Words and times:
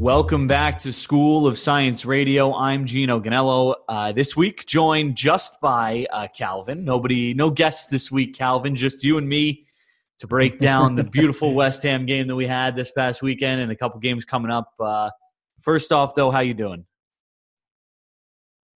Welcome 0.00 0.46
back 0.46 0.78
to 0.78 0.94
School 0.94 1.46
of 1.46 1.58
Science 1.58 2.06
Radio. 2.06 2.54
I'm 2.54 2.86
Gino 2.86 3.20
Ganello. 3.20 3.74
Uh, 3.86 4.12
this 4.12 4.34
week, 4.34 4.64
joined 4.64 5.14
just 5.14 5.60
by 5.60 6.06
uh, 6.10 6.26
Calvin. 6.34 6.86
Nobody, 6.86 7.34
no 7.34 7.50
guests 7.50 7.88
this 7.88 8.10
week, 8.10 8.34
Calvin. 8.34 8.74
Just 8.74 9.04
you 9.04 9.18
and 9.18 9.28
me 9.28 9.66
to 10.18 10.26
break 10.26 10.56
down 10.56 10.94
the 10.94 11.04
beautiful 11.04 11.52
West 11.54 11.82
Ham 11.82 12.06
game 12.06 12.28
that 12.28 12.34
we 12.34 12.46
had 12.46 12.74
this 12.74 12.90
past 12.92 13.20
weekend 13.20 13.60
and 13.60 13.70
a 13.70 13.76
couple 13.76 14.00
games 14.00 14.24
coming 14.24 14.50
up. 14.50 14.72
Uh, 14.80 15.10
first 15.60 15.92
off, 15.92 16.14
though, 16.14 16.30
how 16.30 16.40
you 16.40 16.54
doing? 16.54 16.86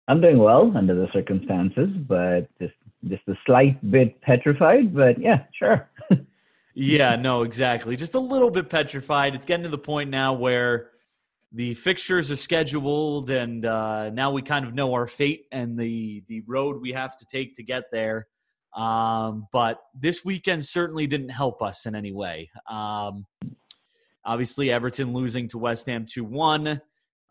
I'm 0.08 0.22
doing 0.22 0.40
well 0.40 0.76
under 0.76 0.96
the 0.96 1.08
circumstances, 1.14 1.90
but 2.08 2.48
just 2.60 2.74
just 3.08 3.22
a 3.28 3.36
slight 3.46 3.92
bit 3.92 4.20
petrified. 4.22 4.96
But 4.96 5.22
yeah, 5.22 5.44
sure. 5.54 5.88
yeah, 6.74 7.16
no, 7.16 7.44
exactly. 7.44 7.96
Just 7.96 8.16
a 8.16 8.20
little 8.20 8.50
bit 8.50 8.72
petrified. 8.72 9.36
It's 9.36 9.46
getting 9.46 9.66
to 9.66 9.70
the 9.70 9.78
point 9.78 10.10
now 10.10 10.34
where 10.34 10.91
the 11.54 11.74
fixtures 11.74 12.32
are 12.32 12.38
scheduled, 12.38 13.30
and 13.30 13.66
uh, 13.66 14.10
now 14.12 14.32
we 14.32 14.42
kind 14.42 14.66
of 14.66 14.74
know 14.74 14.94
our 14.94 15.08
fate 15.08 15.46
and 15.52 15.78
the 15.78 16.24
the 16.28 16.42
road 16.48 16.82
we 16.82 16.94
have 16.94 17.18
to 17.18 17.26
take 17.26 17.56
to 17.56 17.64
get 17.64 17.86
there. 17.92 18.28
Um, 18.74 19.48
but 19.52 19.82
this 19.94 20.24
weekend 20.24 20.66
certainly 20.66 21.08
didn't 21.08 21.30
help 21.30 21.62
us 21.62 21.86
in 21.86 21.94
any 21.94 22.14
way. 22.14 22.50
Um, 22.70 23.26
obviously, 24.24 24.72
Everton 24.72 25.14
losing 25.14 25.50
to 25.50 25.58
West 25.58 25.88
Ham 25.88 26.06
two 26.10 26.24
one. 26.24 26.68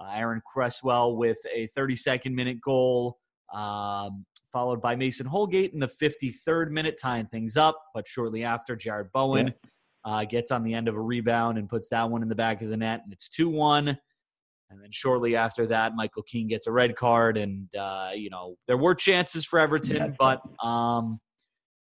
Uh, 0.01 0.13
Aaron 0.15 0.43
Cresswell 0.47 1.17
with 1.17 1.39
a 1.55 1.69
32nd 1.77 2.33
minute 2.33 2.59
goal, 2.63 3.19
um, 3.53 4.25
followed 4.51 4.81
by 4.81 4.97
Mason 4.97 5.27
Holgate 5.27 5.75
in 5.75 5.81
the 5.81 5.87
53rd 5.87 6.71
minute, 6.71 6.99
tying 6.99 7.27
things 7.27 7.59
up. 7.59 7.79
But 7.95 8.07
shortly 8.07 8.43
after, 8.43 8.77
Jarrod 8.77 9.13
Bowen 9.13 9.49
yeah. 9.49 9.53
uh, 10.11 10.25
gets 10.25 10.51
on 10.51 10.63
the 10.63 10.73
end 10.73 10.89
of 10.89 10.95
a 10.95 11.01
rebound 11.01 11.59
and 11.59 11.69
puts 11.69 11.91
that 11.91 12.09
one 12.09 12.23
in 12.23 12.31
the 12.31 12.35
back 12.35 12.63
of 12.63 12.71
the 12.71 12.79
net, 12.79 13.03
and 13.05 13.13
it's 13.13 13.29
2 13.29 13.51
1. 13.51 13.99
And 14.71 14.81
then 14.81 14.91
shortly 14.93 15.35
after 15.35 15.67
that, 15.67 15.97
Michael 15.97 16.23
Keane 16.23 16.47
gets 16.47 16.67
a 16.69 16.73
red 16.73 16.95
card, 16.97 17.37
and 17.37 17.69
uh, 17.75 18.11
you 18.15 18.31
know 18.31 18.55
there 18.69 18.77
were 18.77 18.95
chances 18.95 19.45
for 19.45 19.59
Everton, 19.59 20.15
but 20.19 20.41
um, 20.65 21.19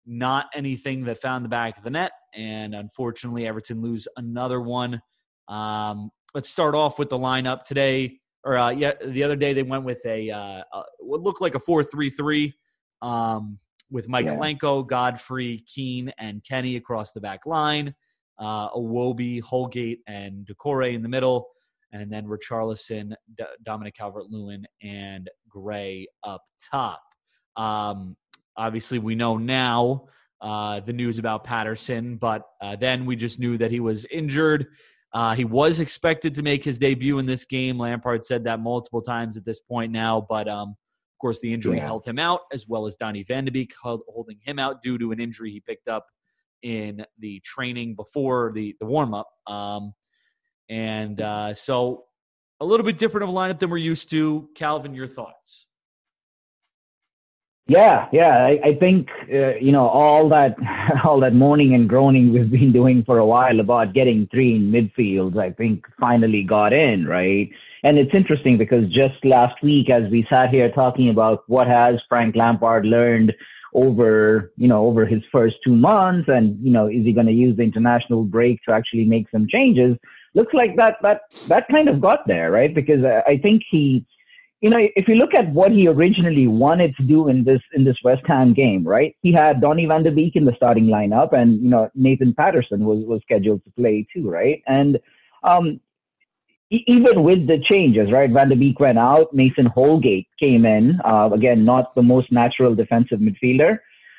not 0.06 0.47
anything 0.55 1.05
that 1.05 1.19
found 1.19 1.45
the 1.45 1.48
back 1.48 1.77
of 1.77 1.84
the 1.84 1.91
net. 1.91 2.12
And 2.34 2.75
unfortunately, 2.75 3.47
Everton 3.47 3.83
lose 3.83 4.09
another 4.17 4.61
one. 4.61 5.00
Um, 5.48 6.11
let's 6.34 6.48
start 6.48 6.75
off 6.75 6.98
with 6.98 7.11
the 7.11 7.19
lineup 7.19 7.64
today. 7.64 8.19
Or 8.45 8.56
uh, 8.56 8.70
yeah, 8.70 8.92
the 9.05 9.22
other 9.22 9.37
day 9.37 9.53
they 9.53 9.62
went 9.62 9.84
with 9.84 10.00
a 10.06 10.31
uh, 10.31 10.62
what 11.00 11.20
looked 11.20 11.42
like 11.42 11.55
a 11.55 11.61
four-three-three 11.61 12.55
um, 13.03 13.59
with 13.91 14.09
Mykolenko, 14.09 14.83
yeah. 14.83 14.87
Godfrey, 14.89 15.65
Keane, 15.67 16.11
and 16.19 16.42
Kenny 16.44 16.77
across 16.77 17.12
the 17.12 17.20
back 17.20 17.44
line. 17.44 17.94
Uh, 18.39 18.70
Iwobi, 18.70 19.42
Holgate, 19.42 19.98
and 20.06 20.47
Doucouré 20.47 20.94
in 20.94 21.03
the 21.03 21.09
middle 21.11 21.47
and 21.92 22.10
then 22.10 22.27
Richarlison, 22.27 23.12
D- 23.36 23.44
Dominic 23.64 23.94
Calvert-Lewin, 23.96 24.66
and 24.83 25.28
Gray 25.48 26.08
up 26.22 26.42
top. 26.70 27.02
Um, 27.56 28.16
obviously, 28.56 28.98
we 28.98 29.14
know 29.14 29.36
now 29.36 30.06
uh, 30.41 30.80
the 30.80 30.92
news 30.92 31.19
about 31.19 31.44
Patterson, 31.44 32.16
but 32.16 32.42
uh, 32.62 32.77
then 32.77 33.06
we 33.06 33.16
just 33.16 33.38
knew 33.38 33.58
that 33.58 33.70
he 33.70 33.80
was 33.80 34.06
injured. 34.06 34.66
Uh, 35.12 35.34
he 35.34 35.44
was 35.44 35.80
expected 35.80 36.34
to 36.36 36.42
make 36.42 36.64
his 36.64 36.78
debut 36.78 37.19
in 37.19 37.27
this 37.27 37.44
game. 37.44 37.78
Lampard 37.78 38.25
said 38.25 38.44
that 38.44 38.60
multiple 38.60 39.02
times 39.02 39.36
at 39.36 39.44
this 39.44 39.60
point 39.60 39.91
now, 39.91 40.25
but 40.28 40.48
um, 40.48 40.69
of 40.69 41.19
course, 41.20 41.41
the 41.41 41.52
injury 41.52 41.78
yeah. 41.78 41.84
held 41.84 42.06
him 42.06 42.19
out, 42.19 42.41
as 42.52 42.66
well 42.69 42.86
as 42.86 42.97
Donny 42.97 43.25
Van 43.25 43.44
de 43.44 43.50
Beek 43.50 43.72
holding 43.82 44.38
him 44.44 44.58
out 44.58 44.82
due 44.82 44.97
to 44.98 45.10
an 45.12 45.20
injury 45.20 45.50
he 45.50 45.60
picked 45.60 45.88
up 45.88 46.06
in 46.62 47.04
the 47.19 47.41
training 47.44 47.94
before 47.94 48.52
the, 48.54 48.75
the 48.80 48.86
warm 48.86 49.14
up. 49.14 49.28
Um, 49.47 49.92
and 50.70 51.20
uh, 51.20 51.53
so 51.53 52.04
a 52.60 52.64
little 52.64 52.86
bit 52.86 52.97
different 52.97 53.25
of 53.25 53.31
a 53.31 53.32
lineup 53.32 53.58
than 53.58 53.69
we're 53.69 53.76
used 53.76 54.08
to. 54.10 54.48
Calvin, 54.54 54.94
your 54.94 55.08
thoughts? 55.08 55.66
Yeah, 57.66 58.08
yeah. 58.12 58.47
I, 58.47 58.60
I 58.64 58.75
think 58.75 59.09
uh, 59.32 59.54
you 59.60 59.72
know 59.72 59.86
all 59.88 60.28
that 60.30 60.56
all 61.04 61.20
that 61.20 61.34
moaning 61.34 61.75
and 61.75 61.88
groaning 61.88 62.32
we've 62.32 62.50
been 62.50 62.72
doing 62.72 63.04
for 63.04 63.19
a 63.19 63.26
while 63.26 63.60
about 63.60 63.92
getting 63.92 64.28
three 64.30 64.56
in 64.56 64.72
midfield. 64.72 65.38
I 65.38 65.53
think 65.53 65.84
finally 65.98 66.42
got 66.42 66.72
in 66.72 67.06
right. 67.06 67.50
And 67.82 67.98
it's 67.98 68.14
interesting 68.14 68.59
because 68.59 68.92
just 68.92 69.25
last 69.25 69.62
week, 69.62 69.88
as 69.88 70.10
we 70.10 70.26
sat 70.28 70.50
here 70.50 70.70
talking 70.70 71.09
about 71.09 71.44
what 71.47 71.66
has 71.66 71.94
Frank 72.09 72.36
Lampard 72.36 72.84
learned 72.84 73.32
over 73.72 74.53
you 74.56 74.66
know 74.66 74.86
over 74.86 75.06
his 75.06 75.22
first 75.30 75.56
two 75.64 75.76
months, 75.76 76.28
and 76.28 76.59
you 76.64 76.72
know 76.72 76.86
is 76.86 77.04
he 77.04 77.12
going 77.12 77.26
to 77.26 77.32
use 77.32 77.56
the 77.56 77.62
international 77.62 78.25
break 78.25 78.60
to 78.64 78.72
actually 78.72 79.04
make 79.04 79.30
some 79.30 79.47
changes? 79.48 79.97
Looks 80.34 80.52
like 80.54 80.76
that 80.76 80.96
that 81.02 81.22
that 81.48 81.66
kind 81.70 81.88
of 81.88 82.00
got 82.00 82.26
there, 82.26 82.50
right? 82.50 82.74
Because 82.74 83.04
I 83.04 83.38
think 83.38 83.62
he, 83.70 84.04
you 84.60 84.70
know, 84.70 84.78
if 84.96 85.08
you 85.08 85.16
look 85.16 85.34
at 85.36 85.50
what 85.52 85.72
he 85.72 85.88
originally 85.88 86.46
wanted 86.46 86.94
to 86.96 87.02
do 87.02 87.28
in 87.28 87.44
this 87.44 87.60
in 87.74 87.84
this 87.84 87.96
West 88.04 88.22
Ham 88.26 88.54
game, 88.54 88.86
right? 88.86 89.16
He 89.22 89.32
had 89.32 89.60
Donny 89.60 89.86
van 89.86 90.02
de 90.02 90.10
Beek 90.10 90.36
in 90.36 90.44
the 90.44 90.54
starting 90.56 90.86
lineup, 90.86 91.32
and 91.32 91.60
you 91.62 91.70
know 91.70 91.91
Nathan 91.94 92.34
Patterson 92.34 92.84
was 92.84 93.04
was 93.06 93.20
scheduled 93.22 93.64
to 93.64 93.70
play 93.72 94.06
too, 94.14 94.30
right? 94.30 94.62
And 94.66 94.98
um, 95.42 95.80
even 96.70 97.24
with 97.24 97.48
the 97.48 97.58
changes, 97.70 98.12
right? 98.12 98.30
Van 98.30 98.48
de 98.48 98.56
Beek 98.56 98.78
went 98.78 98.98
out, 98.98 99.34
Mason 99.34 99.66
Holgate 99.66 100.28
came 100.38 100.64
in. 100.64 101.00
Uh, 101.04 101.30
again, 101.32 101.64
not 101.64 101.94
the 101.97 102.02
most 102.02 102.30
natural 102.30 102.76
defensive 102.76 103.18
midfielder, 103.18 103.78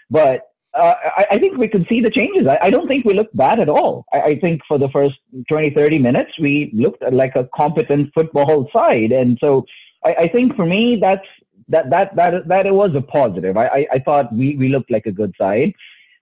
but 0.09 0.50
uh, 0.74 0.94
I, 1.18 1.26
I, 1.32 1.38
think 1.38 1.58
we 1.58 1.68
could 1.68 1.86
see 1.90 2.02
the 2.02 2.09
changes. 2.09 2.48
I, 2.48 2.68
I, 2.68 2.70
don't 2.70 2.88
think 2.88 3.04
we 3.04 3.14
looked 3.14 3.36
bad 3.36 3.59
at 3.59 3.68
all. 3.68 4.06
I, 4.14 4.22
I, 4.22 4.40
think 4.40 4.62
for 4.68 4.78
the 4.78 4.88
first 4.90 5.16
20, 5.50 5.72
30 5.72 6.00
minutes, 6.00 6.32
we 6.40 6.72
looked 6.74 7.04
like 7.12 7.36
a 7.36 7.50
competent 7.54 8.12
football 8.14 8.70
side. 8.72 9.12
And 9.12 9.38
so 9.42 9.66
I, 10.06 10.30
think 10.30 10.56
for 10.56 10.66
me, 10.66 11.00
that's 11.02 11.26
that 11.68 11.90
that 11.90 12.16
that 12.16 12.48
that 12.48 12.66
it 12.66 12.74
was 12.74 12.92
a 12.96 13.02
positive. 13.02 13.58
I, 13.58 13.86
I, 13.92 14.00
thought 14.00 14.34
we, 14.34 14.56
we 14.56 14.70
looked 14.70 14.92
like 14.92 15.06
a 15.06 15.12
good 15.12 15.34
side. 15.38 15.74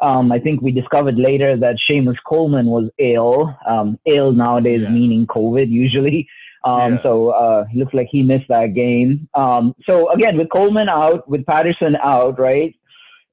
Um, 0.02 0.32
I 0.32 0.40
think 0.40 0.62
we 0.62 0.72
discovered 0.72 1.16
later 1.18 1.58
that 1.58 1.76
Seamus 1.90 2.18
Coleman 2.26 2.68
was 2.68 2.90
ill. 2.98 3.56
Um, 3.68 4.00
ill 4.06 4.32
nowadays 4.32 4.82
yeah. 4.82 4.90
meaning 4.90 5.28
COVID 5.28 5.70
usually. 5.70 6.28
Um, 6.64 6.96
yeah. 6.96 7.04
So 7.04 7.30
uh, 7.30 7.66
he 7.66 7.80
looks 7.80 7.94
like 7.94 8.08
he 8.10 8.24
missed 8.24 8.48
that 8.50 8.74
game. 8.74 9.30
Um, 9.34 9.76
so 9.88 10.12
again, 10.12 10.38
with 10.38 10.50
Coleman 10.50 10.90
out, 10.90 11.30
with 11.30 11.46
Patterson 11.46 11.96
out, 12.02 12.40
right? 12.40 12.76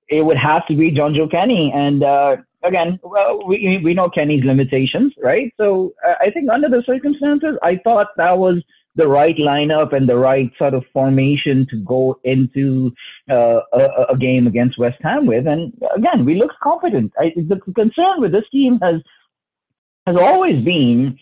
It 0.08 0.24
would 0.24 0.36
have 0.36 0.66
to 0.68 0.76
be 0.76 0.90
Jonjoe 0.90 1.30
Kenny. 1.30 1.72
And 1.74 2.02
uh, 2.02 2.36
again, 2.62 2.98
well, 3.02 3.46
we 3.46 3.80
we 3.82 3.94
know 3.94 4.08
Kenny's 4.08 4.44
limitations, 4.44 5.12
right? 5.22 5.52
So 5.56 5.94
uh, 6.06 6.14
I 6.20 6.30
think 6.30 6.50
under 6.52 6.68
the 6.68 6.82
circumstances, 6.86 7.56
I 7.62 7.76
thought 7.84 8.08
that 8.16 8.38
was 8.38 8.62
the 8.96 9.08
right 9.08 9.36
lineup 9.36 9.92
and 9.94 10.08
the 10.08 10.16
right 10.16 10.50
sort 10.58 10.72
of 10.72 10.82
formation 10.92 11.66
to 11.70 11.76
go 11.76 12.18
into 12.24 12.90
uh, 13.30 13.60
a, 13.74 14.06
a, 14.08 14.16
game 14.16 14.46
against 14.46 14.78
West 14.78 14.96
Ham 15.02 15.26
with. 15.26 15.46
And 15.46 15.70
again, 15.94 16.24
we 16.24 16.36
looked 16.36 16.58
confident. 16.62 17.12
I, 17.18 17.30
the 17.36 17.60
concern 17.74 18.20
with 18.20 18.32
this 18.32 18.48
team 18.50 18.78
has 18.82 18.96
has 20.06 20.16
always 20.16 20.64
been 20.64 21.18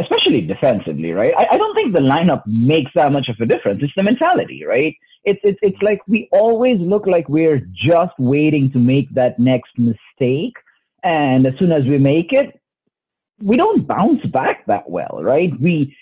especially 0.00 0.42
defensively, 0.42 1.12
right? 1.12 1.32
I, 1.38 1.46
I, 1.52 1.56
don't 1.56 1.74
think 1.74 1.94
the 1.94 2.02
lineup 2.02 2.42
makes 2.46 2.90
that 2.94 3.12
much 3.12 3.28
of 3.28 3.36
a 3.40 3.46
difference. 3.46 3.82
It's 3.82 3.92
the 3.96 4.02
mentality, 4.02 4.62
right? 4.66 4.94
It's, 5.24 5.40
it's, 5.42 5.58
it's 5.62 5.82
like 5.82 6.00
we 6.06 6.28
always 6.32 6.78
look 6.80 7.06
like 7.06 7.28
we're 7.28 7.66
just 7.72 8.12
waiting 8.18 8.70
to 8.72 8.78
make 8.78 9.12
that 9.14 9.38
next 9.38 9.72
mistake. 9.78 10.54
And 11.02 11.46
as 11.46 11.54
soon 11.58 11.72
as 11.72 11.84
we 11.84 11.98
make 11.98 12.32
it, 12.32 12.60
we 13.42 13.56
don't 13.56 13.86
bounce 13.86 14.24
back 14.26 14.66
that 14.66 14.88
well, 14.88 15.20
right? 15.22 15.50
We, 15.60 15.96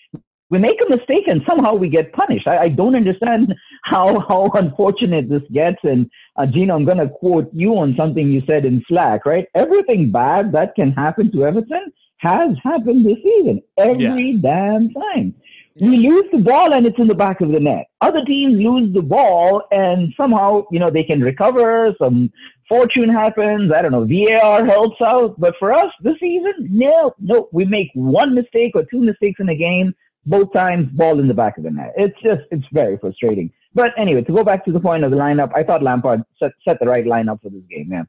we 0.50 0.59
make 0.59 0.78
a 0.84 0.97
mistake 0.97 1.28
and 1.28 1.43
somehow 1.49 1.75
we 1.75 1.88
get 1.88 2.12
punished. 2.12 2.49
I, 2.49 2.59
I 2.59 2.69
don't 2.69 2.97
understand 2.97 3.54
how, 3.84 4.19
how 4.28 4.50
unfortunate 4.54 5.28
this 5.28 5.43
gets. 5.53 5.78
And 5.84 6.10
uh, 6.37 6.47
Gino, 6.47 6.75
I'm 6.75 6.84
going 6.84 6.98
to 6.98 7.09
quote 7.09 7.48
you 7.53 7.78
on 7.78 7.95
something 7.97 8.30
you 8.30 8.42
said 8.47 8.65
in 8.65 8.83
Slack, 8.89 9.24
right? 9.24 9.47
Everything 9.54 10.10
bad 10.10 10.51
that 10.53 10.74
can 10.74 10.91
happen 10.92 11.30
to 11.33 11.45
Everton 11.45 11.92
has 12.19 12.57
happened 12.63 13.05
this 13.05 13.19
season 13.22 13.63
every 13.78 14.33
yeah. 14.33 14.39
damn 14.41 14.93
time. 14.93 15.34
We 15.81 15.97
lose 15.97 16.25
the 16.31 16.39
ball 16.39 16.72
and 16.72 16.87
it's 16.87 16.99
in 16.99 17.09
the 17.09 17.16
back 17.16 17.41
of 17.41 17.51
the 17.51 17.59
net. 17.59 17.87
Other 18.01 18.25
teams 18.25 18.63
lose 18.63 18.95
the 18.95 19.03
ball 19.03 19.63
and 19.72 20.15
somehow, 20.16 20.66
you 20.71 20.78
know, 20.78 20.89
they 20.89 21.03
can 21.03 21.21
recover. 21.21 21.93
Some 22.01 22.33
fortune 22.69 23.09
happens. 23.09 23.72
I 23.77 23.83
don't 23.83 23.91
know. 23.91 24.07
VAR 24.07 24.65
helps 24.65 24.97
out. 25.05 25.39
But 25.39 25.55
for 25.59 25.72
us 25.72 25.93
this 26.01 26.15
season, 26.21 26.69
no, 26.71 27.13
no. 27.19 27.49
We 27.51 27.65
make 27.65 27.91
one 27.95 28.37
mistake 28.37 28.72
or 28.77 28.84
two 28.84 29.01
mistakes 29.01 29.41
in 29.41 29.49
a 29.49 29.57
game. 29.57 29.95
Both 30.27 30.53
times, 30.55 30.89
ball 30.93 31.19
in 31.19 31.28
the 31.28 31.34
back 31.34 31.59
of 31.59 31.65
the 31.65 31.71
net. 31.71 31.93
It's 31.97 32.19
just, 32.22 32.43
it's 32.51 32.65
very 32.72 32.97
frustrating. 32.97 33.53
But 33.75 33.91
anyway, 33.99 34.22
to 34.22 34.33
go 34.33 34.45
back 34.45 34.65
to 34.67 34.72
the 34.72 34.81
point 34.81 35.05
of 35.05 35.10
the 35.10 35.17
lineup, 35.17 35.51
I 35.55 35.65
thought 35.65 35.83
Lampard 35.83 36.22
set, 36.39 36.53
set 36.67 36.78
the 36.81 36.87
right 36.87 37.05
lineup 37.05 37.43
for 37.43 37.51
this 37.51 37.65
game, 37.69 37.89
man. 37.89 37.99
Yeah, 37.99 38.07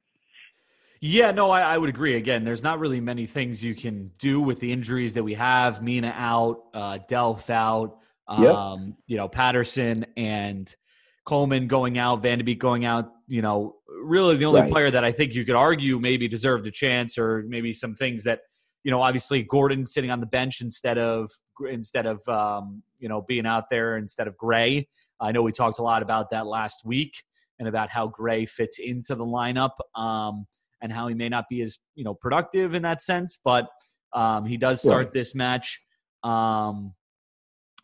no, 1.31 1.51
I, 1.51 1.61
I, 1.61 1.77
would 1.77 1.89
agree. 1.89 2.15
Again, 2.15 2.43
there's 2.43 2.63
not 2.63 2.79
really 2.79 2.99
many 2.99 3.25
things 3.27 3.63
you 3.63 3.75
can 3.75 4.11
do 4.17 4.41
with 4.41 4.59
the 4.59 4.71
injuries 4.71 5.13
that 5.13 5.23
we 5.23 5.33
have. 5.35 5.83
Mina 5.83 6.13
out, 6.15 6.63
uh, 6.73 6.97
Delph 7.09 7.49
out, 7.49 7.99
um, 8.27 8.43
yep. 8.43 8.95
you 9.05 9.17
know, 9.17 9.27
Patterson 9.27 10.05
and 10.17 10.73
Coleman 11.25 11.67
going 11.67 11.97
out, 11.97 12.21
Van 12.21 12.39
de 12.39 12.43
Beek 12.43 12.59
going 12.59 12.85
out. 12.85 13.11
You 13.27 13.41
know, 13.41 13.75
really 13.87 14.35
the 14.37 14.45
only 14.45 14.61
right. 14.61 14.71
player 14.71 14.89
that 14.89 15.03
I 15.03 15.11
think 15.11 15.35
you 15.35 15.45
could 15.45 15.55
argue 15.55 15.99
maybe 15.99 16.27
deserved 16.27 16.65
a 16.65 16.71
chance 16.71 17.17
or 17.17 17.43
maybe 17.47 17.71
some 17.71 17.93
things 17.93 18.23
that 18.23 18.39
you 18.83 18.91
know, 18.91 19.01
obviously 19.01 19.41
Gordon 19.43 19.87
sitting 19.87 20.11
on 20.11 20.19
the 20.19 20.27
bench 20.27 20.61
instead 20.61 20.99
of 20.99 21.29
instead 21.69 22.05
of 22.05 22.25
um, 22.27 22.83
you 22.99 23.09
know 23.09 23.21
being 23.21 23.45
out 23.45 23.69
there 23.69 23.97
instead 23.97 24.27
of 24.27 24.37
Gray. 24.37 24.87
I 25.19 25.31
know 25.31 25.41
we 25.41 25.51
talked 25.51 25.79
a 25.79 25.83
lot 25.83 26.03
about 26.03 26.29
that 26.31 26.45
last 26.45 26.81
week 26.85 27.23
and 27.59 27.67
about 27.67 27.89
how 27.89 28.07
Gray 28.07 28.45
fits 28.45 28.79
into 28.79 29.15
the 29.15 29.25
lineup 29.25 29.71
um, 29.95 30.45
and 30.85 30.93
how 30.93 31.07
he 31.07 31.15
may 31.15 31.27
not 31.27 31.45
be 31.49 31.61
as 31.61 31.77
you 31.95 32.03
know 32.03 32.13
productive 32.13 32.75
in 32.75 32.83
that 32.83 33.01
sense, 33.01 33.39
but 33.43 33.67
um, 34.13 34.45
he 34.45 34.55
does 34.55 34.81
start 34.81 35.11
this 35.13 35.33
match, 35.33 35.81
um, 36.23 36.93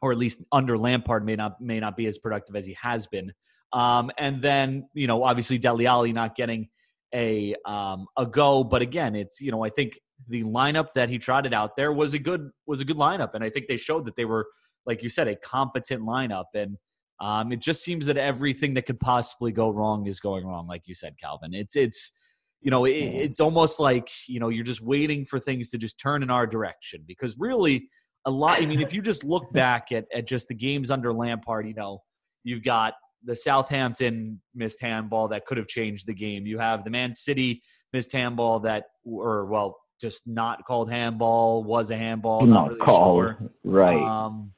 or 0.02 0.12
at 0.12 0.20
least 0.20 0.42
under 0.52 0.78
Lampard 0.78 1.26
may 1.26 1.36
not 1.36 1.60
may 1.60 1.80
not 1.80 1.98
be 1.98 2.06
as 2.06 2.20
productive 2.20 2.56
as 2.56 2.66
he 2.66 2.78
has 2.80 3.08
been. 3.08 3.34
Um, 3.74 4.12
and 4.20 4.42
then 4.42 4.88
you 4.94 5.08
know 5.08 5.24
obviously 5.24 5.58
Dele 5.58 5.88
Alli 5.88 6.14
not 6.14 6.36
getting 6.36 6.70
a 7.14 7.56
um, 7.66 8.06
a 8.16 8.26
go, 8.28 8.64
but 8.64 8.84
again, 8.84 9.16
it's 9.16 9.42
you 9.42 9.52
know 9.52 9.66
I 9.66 9.70
think 9.70 10.00
the 10.30 10.44
lineup 10.44 10.94
that 10.94 11.10
he 11.10 11.18
trotted 11.18 11.56
out 11.56 11.76
there 11.76 11.92
was 11.92 12.14
a 12.14 12.20
good 12.20 12.52
was 12.68 12.82
a 12.82 12.86
good 12.86 12.98
lineup, 12.98 13.34
and 13.34 13.44
I 13.44 13.50
think 13.50 13.68
they 13.68 13.78
showed 13.78 14.06
that 14.06 14.16
they 14.16 14.26
were, 14.26 14.46
like 14.86 15.02
you 15.02 15.10
said, 15.10 15.28
a 15.28 15.36
competent 15.36 16.04
lineup. 16.04 16.46
And 16.54 16.78
um, 17.20 17.52
it 17.52 17.60
just 17.60 17.84
seems 17.84 18.06
that 18.06 18.18
everything 18.18 18.76
that 18.76 18.86
could 18.86 19.00
possibly 19.00 19.52
go 19.52 19.70
wrong 19.70 20.06
is 20.08 20.20
going 20.20 20.46
wrong, 20.46 20.68
like 20.68 20.84
you 20.86 20.94
said, 20.94 21.16
Calvin. 21.20 21.54
It's 21.54 21.76
it's 21.76 22.12
you 22.62 22.72
know 22.72 22.86
it, 22.86 22.92
it's 22.92 23.40
almost 23.40 23.80
like 23.80 24.10
you 24.28 24.40
know 24.40 24.50
you're 24.50 24.64
just 24.64 24.82
waiting 24.82 25.26
for 25.26 25.40
things 25.40 25.70
to 25.72 25.78
just 25.78 26.00
turn 26.00 26.24
in 26.24 26.30
our 26.30 26.48
direction 26.48 27.04
because 27.08 27.36
really 27.38 27.90
a 28.26 28.32
lot. 28.32 28.62
I 28.62 28.66
mean, 28.66 28.82
if 28.82 28.94
you 28.94 29.02
just 29.02 29.24
look 29.24 29.52
back 29.54 29.92
at 29.92 30.06
at 30.14 30.28
just 30.28 30.48
the 30.48 30.56
games 30.56 30.92
under 30.92 31.14
Lampard, 31.14 31.68
you 31.68 31.74
know 31.74 32.02
you've 32.44 32.64
got 32.64 32.94
the 33.24 33.36
Southampton 33.36 34.42
missed 34.56 34.82
handball 34.82 35.28
that 35.30 35.46
could 35.46 35.58
have 35.58 35.68
changed 35.68 36.08
the 36.08 36.14
game. 36.14 36.46
You 36.46 36.58
have 36.58 36.84
the 36.84 36.90
Man 36.90 37.14
City 37.14 37.62
missed 37.94 38.12
handball 38.12 38.62
that, 38.62 38.86
or 39.04 39.46
well, 39.46 39.78
just 40.00 40.22
not 40.26 40.66
called 40.66 40.90
handball, 40.90 41.64
was 41.64 41.92
a 41.92 41.98
handball, 41.98 42.46
not, 42.46 42.54
not 42.54 42.68
really 42.70 42.80
called, 42.80 43.20
sure, 43.20 43.52
right? 43.64 44.02
Um, 44.02 44.54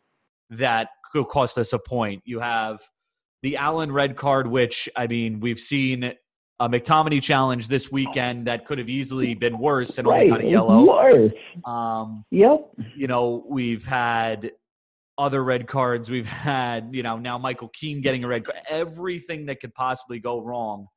that 0.49 0.89
could 1.11 1.27
cost 1.27 1.57
us 1.57 1.73
a 1.73 1.79
point. 1.79 2.21
You 2.25 2.39
have 2.39 2.81
the 3.41 3.57
Allen 3.57 3.91
red 3.91 4.15
card, 4.15 4.47
which 4.47 4.87
I 4.95 5.07
mean, 5.07 5.39
we've 5.41 5.59
seen 5.59 6.13
a 6.63 6.69
McTominay 6.69 7.21
challenge 7.21 7.67
this 7.67 7.91
weekend 7.91 8.47
that 8.47 8.65
could 8.65 8.77
have 8.77 8.89
easily 8.89 9.33
been 9.33 9.59
worse 9.59 9.97
and 9.97 10.07
right. 10.07 10.23
only 10.23 10.29
got 10.29 10.41
a 10.41 10.49
yellow. 10.49 10.87
Worse. 10.87 11.31
Um, 11.65 12.23
yep. 12.31 12.69
You 12.95 13.07
know, 13.07 13.43
we've 13.47 13.85
had 13.85 14.51
other 15.17 15.43
red 15.43 15.67
cards. 15.67 16.09
We've 16.09 16.25
had, 16.25 16.89
you 16.93 17.03
know, 17.03 17.17
now 17.17 17.37
Michael 17.37 17.69
Keane 17.69 18.01
getting 18.01 18.23
a 18.23 18.27
red 18.27 18.45
card. 18.45 18.59
Everything 18.69 19.45
that 19.47 19.59
could 19.59 19.73
possibly 19.73 20.19
go 20.19 20.39
wrong 20.41 20.87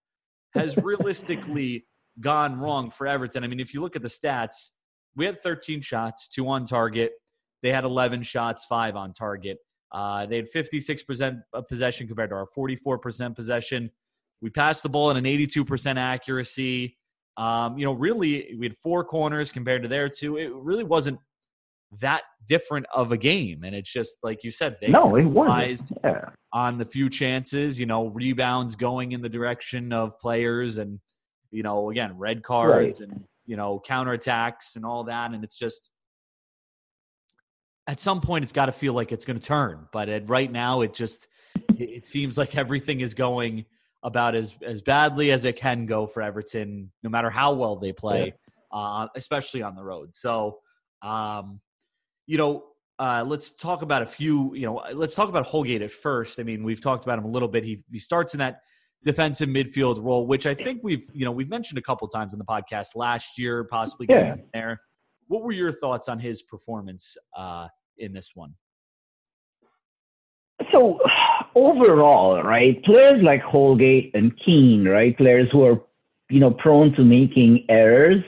has 0.55 0.77
realistically 0.77 1.87
gone 2.21 2.59
wrong 2.59 2.91
for 2.91 3.07
Everton. 3.07 3.43
I 3.43 3.49
mean, 3.49 3.61
if 3.61 3.75
you 3.75 3.81
look 3.81 3.97
at 3.97 4.03
the 4.03 4.09
stats, 4.09 4.71
we 5.17 5.27
had 5.27 5.43
13 5.43 5.81
shots, 5.81 6.29
two 6.29 6.49
on 6.49 6.65
target. 6.65 7.12
They 7.62 7.73
had 7.73 7.85
11 7.85 8.23
shots, 8.23 8.65
five 8.65 8.95
on 8.95 9.12
target. 9.12 9.59
Uh, 9.91 10.27
they 10.27 10.37
had 10.37 10.47
56% 10.55 11.41
possession 11.69 12.07
compared 12.07 12.31
to 12.31 12.37
our 12.37 12.47
44% 12.57 13.35
possession. 13.35 13.91
We 14.41 14.50
passed 14.50 14.83
the 14.83 14.88
ball 14.88 15.11
at 15.11 15.17
an 15.17 15.25
82% 15.25 15.97
accuracy. 15.97 16.97
Um, 17.37 17.79
you 17.79 17.85
know, 17.85 17.93
really, 17.93 18.55
we 18.59 18.67
had 18.67 18.77
four 18.79 19.05
corners 19.05 19.50
compared 19.50 19.83
to 19.83 19.88
their 19.88 20.09
two. 20.09 20.37
It 20.37 20.53
really 20.55 20.85
wasn't 20.85 21.19
that 22.00 22.23
different 22.47 22.87
of 22.94 23.12
a 23.12 23.17
game. 23.17 23.65
And 23.65 23.75
it's 23.75 23.93
just 23.93 24.17
like 24.23 24.43
you 24.43 24.50
said, 24.50 24.77
they 24.81 24.88
no, 24.88 25.17
it 25.17 25.25
wasn't. 25.25 25.99
Yeah. 26.05 26.31
on 26.53 26.79
the 26.79 26.85
few 26.85 27.09
chances, 27.09 27.79
you 27.79 27.87
know, 27.87 28.09
rebounds 28.09 28.77
going 28.77 29.12
in 29.12 29.23
the 29.23 29.29
direction 29.29 29.93
of 29.93 30.19
players 30.19 30.79
and 30.79 30.99
you 31.50 31.62
know, 31.62 31.91
again, 31.91 32.19
red 32.19 32.43
cards 32.43 33.00
right. 33.00 33.09
and, 33.09 33.25
you 33.47 33.56
know, 33.56 33.81
counterattacks 33.85 34.77
and 34.77 34.85
all 34.85 35.05
that. 35.05 35.33
And 35.33 35.44
it's 35.44 35.59
just, 35.59 35.91
at 37.87 38.00
some 38.00 38.21
point, 38.21 38.43
it's 38.43 38.53
got 38.53 38.67
to 38.67 38.73
feel 38.73 38.93
like 38.93 39.12
it's 39.12 39.25
going 39.25 39.38
to 39.38 39.44
turn. 39.44 39.87
But 39.93 40.09
at, 40.09 40.29
right 40.29 40.50
now, 40.50 40.83
it 40.83 40.93
just, 40.93 41.29
it 41.79 42.05
seems 42.05 42.37
like 42.37 42.56
everything 42.56 43.00
is 43.00 43.15
going 43.15 43.65
about 44.06 44.37
as, 44.37 44.55
as 44.64 44.81
badly 44.81 45.32
as 45.32 45.44
it 45.44 45.56
can 45.56 45.85
go 45.85 46.06
for 46.06 46.23
Everton, 46.23 46.93
no 47.03 47.11
matter 47.11 47.29
how 47.29 47.53
well 47.53 47.75
they 47.75 47.93
play, 47.93 48.32
yeah. 48.73 48.79
uh, 48.79 49.08
especially 49.17 49.62
on 49.62 49.75
the 49.75 49.82
road. 49.82 50.14
So, 50.14 50.61
um, 51.03 51.61
you 52.26 52.38
know, 52.38 52.64
uh, 53.00 53.25
let's 53.26 53.50
talk 53.50 53.82
about 53.82 54.03
a 54.03 54.06
few. 54.06 54.55
You 54.55 54.67
know, 54.67 54.82
let's 54.94 55.14
talk 55.14 55.29
about 55.29 55.44
Holgate 55.44 55.82
at 55.82 55.91
first. 55.91 56.38
I 56.38 56.44
mean, 56.44 56.62
we've 56.62 56.81
talked 56.81 57.05
about 57.05 57.19
him 57.19 57.25
a 57.25 57.29
little 57.29 57.49
bit. 57.49 57.64
He 57.64 57.82
he 57.91 57.99
starts 57.99 58.32
in 58.32 58.38
that 58.38 58.61
defensive 59.03 59.49
midfield 59.49 60.03
role, 60.03 60.26
which 60.26 60.47
I 60.47 60.55
think 60.55 60.81
we've 60.82 61.05
you 61.12 61.25
know 61.25 61.32
we've 61.32 61.50
mentioned 61.50 61.79
a 61.79 61.82
couple 61.82 62.06
times 62.09 62.32
in 62.32 62.38
the 62.38 62.44
podcast 62.44 62.94
last 62.94 63.38
year, 63.38 63.64
possibly 63.64 64.06
getting 64.06 64.26
yeah. 64.26 64.44
there. 64.55 64.81
What 65.26 65.43
were 65.43 65.52
your 65.52 65.73
thoughts 65.73 66.09
on 66.09 66.20
his 66.20 66.43
performance 66.43 67.17
uh, 67.37 67.67
in 67.99 68.12
this 68.12 68.31
one? 68.35 68.55
So 70.76 71.00
overall, 71.55 72.43
right, 72.43 72.82
players 72.84 73.23
like 73.23 73.43
Holgate 73.43 74.11
and 74.14 74.32
Keane, 74.44 74.87
right, 74.87 75.17
players 75.17 75.49
who 75.50 75.64
are 75.64 75.81
you 76.28 76.40
know 76.40 76.50
prone 76.50 76.93
to 76.94 77.05
making 77.05 77.64
errors 77.69 78.23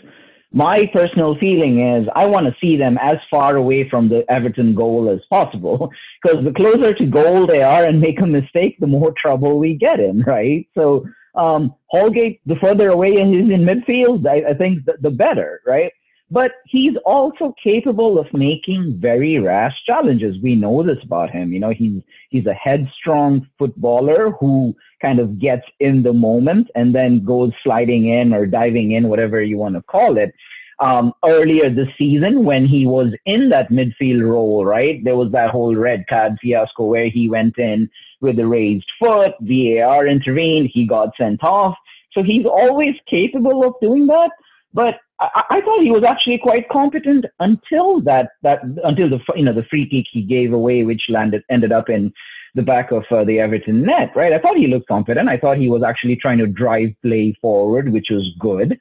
my 0.52 0.90
personal 0.94 1.36
feeling 1.38 1.80
is 1.80 2.08
I 2.14 2.26
want 2.26 2.46
to 2.46 2.56
see 2.60 2.76
them 2.76 2.96
as 3.00 3.16
far 3.30 3.56
away 3.56 3.88
from 3.88 4.08
the 4.08 4.24
Everton 4.30 4.74
goal 4.74 5.10
as 5.10 5.20
possible 5.28 5.90
because 6.22 6.44
the 6.44 6.52
closer 6.52 6.94
to 6.94 7.06
goal 7.06 7.46
they 7.46 7.62
are 7.62 7.84
and 7.84 8.00
make 8.00 8.20
a 8.20 8.26
mistake, 8.26 8.76
the 8.80 8.86
more 8.86 9.12
trouble 9.20 9.58
we 9.58 9.74
get 9.74 10.00
in, 10.00 10.22
right? 10.26 10.66
So 10.74 11.06
um, 11.34 11.74
Holgate, 11.92 12.40
the 12.46 12.56
further 12.56 12.88
away 12.88 13.10
he 13.12 13.20
is 13.20 13.50
in 13.50 13.66
midfield, 13.66 14.26
I, 14.26 14.50
I 14.50 14.54
think 14.54 14.86
the, 14.86 14.94
the 15.00 15.10
better, 15.10 15.60
right? 15.66 15.92
But 16.30 16.52
he's 16.66 16.94
also 17.06 17.54
capable 17.62 18.18
of 18.18 18.26
making 18.34 18.98
very 19.00 19.38
rash 19.38 19.74
challenges. 19.86 20.36
We 20.42 20.54
know 20.54 20.82
this 20.82 21.02
about 21.02 21.30
him. 21.30 21.52
You 21.52 21.60
know, 21.60 21.70
he's 21.70 22.02
he's 22.28 22.46
a 22.46 22.52
headstrong 22.52 23.46
footballer 23.58 24.32
who 24.32 24.74
kind 25.00 25.20
of 25.20 25.38
gets 25.38 25.62
in 25.80 26.02
the 26.02 26.12
moment 26.12 26.68
and 26.74 26.94
then 26.94 27.24
goes 27.24 27.52
sliding 27.62 28.08
in 28.10 28.34
or 28.34 28.44
diving 28.44 28.92
in, 28.92 29.08
whatever 29.08 29.42
you 29.42 29.56
want 29.56 29.76
to 29.76 29.82
call 29.82 30.18
it. 30.18 30.34
Um, 30.80 31.12
earlier 31.24 31.70
this 31.70 31.88
season, 31.96 32.44
when 32.44 32.66
he 32.66 32.86
was 32.86 33.12
in 33.26 33.48
that 33.48 33.70
midfield 33.70 34.22
role, 34.28 34.64
right, 34.64 35.02
there 35.02 35.16
was 35.16 35.32
that 35.32 35.50
whole 35.50 35.74
red 35.74 36.04
card 36.08 36.36
fiasco 36.40 36.84
where 36.84 37.08
he 37.08 37.28
went 37.28 37.58
in 37.58 37.90
with 38.20 38.38
a 38.38 38.46
raised 38.46 38.86
foot, 39.00 39.32
VAR 39.40 40.06
intervened, 40.06 40.70
he 40.72 40.86
got 40.86 41.10
sent 41.16 41.42
off. 41.42 41.74
So 42.12 42.22
he's 42.22 42.46
always 42.46 42.94
capable 43.08 43.64
of 43.64 43.74
doing 43.80 44.06
that. 44.06 44.30
But 44.72 44.96
I, 45.20 45.42
I, 45.50 45.60
thought 45.60 45.82
he 45.82 45.90
was 45.90 46.04
actually 46.04 46.38
quite 46.38 46.68
competent 46.68 47.24
until 47.40 48.00
that 48.02 48.30
that 48.42 48.60
until 48.84 49.08
the 49.08 49.18
you 49.34 49.44
know 49.44 49.52
the 49.52 49.64
free 49.70 49.88
kick 49.88 50.06
he 50.12 50.22
gave 50.22 50.52
away, 50.52 50.84
which 50.84 51.02
landed 51.08 51.42
ended 51.50 51.72
up 51.72 51.88
in 51.88 52.12
the 52.54 52.62
back 52.62 52.90
of 52.90 53.04
uh, 53.10 53.24
the 53.24 53.40
Everton 53.40 53.82
net. 53.82 54.10
Right, 54.14 54.32
I 54.32 54.38
thought 54.38 54.56
he 54.56 54.66
looked 54.66 54.88
confident. 54.88 55.30
I 55.30 55.38
thought 55.38 55.58
he 55.58 55.70
was 55.70 55.82
actually 55.82 56.16
trying 56.16 56.38
to 56.38 56.46
drive 56.46 56.90
play 57.02 57.34
forward, 57.40 57.92
which 57.92 58.08
was 58.10 58.30
good. 58.38 58.78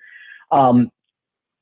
Um, 0.52 0.92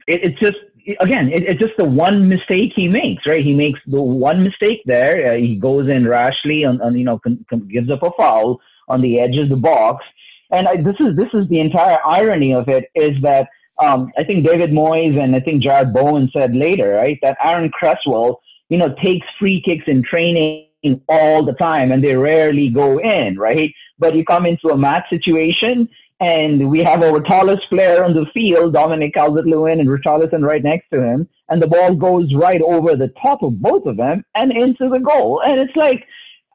it, 0.07 0.21
it's 0.23 0.39
just 0.39 0.57
again, 0.99 1.31
it, 1.31 1.43
it's 1.43 1.59
just 1.59 1.77
the 1.77 1.87
one 1.87 2.27
mistake 2.27 2.71
he 2.75 2.87
makes. 2.87 3.25
Right, 3.25 3.43
he 3.43 3.53
makes 3.53 3.79
the 3.87 4.01
one 4.01 4.43
mistake 4.43 4.81
there. 4.85 5.33
Uh, 5.33 5.37
he 5.37 5.55
goes 5.55 5.89
in 5.89 6.07
rashly 6.07 6.63
and, 6.63 6.81
and 6.81 6.97
you 6.97 7.05
know 7.05 7.19
con, 7.19 7.45
con, 7.49 7.67
gives 7.67 7.91
up 7.91 8.03
a 8.03 8.11
foul 8.17 8.59
on 8.87 9.01
the 9.01 9.19
edge 9.19 9.37
of 9.37 9.49
the 9.49 9.55
box. 9.55 10.03
And 10.51 10.67
I, 10.67 10.75
this 10.77 10.95
is 10.99 11.15
this 11.15 11.29
is 11.33 11.47
the 11.49 11.59
entire 11.59 11.99
irony 12.05 12.53
of 12.53 12.67
it 12.69 12.85
is 12.95 13.21
that 13.21 13.49
um, 13.79 14.11
I 14.17 14.23
think 14.23 14.45
David 14.45 14.71
Moyes 14.71 15.21
and 15.21 15.35
I 15.35 15.39
think 15.39 15.63
Jarrod 15.63 15.93
Bowen 15.93 16.29
said 16.35 16.55
later, 16.55 16.93
right, 16.93 17.19
that 17.21 17.37
Aaron 17.43 17.69
Cresswell, 17.69 18.41
you 18.69 18.77
know, 18.77 18.95
takes 19.03 19.25
free 19.39 19.61
kicks 19.65 19.83
in 19.87 20.03
training 20.03 20.67
all 21.09 21.43
the 21.43 21.53
time 21.53 21.91
and 21.91 22.03
they 22.03 22.15
rarely 22.15 22.69
go 22.69 22.99
in, 22.99 23.37
right? 23.37 23.73
But 23.99 24.15
you 24.15 24.23
come 24.23 24.45
into 24.45 24.69
a 24.69 24.77
match 24.77 25.03
situation 25.09 25.89
and 26.21 26.69
we 26.69 26.79
have 26.79 27.03
our 27.03 27.19
tallest 27.21 27.63
player 27.69 28.03
on 28.03 28.13
the 28.13 28.25
field, 28.33 28.73
Dominic 28.73 29.13
Calvert-Lewin 29.15 29.81
and 29.81 29.89
Richarlison 29.89 30.45
right 30.45 30.63
next 30.63 30.89
to 30.93 31.03
him, 31.03 31.27
and 31.49 31.61
the 31.61 31.67
ball 31.67 31.93
goes 31.93 32.33
right 32.33 32.61
over 32.61 32.95
the 32.95 33.13
top 33.21 33.43
of 33.43 33.61
both 33.61 33.85
of 33.85 33.97
them 33.97 34.23
and 34.33 34.51
into 34.51 34.87
the 34.89 34.99
goal. 34.99 35.41
And 35.45 35.59
it's 35.59 35.75
like, 35.75 36.05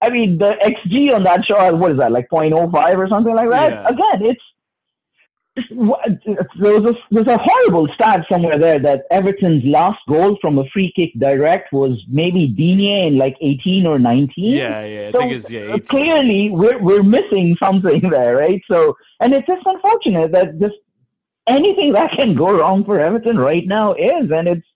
I 0.02 0.08
mean, 0.08 0.38
the 0.38 0.54
XG 0.62 1.12
on 1.14 1.24
that 1.24 1.44
shot, 1.44 1.78
what 1.78 1.92
is 1.92 1.98
that, 1.98 2.10
like 2.10 2.28
0.05 2.30 2.96
or 2.96 3.08
something 3.08 3.34
like 3.34 3.50
that? 3.50 3.72
Yeah. 3.72 3.86
Again, 3.86 4.30
it's 4.30 4.42
there 5.68 6.80
was 6.80 6.90
a, 6.90 6.94
there's 7.10 7.26
a 7.26 7.38
horrible 7.38 7.88
stat 7.94 8.24
somewhere 8.30 8.58
there 8.58 8.78
that 8.78 9.04
Everton's 9.10 9.64
last 9.64 9.98
goal 10.08 10.38
from 10.40 10.58
a 10.58 10.64
free 10.72 10.92
kick 10.94 11.10
direct 11.18 11.72
was 11.72 12.02
maybe 12.08 12.46
Digne 12.46 13.08
in 13.08 13.18
like 13.18 13.36
18 13.40 13.86
or 13.86 13.98
19. 13.98 14.32
Yeah, 14.36 14.84
yeah, 14.84 15.08
I 15.08 15.12
so 15.12 15.18
think 15.18 15.32
it's 15.32 15.50
yeah. 15.50 15.74
18. 15.74 15.80
Clearly, 15.86 16.50
we're 16.50 16.78
we're 16.78 17.02
missing 17.02 17.56
something 17.62 18.00
there, 18.10 18.36
right? 18.36 18.60
So, 18.70 18.96
and 19.20 19.34
it's 19.34 19.46
just 19.46 19.62
unfortunate 19.64 20.32
that 20.32 20.58
just 20.58 20.76
anything 21.46 21.92
that 21.94 22.10
can 22.18 22.34
go 22.34 22.56
wrong 22.58 22.84
for 22.84 23.00
Everton 23.00 23.38
right 23.38 23.66
now 23.66 23.94
is, 23.94 24.30
and 24.30 24.48
it's 24.48 24.66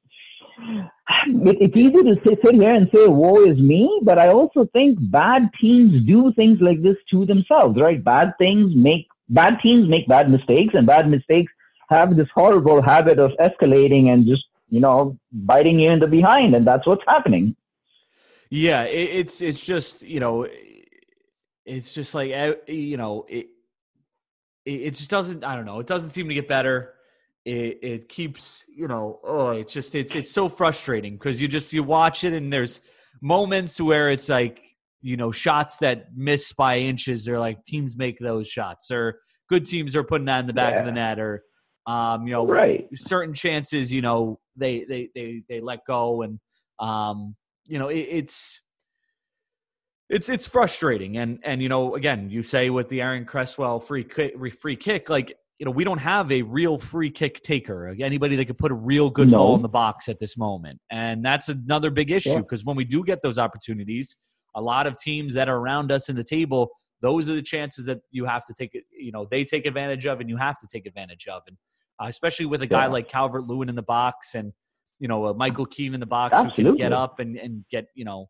it, 1.27 1.57
it's 1.61 1.77
easy 1.77 2.03
to 2.03 2.17
sit, 2.27 2.39
sit 2.45 2.55
here 2.55 2.73
and 2.73 2.89
say 2.95 3.07
woe 3.07 3.45
is 3.45 3.59
me, 3.59 4.01
but 4.03 4.19
I 4.19 4.29
also 4.29 4.67
think 4.73 4.99
bad 5.11 5.51
teams 5.61 6.05
do 6.07 6.33
things 6.35 6.59
like 6.61 6.83
this 6.83 6.97
to 7.11 7.27
themselves, 7.27 7.79
right? 7.79 8.03
Bad 8.03 8.35
things 8.39 8.73
make 8.75 9.07
bad 9.29 9.59
teams 9.63 9.89
make 9.89 10.07
bad 10.09 10.31
mistakes, 10.31 10.75
and 10.75 10.87
bad 10.87 11.09
mistakes 11.09 11.53
have 11.89 12.17
this 12.17 12.29
horrible 12.35 12.83
habit 12.83 13.19
of 13.19 13.33
escalating 13.41 14.09
and 14.09 14.27
just 14.27 14.45
you 14.75 14.81
know, 14.81 15.17
biting 15.31 15.79
you 15.79 15.91
in 15.91 16.01
the 16.01 16.07
behind, 16.09 16.55
and 16.55 16.67
that's 16.67 16.85
what's 16.85 17.05
happening. 17.07 17.55
Yeah, 18.51 18.83
it, 18.83 19.09
it's 19.21 19.41
it's 19.41 19.65
just 19.65 20.03
you 20.03 20.19
know, 20.19 20.49
it's 21.65 21.95
just 21.95 22.13
like 22.13 22.31
you 22.67 22.97
know 22.97 23.25
it. 23.29 23.49
It 24.67 24.95
just 24.95 25.11
doesn't. 25.11 25.45
I 25.45 25.55
don't 25.55 25.67
know. 25.67 25.79
It 25.79 25.87
doesn't 25.87 26.11
seem 26.11 26.27
to 26.29 26.35
get 26.35 26.49
better. 26.49 26.95
It 27.45 27.79
it 27.83 28.09
keeps 28.09 28.65
you 28.75 28.89
know. 28.89 29.21
Oh, 29.23 29.51
it's 29.51 29.73
just 29.73 29.95
it's 29.95 30.15
it's 30.15 30.33
so 30.33 30.49
frustrating 30.49 31.15
because 31.15 31.41
you 31.41 31.47
just 31.47 31.73
you 31.73 31.85
watch 31.85 32.25
it 32.25 32.33
and 32.33 32.53
there's 32.53 32.81
moments 33.21 33.81
where 33.81 34.11
it's 34.11 34.29
like 34.29 34.74
you 35.05 35.19
know 35.19 35.31
shots 35.31 35.77
that 35.79 36.07
miss 36.17 36.53
by 36.53 36.79
inches. 36.79 37.25
They're 37.25 37.39
like 37.39 37.63
teams 37.65 37.97
make 37.97 38.19
those 38.19 38.49
shots, 38.49 38.91
or 38.91 39.21
good 39.51 39.67
teams 39.67 39.95
are 39.95 40.03
putting 40.03 40.25
that 40.25 40.41
in 40.41 40.47
the 40.47 40.55
back 40.55 40.73
yeah. 40.73 40.81
of 40.81 40.87
the 40.87 40.93
net, 40.93 41.21
or 41.21 41.45
um, 41.87 42.27
you 42.27 42.33
know, 42.33 42.47
right. 42.47 42.89
certain 42.95 43.35
chances, 43.35 43.93
you 43.93 44.01
know, 44.01 44.41
they 44.57 44.85
they 44.85 45.11
they 45.15 45.43
they 45.49 45.61
let 45.61 45.81
go, 45.87 46.23
and 46.23 46.41
um, 46.81 47.37
you 47.69 47.79
know, 47.79 47.89
it, 47.89 47.99
it's 48.11 48.61
it's 50.09 50.31
it's 50.31 50.49
frustrating, 50.49 51.19
and 51.19 51.39
and 51.45 51.63
you 51.63 51.69
know, 51.69 51.95
again, 51.95 52.31
you 52.31 52.43
say 52.43 52.71
with 52.71 52.89
the 52.89 53.03
Aaron 53.03 53.27
Cresswell 53.27 53.81
free 53.81 54.05
kick, 54.05 54.35
free 54.59 54.77
kick, 54.77 55.11
like 55.11 55.37
you 55.59 55.67
know, 55.67 55.71
we 55.71 55.85
don't 55.85 56.01
have 56.01 56.33
a 56.33 56.41
real 56.41 56.79
free 56.79 57.11
kick 57.11 57.43
taker, 57.43 57.95
anybody 58.01 58.37
that 58.37 58.47
could 58.47 58.59
put 58.59 58.73
a 58.73 58.75
real 58.75 59.11
good 59.11 59.29
no. 59.29 59.37
ball 59.37 59.55
in 59.57 59.63
the 59.63 59.69
box 59.69 60.09
at 60.09 60.19
this 60.19 60.39
moment, 60.39 60.81
and 60.91 61.23
that's 61.23 61.51
another 61.51 61.91
big 61.91 62.11
issue 62.11 62.39
because 62.39 62.63
yeah. 62.63 62.69
when 62.69 62.77
we 62.77 62.85
do 62.85 63.05
get 63.05 63.21
those 63.21 63.39
opportunities, 63.39 64.17
a 64.55 64.61
lot 64.61 64.87
of 64.87 64.99
teams 64.99 65.35
that 65.35 65.49
are 65.49 65.57
around 65.57 65.91
us 65.91 66.09
in 66.09 66.17
the 66.17 66.25
table 66.25 66.71
those 67.01 67.29
are 67.29 67.35
the 67.35 67.43
chances 67.43 67.85
that 67.85 68.01
you 68.11 68.25
have 68.25 68.45
to 68.45 68.55
take 68.55 68.73
you 68.99 69.13
know 69.13 69.27
they 69.31 69.45
take 69.45 69.67
advantage 69.67 70.07
of 70.07 70.21
and 70.21 70.29
you 70.29 70.37
have 70.37 70.59
to 70.59 70.67
take 70.73 70.87
advantage 70.87 71.27
of 71.29 71.43
and 71.47 71.57
uh, 72.01 72.07
especially 72.07 72.47
with 72.47 72.63
a 72.63 72.67
guy 72.67 72.85
yeah. 72.85 72.93
like 72.93 73.09
Calvert 73.09 73.47
Lewin 73.47 73.69
in 73.69 73.75
the 73.75 73.83
box 73.83 74.35
and 74.35 74.53
you 74.99 75.09
know 75.09 75.27
uh, 75.27 75.35
Michael 75.35 75.67
Keane 75.67 75.95
in 75.95 76.01
the 76.01 76.07
box 76.07 76.33
Absolutely. 76.35 76.65
who 76.65 76.71
can 76.71 76.77
get 76.77 76.93
up 76.93 77.21
and, 77.21 77.37
and 77.37 77.65
get 77.71 77.87
you 77.95 78.05
know 78.05 78.29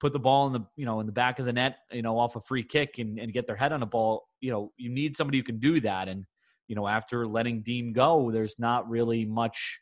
put 0.00 0.12
the 0.12 0.18
ball 0.18 0.46
in 0.46 0.52
the 0.52 0.64
you 0.76 0.86
know 0.86 1.00
in 1.00 1.06
the 1.06 1.12
back 1.12 1.38
of 1.38 1.46
the 1.46 1.52
net 1.52 1.78
you 1.90 2.02
know 2.02 2.18
off 2.18 2.36
a 2.36 2.40
free 2.40 2.62
kick 2.62 2.98
and, 2.98 3.18
and 3.18 3.32
get 3.32 3.46
their 3.46 3.56
head 3.56 3.72
on 3.72 3.82
a 3.82 3.86
ball 3.86 4.28
you 4.40 4.50
know 4.50 4.70
you 4.76 4.90
need 4.90 5.16
somebody 5.16 5.38
who 5.38 5.44
can 5.44 5.58
do 5.58 5.80
that 5.80 6.08
and 6.08 6.24
you 6.68 6.76
know 6.76 6.86
after 6.86 7.26
letting 7.26 7.62
Digne 7.62 7.92
go 7.92 8.30
there's 8.30 8.58
not 8.58 8.88
really 8.88 9.24
much 9.24 9.80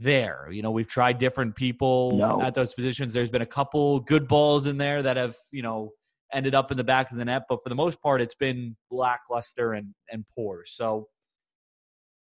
there 0.00 0.48
you 0.50 0.60
know 0.60 0.72
we've 0.72 0.88
tried 0.88 1.18
different 1.18 1.54
people 1.54 2.18
no. 2.18 2.42
at 2.42 2.54
those 2.54 2.74
positions 2.74 3.14
there's 3.14 3.30
been 3.30 3.42
a 3.42 3.46
couple 3.46 4.00
good 4.00 4.26
balls 4.26 4.66
in 4.66 4.76
there 4.76 5.02
that 5.02 5.16
have 5.16 5.36
you 5.52 5.62
know 5.62 5.92
ended 6.32 6.54
up 6.54 6.72
in 6.72 6.76
the 6.76 6.82
back 6.82 7.12
of 7.12 7.16
the 7.16 7.24
net 7.24 7.42
but 7.48 7.62
for 7.62 7.68
the 7.68 7.74
most 7.76 8.02
part 8.02 8.20
it's 8.20 8.34
been 8.34 8.76
lackluster 8.90 9.72
and 9.72 9.94
and 10.10 10.24
poor 10.34 10.64
so 10.66 11.06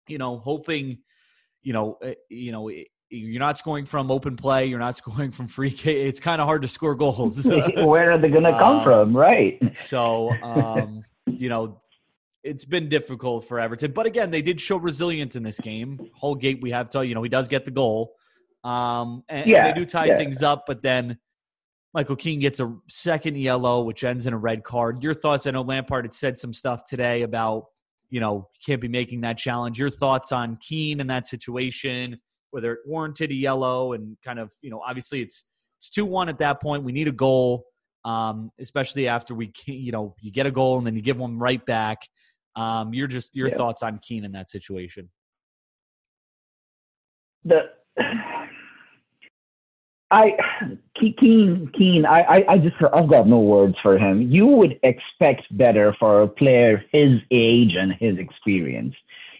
you 0.08 0.18
know, 0.18 0.38
hoping, 0.38 0.98
you 1.62 1.72
know, 1.72 1.98
eh, 2.02 2.14
you 2.28 2.52
know, 2.52 2.68
eh, 2.68 2.84
you're 3.10 3.40
not 3.40 3.56
scoring 3.56 3.86
from 3.86 4.10
open 4.10 4.36
play. 4.36 4.66
You're 4.66 4.78
not 4.78 4.96
scoring 5.02 5.30
from 5.30 5.48
free 5.48 5.70
kick. 5.70 5.96
It's 5.96 6.20
kind 6.20 6.40
of 6.40 6.46
hard 6.46 6.62
to 6.62 6.68
score 6.68 6.94
goals. 6.94 7.46
Where 7.76 8.12
are 8.12 8.18
they 8.18 8.28
going 8.28 8.44
to 8.44 8.58
come 8.58 8.78
um, 8.78 8.84
from? 8.84 9.16
Right. 9.16 9.60
So, 9.76 10.30
um, 10.42 11.02
you 11.26 11.48
know, 11.48 11.80
it's 12.44 12.64
been 12.64 12.88
difficult 12.88 13.46
for 13.46 13.60
Everton. 13.60 13.92
But 13.92 14.06
again, 14.06 14.30
they 14.30 14.42
did 14.42 14.60
show 14.60 14.76
resilience 14.76 15.36
in 15.36 15.42
this 15.42 15.58
game. 15.58 15.98
Holgate, 16.14 16.60
we 16.62 16.70
have 16.70 16.88
to, 16.90 17.06
you 17.06 17.14
know, 17.14 17.22
he 17.22 17.28
does 17.28 17.48
get 17.48 17.64
the 17.64 17.70
goal. 17.70 18.14
Um, 18.64 19.24
and, 19.28 19.46
yeah, 19.46 19.66
and 19.66 19.76
they 19.76 19.80
do 19.80 19.86
tie 19.86 20.06
yeah. 20.06 20.18
things 20.18 20.42
up, 20.42 20.64
but 20.66 20.82
then 20.82 21.18
Michael 21.94 22.16
Keane 22.16 22.40
gets 22.40 22.60
a 22.60 22.74
second 22.88 23.36
yellow, 23.36 23.82
which 23.82 24.04
ends 24.04 24.26
in 24.26 24.34
a 24.34 24.38
red 24.38 24.64
card. 24.64 25.02
Your 25.02 25.14
thoughts? 25.14 25.46
I 25.46 25.52
know 25.52 25.62
Lampard 25.62 26.04
had 26.04 26.14
said 26.14 26.36
some 26.38 26.52
stuff 26.52 26.84
today 26.84 27.22
about 27.22 27.64
you 28.10 28.20
know, 28.20 28.48
can't 28.64 28.80
be 28.80 28.88
making 28.88 29.20
that 29.22 29.38
challenge. 29.38 29.78
Your 29.78 29.90
thoughts 29.90 30.32
on 30.32 30.56
Keane 30.56 31.00
in 31.00 31.06
that 31.08 31.26
situation, 31.26 32.18
whether 32.50 32.72
it 32.72 32.80
warranted 32.86 33.30
a 33.30 33.34
yellow 33.34 33.92
and 33.92 34.16
kind 34.24 34.38
of, 34.38 34.52
you 34.62 34.70
know, 34.70 34.80
obviously 34.86 35.20
it's 35.20 35.44
it's 35.78 35.90
two 35.90 36.06
one 36.06 36.28
at 36.28 36.38
that 36.38 36.60
point. 36.60 36.82
We 36.82 36.92
need 36.92 37.08
a 37.08 37.12
goal, 37.12 37.64
um, 38.04 38.50
especially 38.58 39.08
after 39.08 39.34
we, 39.34 39.52
you 39.66 39.92
know, 39.92 40.14
you 40.20 40.30
get 40.30 40.46
a 40.46 40.50
goal 40.50 40.78
and 40.78 40.86
then 40.86 40.94
you 40.94 41.02
give 41.02 41.18
one 41.18 41.38
right 41.38 41.64
back. 41.66 41.98
Um, 42.56 42.92
you're 42.92 43.06
just 43.06 43.34
your 43.34 43.48
yeah. 43.48 43.56
thoughts 43.56 43.82
on 43.82 43.98
Keane 43.98 44.24
in 44.24 44.32
that 44.32 44.50
situation. 44.50 45.08
The 47.44 47.70
I 50.10 50.32
Keane 50.98 51.70
Keen 51.76 52.06
I, 52.06 52.20
I, 52.20 52.44
I 52.48 52.58
just 52.58 52.76
I've 52.94 53.08
got 53.08 53.26
no 53.26 53.40
words 53.40 53.76
for 53.82 53.98
him. 53.98 54.22
You 54.22 54.46
would 54.46 54.78
expect 54.82 55.44
better 55.56 55.94
for 55.98 56.22
a 56.22 56.28
player 56.28 56.84
his 56.92 57.20
age 57.30 57.74
and 57.78 57.92
his 57.92 58.18
experience, 58.18 58.94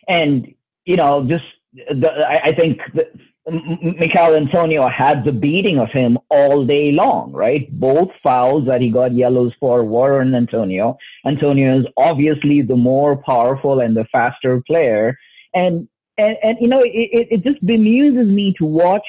and 0.09 0.53
you 0.85 0.97
know 0.97 1.27
just 1.27 1.45
the, 1.73 2.11
I, 2.11 2.49
I 2.49 2.53
think 2.53 2.81
the, 2.95 3.07
Michail 3.51 4.37
Antonio 4.37 4.89
had 4.89 5.25
the 5.25 5.33
beating 5.33 5.79
of 5.79 5.91
him 5.91 6.19
all 6.31 6.65
day 6.65 6.93
long, 6.93 7.33
right? 7.33 7.69
Both 7.79 8.11
fouls 8.23 8.67
that 8.67 8.81
he 8.81 8.91
got 8.91 9.15
yellows 9.15 9.53
for 9.59 9.85
were 9.85 10.21
on 10.21 10.35
Antonio. 10.35 10.97
Antonio 11.27 11.81
is 11.81 11.87
obviously 11.97 12.63
the 12.63 12.77
more 12.77 13.17
powerful 13.17 13.81
and 13.81 13.97
the 13.97 14.05
faster 14.13 14.63
player, 14.67 15.19
and 15.55 15.89
and 16.19 16.37
and 16.43 16.59
you 16.61 16.69
know 16.69 16.81
it, 16.81 16.91
it, 16.93 17.29
it 17.31 17.45
just 17.45 17.65
bemuses 17.65 18.27
me 18.27 18.55
to 18.59 18.65
watch 18.65 19.07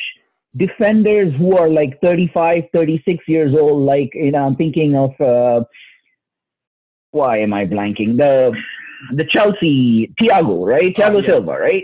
defenders 0.57 1.33
who 1.37 1.55
are 1.57 1.69
like 1.69 1.99
35, 2.01 2.63
36 2.73 3.27
years 3.27 3.55
old. 3.59 3.85
Like, 3.85 4.11
you 4.13 4.31
know, 4.31 4.45
I'm 4.45 4.55
thinking 4.55 4.95
of, 4.95 5.19
uh, 5.21 5.63
why 7.11 7.39
am 7.39 7.53
I 7.53 7.65
blanking? 7.65 8.17
The, 8.17 8.55
the 9.13 9.25
Chelsea, 9.25 10.13
Thiago, 10.21 10.65
right? 10.65 10.95
Thiago 10.95 11.15
oh, 11.15 11.19
yeah. 11.19 11.27
Silva, 11.27 11.51
right? 11.51 11.83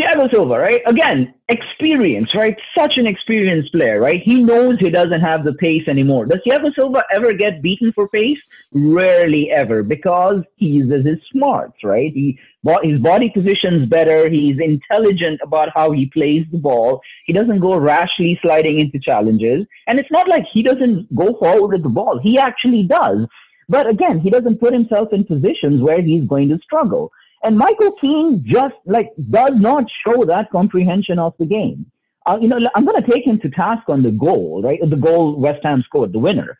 Thiago 0.00 0.32
Silva, 0.32 0.58
right? 0.58 0.80
Again, 0.86 1.34
experience, 1.50 2.34
right? 2.34 2.56
Such 2.78 2.96
an 2.96 3.06
experienced 3.06 3.72
player, 3.72 4.00
right? 4.00 4.22
He 4.22 4.42
knows 4.42 4.78
he 4.80 4.88
doesn't 4.88 5.20
have 5.20 5.44
the 5.44 5.52
pace 5.52 5.86
anymore. 5.86 6.24
Does 6.24 6.40
Thiago 6.46 6.74
Silva 6.74 7.02
ever 7.14 7.34
get 7.34 7.60
beaten 7.60 7.92
for 7.92 8.08
pace? 8.08 8.38
Rarely 8.72 9.50
ever, 9.50 9.82
because 9.82 10.42
he 10.56 10.68
uses 10.68 11.04
his 11.04 11.18
smarts, 11.30 11.84
right? 11.84 12.10
He 12.10 12.38
his 12.82 13.00
body 13.00 13.28
position's 13.28 13.86
better. 13.86 14.30
He's 14.30 14.58
intelligent 14.60 15.40
about 15.42 15.68
how 15.74 15.90
he 15.90 16.06
plays 16.06 16.46
the 16.50 16.58
ball. 16.58 17.02
He 17.26 17.34
doesn't 17.34 17.60
go 17.60 17.76
rashly 17.76 18.38
sliding 18.40 18.78
into 18.78 18.98
challenges, 18.98 19.66
and 19.88 20.00
it's 20.00 20.10
not 20.10 20.26
like 20.26 20.44
he 20.50 20.62
doesn't 20.62 21.14
go 21.14 21.36
forward 21.38 21.72
with 21.72 21.82
the 21.82 21.90
ball. 21.90 22.18
He 22.18 22.38
actually 22.38 22.84
does. 22.84 23.26
But 23.68 23.88
again, 23.88 24.20
he 24.20 24.30
doesn't 24.30 24.60
put 24.60 24.72
himself 24.72 25.12
in 25.12 25.24
positions 25.24 25.82
where 25.82 26.00
he's 26.00 26.24
going 26.24 26.48
to 26.48 26.58
struggle. 26.58 27.12
And 27.44 27.58
Michael 27.58 27.92
Keane 28.00 28.44
just 28.46 28.74
like 28.86 29.10
does 29.30 29.52
not 29.54 29.84
show 30.06 30.24
that 30.24 30.50
comprehension 30.50 31.18
of 31.18 31.34
the 31.38 31.46
game. 31.46 31.86
Uh, 32.24 32.38
you 32.40 32.48
know, 32.48 32.58
I'm 32.76 32.84
going 32.84 33.02
to 33.02 33.10
take 33.10 33.26
him 33.26 33.40
to 33.40 33.50
task 33.50 33.88
on 33.88 34.02
the 34.02 34.12
goal, 34.12 34.62
right? 34.62 34.78
The 34.80 34.96
goal 34.96 35.38
West 35.40 35.60
Ham 35.64 35.82
scored, 35.84 36.12
the 36.12 36.20
winner. 36.20 36.56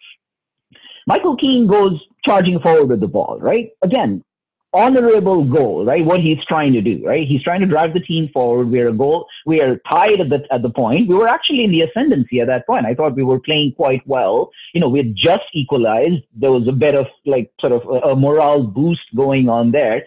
Michael 1.07 1.37
Keane 1.37 1.67
goes 1.67 2.01
charging 2.25 2.59
forward 2.61 2.89
with 2.89 3.01
the 3.01 3.09
ball, 3.09 3.39
right? 3.41 3.71
Again, 3.83 4.25
honorable 4.73 5.45
goal, 5.45 5.85
right? 5.85 6.05
What 6.05 6.21
he's 6.21 6.43
trying 6.49 6.73
to 6.73 6.81
do, 6.81 7.03
right? 7.05 7.27
He's 7.27 7.43
trying 7.43 7.61
to 7.61 7.67
drive 7.67 7.93
the 7.93 8.01
team 8.01 8.31
forward. 8.33 8.71
We're 8.71 8.89
a 8.89 8.93
goal. 8.93 9.27
We 9.47 9.61
are 9.61 9.81
tied 9.91 10.21
at 10.21 10.31
the 10.31 10.45
at 10.51 10.63
the 10.63 10.71
point. 10.71 11.09
We 11.09 11.15
were 11.15 11.29
actually 11.29 11.65
in 11.65 11.71
the 11.71 11.83
ascendancy 11.83 12.41
at 12.41 12.47
that 12.47 12.67
point. 12.67 12.87
I 12.87 12.95
thought 12.95 13.15
we 13.15 13.23
were 13.23 13.41
playing 13.41 13.75
quite 13.77 14.07
well. 14.07 14.51
You 14.75 14.81
know, 14.81 14.89
we 14.89 14.99
had 14.99 15.15
just 15.15 15.45
equalized. 15.55 16.23
There 16.35 16.53
was 16.53 16.67
a 16.69 16.73
bit 16.73 16.97
of 16.97 17.07
like 17.27 17.53
sort 17.61 17.73
of 17.73 17.83
a, 17.85 18.11
a 18.11 18.17
morale 18.17 18.63
boost 18.63 19.03
going 19.15 19.49
on 19.49 19.73
there. 19.73 20.05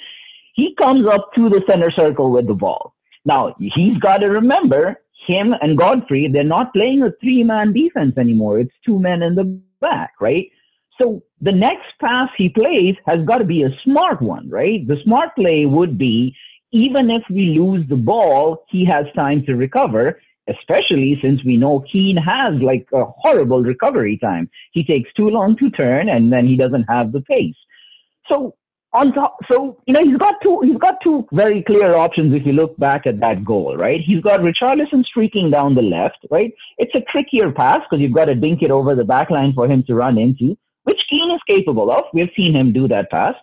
He 0.55 0.73
comes 0.75 1.05
up 1.05 1.31
to 1.35 1.49
the 1.49 1.63
center 1.69 1.91
circle 1.91 2.31
with 2.31 2.47
the 2.47 2.53
ball. 2.53 2.95
Now, 3.25 3.55
he's 3.59 3.97
got 3.99 4.17
to 4.17 4.27
remember 4.27 4.97
him 5.27 5.53
and 5.61 5.77
Godfrey, 5.77 6.27
they're 6.27 6.43
not 6.43 6.73
playing 6.73 7.03
a 7.03 7.11
three 7.21 7.43
man 7.43 7.73
defense 7.73 8.17
anymore. 8.17 8.59
It's 8.59 8.73
two 8.85 8.99
men 8.99 9.23
in 9.23 9.35
the 9.35 9.59
back, 9.81 10.13
right? 10.21 10.49
So 11.01 11.23
the 11.41 11.51
next 11.51 11.87
pass 11.99 12.29
he 12.37 12.49
plays 12.49 12.95
has 13.05 13.25
got 13.25 13.39
to 13.39 13.43
be 13.43 13.63
a 13.63 13.77
smart 13.83 14.21
one, 14.21 14.49
right? 14.49 14.87
The 14.87 14.97
smart 15.03 15.35
play 15.35 15.65
would 15.65 15.97
be 15.97 16.35
even 16.71 17.09
if 17.09 17.23
we 17.29 17.57
lose 17.57 17.87
the 17.87 17.95
ball, 17.95 18.65
he 18.69 18.85
has 18.85 19.05
time 19.15 19.45
to 19.45 19.55
recover, 19.55 20.21
especially 20.47 21.17
since 21.21 21.43
we 21.43 21.57
know 21.57 21.83
Keane 21.91 22.17
has 22.17 22.61
like 22.61 22.87
a 22.93 23.05
horrible 23.05 23.61
recovery 23.61 24.17
time. 24.17 24.49
He 24.71 24.83
takes 24.83 25.11
too 25.13 25.29
long 25.29 25.57
to 25.57 25.69
turn 25.69 26.09
and 26.09 26.31
then 26.31 26.47
he 26.47 26.55
doesn't 26.55 26.83
have 26.83 27.11
the 27.11 27.21
pace. 27.21 27.55
So 28.29 28.55
on 28.95 29.11
top, 29.13 29.37
so 29.51 29.77
you 29.85 29.93
know 29.93 30.01
he's 30.01 30.17
got 30.17 30.35
two 30.41 30.61
he's 30.63 30.77
got 30.77 30.95
two 31.03 31.27
very 31.33 31.61
clear 31.63 31.95
options 31.95 32.33
if 32.33 32.45
you 32.45 32.53
look 32.53 32.77
back 32.77 33.05
at 33.05 33.19
that 33.19 33.43
goal, 33.43 33.75
right? 33.77 34.01
He's 34.01 34.21
got 34.21 34.39
Richarlison 34.39 35.03
streaking 35.05 35.51
down 35.51 35.75
the 35.75 35.81
left, 35.81 36.25
right? 36.31 36.53
It's 36.77 36.95
a 36.95 37.01
trickier 37.11 37.51
pass 37.51 37.79
because 37.79 38.01
you've 38.01 38.13
got 38.13 38.25
to 38.25 38.35
dink 38.35 38.61
it 38.61 38.71
over 38.71 38.95
the 38.95 39.03
back 39.03 39.29
line 39.29 39.53
for 39.53 39.67
him 39.67 39.83
to 39.87 39.95
run 39.95 40.17
into, 40.17 40.57
which 40.83 41.01
Keane 41.09 41.31
is 41.31 41.41
capable 41.49 41.91
of. 41.91 42.03
We've 42.13 42.31
seen 42.35 42.55
him 42.55 42.71
do 42.71 42.87
that 42.87 43.11
pass. 43.11 43.35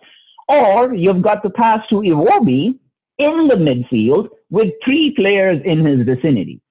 Or 0.49 0.93
you've 0.93 1.21
got 1.21 1.43
the 1.43 1.51
pass 1.51 1.79
to 1.89 1.95
Iwobi 1.95 2.77
in 3.19 3.47
the 3.47 3.55
midfield 3.55 4.29
with 4.49 4.73
three 4.83 5.13
players 5.15 5.61
in 5.63 5.85
his 5.85 6.05
vicinity. 6.05 6.61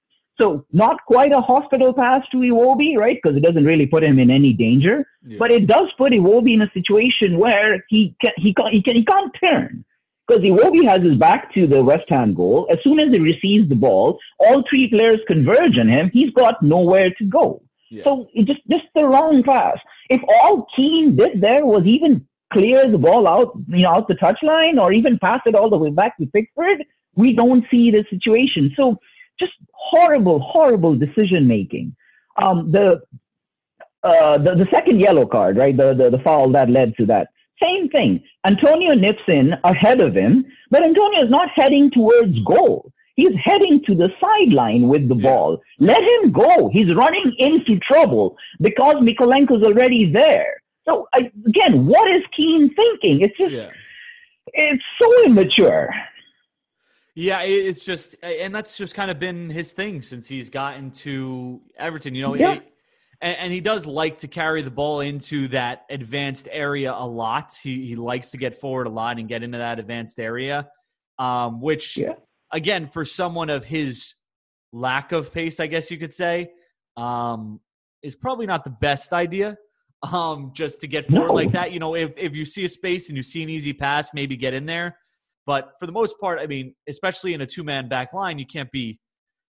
So 0.40 0.64
not 0.72 0.96
quite 1.06 1.32
a 1.32 1.40
hospital 1.40 1.92
pass 1.92 2.22
to 2.32 2.38
Iwobi, 2.38 2.96
right? 2.96 3.18
Because 3.22 3.36
it 3.36 3.42
doesn't 3.42 3.64
really 3.64 3.86
put 3.86 4.02
him 4.02 4.18
in 4.18 4.30
any 4.30 4.52
danger, 4.52 5.04
yeah. 5.26 5.36
but 5.38 5.52
it 5.52 5.66
does 5.66 5.88
put 5.98 6.12
Iwobi 6.12 6.54
in 6.54 6.62
a 6.62 6.70
situation 6.72 7.38
where 7.38 7.84
he 7.88 8.14
can, 8.22 8.32
he 8.38 8.54
can, 8.54 8.72
he 8.72 8.82
can 8.82 8.96
he 8.96 9.04
can't 9.04 9.32
turn. 9.38 9.84
because 10.26 10.42
Iwobi 10.42 10.86
has 10.88 11.02
his 11.02 11.16
back 11.18 11.52
to 11.54 11.66
the 11.66 11.82
West 11.82 12.08
Ham 12.08 12.34
goal. 12.34 12.66
As 12.70 12.78
soon 12.82 12.98
as 12.98 13.10
he 13.12 13.20
receives 13.20 13.68
the 13.68 13.74
ball, 13.74 14.18
all 14.38 14.64
three 14.68 14.88
players 14.88 15.18
converge 15.28 15.78
on 15.78 15.88
him. 15.88 16.10
He's 16.12 16.30
got 16.30 16.62
nowhere 16.62 17.10
to 17.18 17.24
go. 17.24 17.62
Yeah. 17.90 18.04
So 18.04 18.28
it 18.32 18.46
just 18.46 18.60
just 18.70 18.84
the 18.94 19.04
wrong 19.04 19.42
pass. 19.42 19.76
If 20.08 20.20
all 20.28 20.66
Keane 20.74 21.16
did 21.16 21.40
there 21.40 21.64
was 21.64 21.84
even 21.86 22.26
clear 22.52 22.90
the 22.90 22.98
ball 22.98 23.28
out, 23.28 23.52
you 23.68 23.82
know, 23.82 23.90
out 23.90 24.08
the 24.08 24.14
touchline, 24.14 24.80
or 24.82 24.92
even 24.92 25.18
pass 25.18 25.40
it 25.46 25.54
all 25.54 25.70
the 25.70 25.76
way 25.76 25.90
back 25.90 26.16
to 26.18 26.26
Pickford, 26.26 26.84
we 27.14 27.34
don't 27.34 27.64
see 27.70 27.90
the 27.90 28.04
situation. 28.08 28.72
So 28.76 28.98
just 29.42 29.56
horrible, 29.90 30.38
horrible 30.54 30.94
decision 31.06 31.42
making. 31.46 31.86
Um, 32.42 32.56
the, 32.76 32.86
uh, 34.02 34.36
the 34.44 34.52
the 34.62 34.68
second 34.76 34.96
yellow 35.06 35.26
card, 35.26 35.56
right? 35.62 35.76
The, 35.76 35.88
the 36.00 36.06
the 36.16 36.22
foul 36.26 36.50
that 36.56 36.68
led 36.78 36.96
to 36.98 37.06
that. 37.12 37.28
Same 37.62 37.88
thing. 37.90 38.10
Antonio 38.46 38.92
nips 38.94 39.26
in 39.28 39.46
ahead 39.72 40.00
of 40.02 40.14
him, 40.14 40.44
but 40.70 40.82
Antonio 40.82 41.20
is 41.26 41.30
not 41.30 41.48
heading 41.54 41.90
towards 41.90 42.36
goal. 42.54 42.92
He's 43.14 43.36
heading 43.44 43.82
to 43.86 43.94
the 43.94 44.08
sideline 44.20 44.88
with 44.88 45.08
the 45.08 45.14
ball. 45.14 45.60
Let 45.78 46.00
him 46.00 46.32
go. 46.32 46.70
He's 46.72 46.92
running 46.94 47.28
into 47.38 47.78
trouble 47.90 48.36
because 48.60 48.96
Mykolenko's 48.96 49.64
already 49.64 50.10
there. 50.10 50.62
So 50.88 51.06
again, 51.14 51.86
what 51.86 52.10
is 52.10 52.22
Keane 52.36 52.74
thinking? 52.74 53.20
It's 53.20 53.36
just, 53.36 53.52
yeah. 53.52 53.70
it's 54.54 54.82
so 55.00 55.26
immature. 55.26 55.90
Yeah, 57.14 57.42
it's 57.42 57.84
just, 57.84 58.16
and 58.22 58.54
that's 58.54 58.78
just 58.78 58.94
kind 58.94 59.10
of 59.10 59.18
been 59.18 59.50
his 59.50 59.72
thing 59.72 60.00
since 60.00 60.26
he's 60.26 60.48
gotten 60.48 60.90
to 60.92 61.60
Everton. 61.76 62.14
You 62.14 62.22
know, 62.22 62.34
yeah. 62.34 62.52
It, 62.54 62.72
and, 63.20 63.36
and, 63.36 63.52
he 63.52 63.60
does 63.60 63.86
like 63.86 64.18
to 64.18 64.28
carry 64.28 64.62
the 64.62 64.70
ball 64.70 65.00
into 65.00 65.48
that 65.48 65.84
advanced 65.90 66.48
area 66.50 66.92
a 66.92 67.06
lot. 67.06 67.52
He 67.62 67.86
he 67.86 67.96
likes 67.96 68.30
to 68.30 68.38
get 68.38 68.54
forward 68.54 68.86
a 68.86 68.90
lot 68.90 69.18
and 69.18 69.28
get 69.28 69.42
into 69.42 69.58
that 69.58 69.78
advanced 69.78 70.18
area, 70.18 70.68
um, 71.18 71.60
which 71.60 71.96
yeah. 71.98 72.14
again 72.50 72.88
for 72.88 73.04
someone 73.04 73.50
of 73.50 73.64
his 73.64 74.14
lack 74.72 75.12
of 75.12 75.32
pace, 75.32 75.60
I 75.60 75.66
guess 75.66 75.90
you 75.90 75.98
could 75.98 76.12
say, 76.12 76.50
um, 76.96 77.60
is 78.02 78.16
probably 78.16 78.46
not 78.46 78.64
the 78.64 78.70
best 78.70 79.12
idea. 79.12 79.56
Um, 80.02 80.50
just 80.52 80.80
to 80.80 80.88
get 80.88 81.06
forward 81.06 81.28
no. 81.28 81.34
like 81.34 81.52
that, 81.52 81.70
you 81.70 81.78
know, 81.78 81.94
if 81.94 82.12
if 82.16 82.32
you 82.32 82.44
see 82.44 82.64
a 82.64 82.68
space 82.68 83.08
and 83.08 83.16
you 83.16 83.22
see 83.22 83.42
an 83.42 83.48
easy 83.48 83.72
pass, 83.72 84.12
maybe 84.12 84.36
get 84.36 84.52
in 84.52 84.66
there. 84.66 84.96
But 85.46 85.72
for 85.80 85.86
the 85.86 85.92
most 85.92 86.18
part, 86.20 86.38
I 86.38 86.46
mean, 86.46 86.74
especially 86.88 87.34
in 87.34 87.40
a 87.40 87.46
two 87.46 87.64
man 87.64 87.88
back 87.88 88.12
line, 88.12 88.38
you 88.38 88.46
can't 88.46 88.70
be 88.70 88.98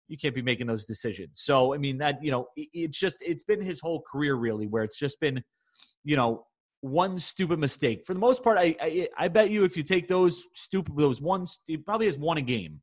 you 0.07 0.17
can't 0.17 0.35
be 0.35 0.41
making 0.41 0.67
those 0.67 0.85
decisions. 0.85 1.39
So 1.41 1.73
I 1.73 1.77
mean 1.77 1.97
that 1.99 2.23
you 2.23 2.31
know 2.31 2.47
it's 2.55 2.99
just 2.99 3.21
it's 3.21 3.43
been 3.43 3.61
his 3.61 3.79
whole 3.79 4.01
career 4.11 4.35
really 4.35 4.67
where 4.67 4.83
it's 4.83 4.97
just 4.97 5.19
been 5.19 5.43
you 6.03 6.15
know 6.15 6.45
one 6.81 7.17
stupid 7.19 7.59
mistake. 7.59 8.05
For 8.05 8.13
the 8.13 8.19
most 8.19 8.43
part, 8.43 8.57
I 8.57 8.75
I, 8.81 9.07
I 9.17 9.27
bet 9.27 9.49
you 9.49 9.63
if 9.63 9.77
you 9.77 9.83
take 9.83 10.07
those 10.07 10.43
stupid 10.53 10.95
those 10.97 11.21
ones, 11.21 11.59
he 11.67 11.77
probably 11.77 12.07
has 12.07 12.17
won 12.17 12.37
a 12.37 12.41
game. 12.41 12.81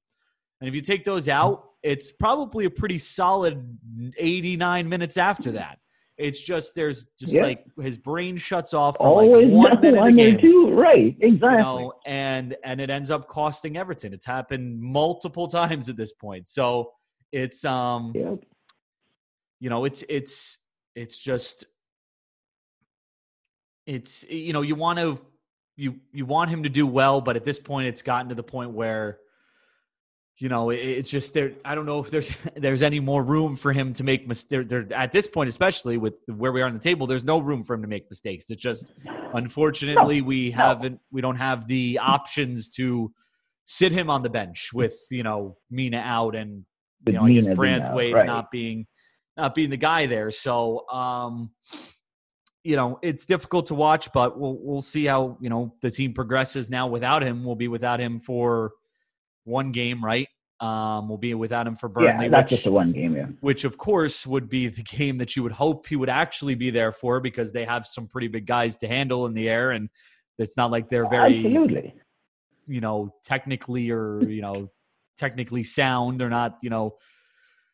And 0.60 0.68
if 0.68 0.74
you 0.74 0.80
take 0.80 1.04
those 1.04 1.28
out, 1.28 1.64
it's 1.82 2.12
probably 2.12 2.66
a 2.66 2.70
pretty 2.70 3.00
solid 3.00 3.78
89 4.16 4.88
minutes 4.88 5.16
after 5.16 5.52
that. 5.52 5.78
It's 6.22 6.40
just 6.40 6.76
there's 6.76 7.06
just 7.18 7.32
yeah. 7.32 7.42
like 7.42 7.64
his 7.80 7.98
brain 7.98 8.36
shuts 8.36 8.72
off 8.74 8.96
for 8.96 9.08
Always 9.08 9.50
like 9.50 9.52
one 9.52 9.80
minute 9.82 10.06
a 10.06 10.12
game. 10.12 10.38
Two. 10.38 10.70
Right, 10.70 11.16
exactly. 11.20 11.48
You 11.50 11.62
know, 11.62 11.92
and 12.06 12.56
and 12.62 12.80
it 12.80 12.90
ends 12.90 13.10
up 13.10 13.26
costing 13.26 13.76
Everton. 13.76 14.14
It's 14.14 14.24
happened 14.24 14.80
multiple 14.80 15.48
times 15.60 15.88
at 15.88 15.96
this 15.96 16.12
point. 16.12 16.46
So 16.46 16.92
it's 17.32 17.64
um 17.64 18.12
yep. 18.14 18.38
you 19.58 19.68
know, 19.68 19.84
it's 19.84 20.04
it's 20.08 20.58
it's 20.94 21.18
just 21.18 21.64
it's 23.86 24.22
you 24.30 24.52
know, 24.52 24.62
you 24.62 24.76
want 24.76 25.00
to 25.00 25.20
you 25.76 25.96
you 26.12 26.24
want 26.24 26.50
him 26.50 26.62
to 26.62 26.68
do 26.68 26.86
well, 26.86 27.20
but 27.20 27.34
at 27.34 27.44
this 27.44 27.58
point 27.58 27.88
it's 27.88 28.02
gotten 28.02 28.28
to 28.28 28.36
the 28.36 28.44
point 28.44 28.70
where 28.70 29.18
you 30.38 30.48
know 30.48 30.70
it's 30.70 31.10
just 31.10 31.34
there 31.34 31.52
i 31.64 31.74
don't 31.74 31.86
know 31.86 32.00
if 32.00 32.10
there's 32.10 32.30
there's 32.56 32.82
any 32.82 33.00
more 33.00 33.22
room 33.22 33.54
for 33.54 33.72
him 33.72 33.92
to 33.92 34.02
make 34.02 34.26
mistakes 34.26 34.66
there, 34.68 34.86
at 34.94 35.12
this 35.12 35.28
point 35.28 35.48
especially 35.48 35.96
with 35.96 36.14
where 36.26 36.52
we 36.52 36.62
are 36.62 36.66
on 36.66 36.72
the 36.72 36.80
table 36.80 37.06
there's 37.06 37.24
no 37.24 37.38
room 37.38 37.64
for 37.64 37.74
him 37.74 37.82
to 37.82 37.88
make 37.88 38.08
mistakes 38.10 38.46
it's 38.48 38.62
just 38.62 38.92
unfortunately 39.34 40.20
no, 40.20 40.26
we 40.26 40.50
haven't 40.50 40.98
we 41.10 41.20
don't 41.20 41.36
have 41.36 41.68
the 41.68 41.98
options 41.98 42.68
to 42.68 43.12
sit 43.64 43.92
him 43.92 44.10
on 44.10 44.22
the 44.22 44.30
bench 44.30 44.70
with 44.72 44.96
you 45.10 45.22
know 45.22 45.56
mina 45.70 45.98
out 45.98 46.34
and 46.34 46.64
you 47.06 47.12
know, 47.14 47.24
I 47.24 47.32
guess 47.32 47.46
Branthwaite 47.46 48.14
right. 48.14 48.26
not 48.26 48.50
being 48.50 48.86
not 49.36 49.54
being 49.54 49.70
the 49.70 49.76
guy 49.76 50.06
there. 50.06 50.30
So, 50.30 50.88
um, 50.90 51.50
you 52.64 52.76
know, 52.76 52.98
it's 53.02 53.26
difficult 53.26 53.66
to 53.66 53.74
watch, 53.74 54.12
but 54.12 54.38
we'll 54.38 54.58
we'll 54.60 54.82
see 54.82 55.06
how 55.06 55.36
you 55.40 55.50
know 55.50 55.74
the 55.82 55.90
team 55.90 56.12
progresses 56.14 56.70
now 56.70 56.86
without 56.86 57.22
him. 57.22 57.44
We'll 57.44 57.56
be 57.56 57.68
without 57.68 58.00
him 58.00 58.20
for 58.20 58.72
one 59.44 59.72
game, 59.72 60.04
right? 60.04 60.28
Um, 60.60 61.08
we'll 61.08 61.18
be 61.18 61.34
without 61.34 61.66
him 61.66 61.74
for 61.74 61.88
Burnley. 61.88 62.26
Yeah, 62.26 62.30
that's 62.30 62.50
just 62.50 62.64
the 62.64 62.70
one 62.70 62.92
game, 62.92 63.16
yeah. 63.16 63.26
Which, 63.40 63.64
of 63.64 63.76
course, 63.76 64.24
would 64.26 64.48
be 64.48 64.68
the 64.68 64.82
game 64.96 65.18
that 65.18 65.34
you 65.34 65.42
would 65.42 65.52
hope 65.52 65.86
he 65.86 65.96
would 65.96 66.08
actually 66.08 66.54
be 66.54 66.70
there 66.70 66.92
for 66.92 67.20
because 67.20 67.52
they 67.52 67.64
have 67.64 67.84
some 67.86 68.06
pretty 68.06 68.28
big 68.28 68.46
guys 68.46 68.76
to 68.76 68.88
handle 68.88 69.26
in 69.26 69.34
the 69.34 69.48
air, 69.48 69.72
and 69.72 69.88
it's 70.38 70.56
not 70.56 70.70
like 70.70 70.88
they're 70.88 71.08
very, 71.08 71.38
absolutely, 71.38 71.94
you 72.68 72.80
know, 72.80 73.12
technically 73.24 73.90
or 73.90 74.22
you 74.22 74.40
know 74.40 74.70
technically 75.18 75.64
sound. 75.64 76.20
They're 76.20 76.30
not, 76.30 76.58
you 76.62 76.70
know, 76.70 76.96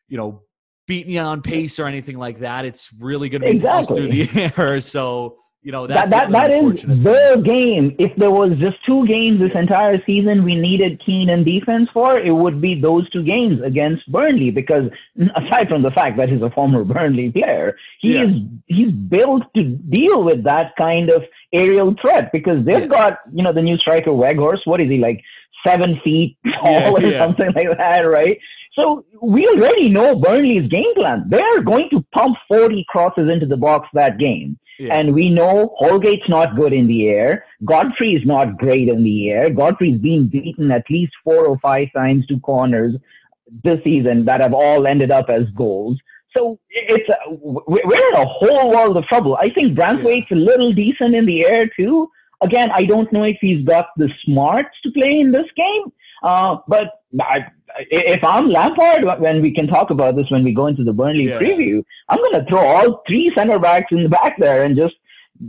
you 0.07 0.17
know, 0.17 0.41
beating 0.87 1.13
you 1.13 1.19
on 1.19 1.41
pace 1.41 1.79
or 1.79 1.85
anything 1.85 2.17
like 2.17 2.39
that. 2.39 2.65
It's 2.65 2.89
really 2.99 3.29
going 3.29 3.41
to 3.41 3.49
be 3.49 3.57
exactly. 3.57 4.07
through 4.07 4.25
the 4.25 4.53
air. 4.57 4.81
So 4.81 5.37
you 5.61 5.73
know 5.73 5.87
that 5.87 6.09
that, 6.09 6.31
that 6.31 6.51
is 6.51 6.81
the 6.83 7.41
game. 7.45 7.95
If 7.99 8.15
there 8.15 8.31
was 8.31 8.57
just 8.59 8.77
two 8.85 9.05
games 9.07 9.39
this 9.39 9.51
entire 9.53 10.01
season 10.05 10.43
we 10.43 10.55
needed 10.55 11.01
Keane 11.05 11.29
in 11.29 11.43
defense 11.43 11.89
for, 11.93 12.17
it 12.17 12.31
would 12.31 12.61
be 12.61 12.79
those 12.79 13.09
two 13.09 13.23
games 13.23 13.61
against 13.61 14.09
Burnley. 14.09 14.51
Because 14.51 14.89
aside 15.35 15.67
from 15.67 15.81
the 15.81 15.91
fact 15.91 16.15
that 16.17 16.29
he's 16.29 16.41
a 16.41 16.49
former 16.51 16.83
Burnley 16.93 17.31
player, 17.31 17.75
he 17.99 18.15
yeah. 18.15 18.23
is 18.23 18.35
he's 18.67 18.91
built 18.91 19.43
to 19.55 19.63
deal 19.63 20.23
with 20.23 20.45
that 20.45 20.75
kind 20.77 21.09
of 21.09 21.23
aerial 21.53 21.93
threat. 22.01 22.31
Because 22.31 22.63
they've 22.63 22.81
yeah. 22.81 22.87
got 22.87 23.19
you 23.33 23.43
know 23.43 23.51
the 23.51 23.61
new 23.61 23.77
striker 23.77 24.11
Weghorst. 24.11 24.65
What 24.65 24.79
is 24.79 24.89
he 24.89 24.97
like? 24.97 25.21
seven 25.67 25.99
feet 26.05 26.37
tall 26.63 27.01
yeah, 27.01 27.17
or 27.17 27.17
something 27.25 27.51
like 27.53 27.77
that, 27.77 28.01
right? 28.01 28.39
So 28.73 29.03
we 29.21 29.45
already 29.47 29.89
know 29.89 30.15
Burnley's 30.15 30.69
game 30.69 30.93
plan. 30.95 31.25
They're 31.27 31.61
going 31.63 31.89
to 31.89 32.05
pump 32.13 32.37
40 32.47 32.85
crosses 32.87 33.29
into 33.29 33.45
the 33.45 33.57
box 33.57 33.89
that 33.93 34.17
game. 34.17 34.57
Yeah. 34.79 34.95
And 34.95 35.13
we 35.13 35.29
know 35.29 35.75
Holgate's 35.79 36.29
not 36.29 36.55
good 36.55 36.73
in 36.73 36.87
the 36.87 37.09
air. 37.09 37.45
Godfrey 37.65 38.13
is 38.13 38.25
not 38.25 38.57
great 38.57 38.87
in 38.87 39.03
the 39.03 39.29
air. 39.29 39.49
Godfrey's 39.49 39.99
been 39.99 40.29
beaten 40.29 40.71
at 40.71 40.85
least 40.89 41.11
four 41.23 41.45
or 41.45 41.59
five 41.59 41.89
times 41.93 42.25
to 42.27 42.39
corners 42.39 42.95
this 43.63 43.83
season 43.83 44.25
that 44.25 44.41
have 44.41 44.53
all 44.53 44.87
ended 44.87 45.11
up 45.11 45.29
as 45.29 45.43
goals. 45.55 45.97
So 46.35 46.59
it's 46.69 47.09
a, 47.09 47.33
we're 47.33 48.07
in 48.09 48.15
a 48.15 48.25
whole 48.25 48.71
world 48.71 48.95
of 48.95 49.03
trouble. 49.05 49.35
I 49.35 49.49
think 49.49 49.77
Branthwaite's 49.77 50.27
yeah. 50.31 50.37
a 50.37 50.39
little 50.39 50.71
decent 50.71 51.13
in 51.13 51.25
the 51.25 51.45
air 51.45 51.69
too, 51.75 52.09
Again, 52.41 52.69
I 52.73 52.83
don't 52.83 53.11
know 53.11 53.23
if 53.23 53.37
he's 53.41 53.65
got 53.65 53.87
the 53.97 54.09
smarts 54.23 54.75
to 54.83 54.91
play 54.91 55.19
in 55.19 55.31
this 55.31 55.47
game. 55.55 55.91
Uh, 56.23 56.57
but 56.67 56.98
I, 57.19 57.47
if 57.89 58.23
I'm 58.23 58.49
Lampard, 58.49 59.03
when 59.19 59.41
we 59.41 59.53
can 59.53 59.67
talk 59.67 59.89
about 59.89 60.15
this 60.15 60.29
when 60.29 60.43
we 60.43 60.53
go 60.53 60.67
into 60.67 60.83
the 60.83 60.93
Burnley 60.93 61.29
yeah. 61.29 61.39
preview, 61.39 61.83
I'm 62.07 62.17
going 62.17 62.33
to 62.33 62.45
throw 62.49 62.59
all 62.59 63.03
three 63.07 63.31
center 63.35 63.59
backs 63.59 63.87
in 63.91 64.03
the 64.03 64.09
back 64.09 64.35
there 64.39 64.63
and 64.63 64.75
just 64.75 64.95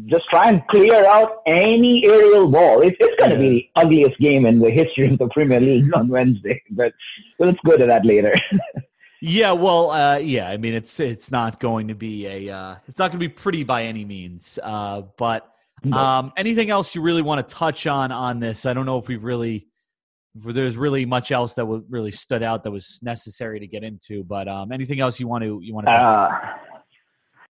just 0.07 0.25
try 0.31 0.49
and 0.49 0.65
clear 0.69 1.05
out 1.05 1.43
any 1.47 2.05
aerial 2.07 2.47
ball. 2.49 2.81
It's, 2.81 2.97
it's 3.01 3.17
going 3.19 3.31
to 3.31 3.45
yeah. 3.45 3.51
be 3.51 3.71
the 3.75 3.81
ugliest 3.81 4.21
game 4.21 4.47
in 4.47 4.61
the 4.61 4.71
history 4.71 5.13
of 5.13 5.19
the 5.19 5.29
Premier 5.29 5.61
League 5.61 5.93
on 5.95 6.09
Wednesday, 6.09 6.63
but 6.71 6.93
let's 7.41 7.59
go 7.67 7.77
to 7.77 7.87
that 7.87 8.07
later. 8.07 8.33
yeah, 9.21 9.51
well, 9.51 9.91
uh, 9.91 10.19
yeah. 10.19 10.49
I 10.49 10.59
mean, 10.59 10.75
it's 10.75 11.01
it's 11.01 11.31
not 11.31 11.59
going 11.59 11.89
to 11.89 11.95
be 11.95 12.27
a 12.27 12.55
uh, 12.55 12.77
it's 12.87 12.99
not 12.99 13.11
going 13.11 13.21
to 13.21 13.29
be 13.29 13.35
pretty 13.35 13.65
by 13.65 13.85
any 13.85 14.05
means, 14.05 14.59
uh, 14.63 15.03
but 15.19 15.53
um, 15.93 16.33
anything 16.37 16.71
else 16.71 16.95
you 16.95 17.01
really 17.01 17.23
want 17.23 17.47
to 17.47 17.55
touch 17.55 17.87
on 17.87 18.13
on 18.13 18.39
this? 18.39 18.67
I 18.67 18.73
don't 18.73 18.87
know 18.87 18.99
if 18.99 19.09
we've 19.09 19.23
really, 19.23 19.67
there's 20.35 20.77
really 20.77 21.05
much 21.05 21.33
else 21.33 21.55
that 21.55 21.67
was 21.67 21.83
really 21.89 22.11
stood 22.11 22.43
out 22.43 22.65
that 22.65 22.71
was 22.71 22.99
necessary 23.03 23.61
to 23.61 23.67
get 23.67 23.83
into. 23.83 24.23
But 24.25 24.49
um, 24.49 24.73
anything 24.73 25.01
else 25.01 25.19
you 25.19 25.29
want 25.29 25.45
to 25.45 25.61
you 25.63 25.75
want 25.75 25.87
to? 25.87 25.93
Uh, 25.93 26.29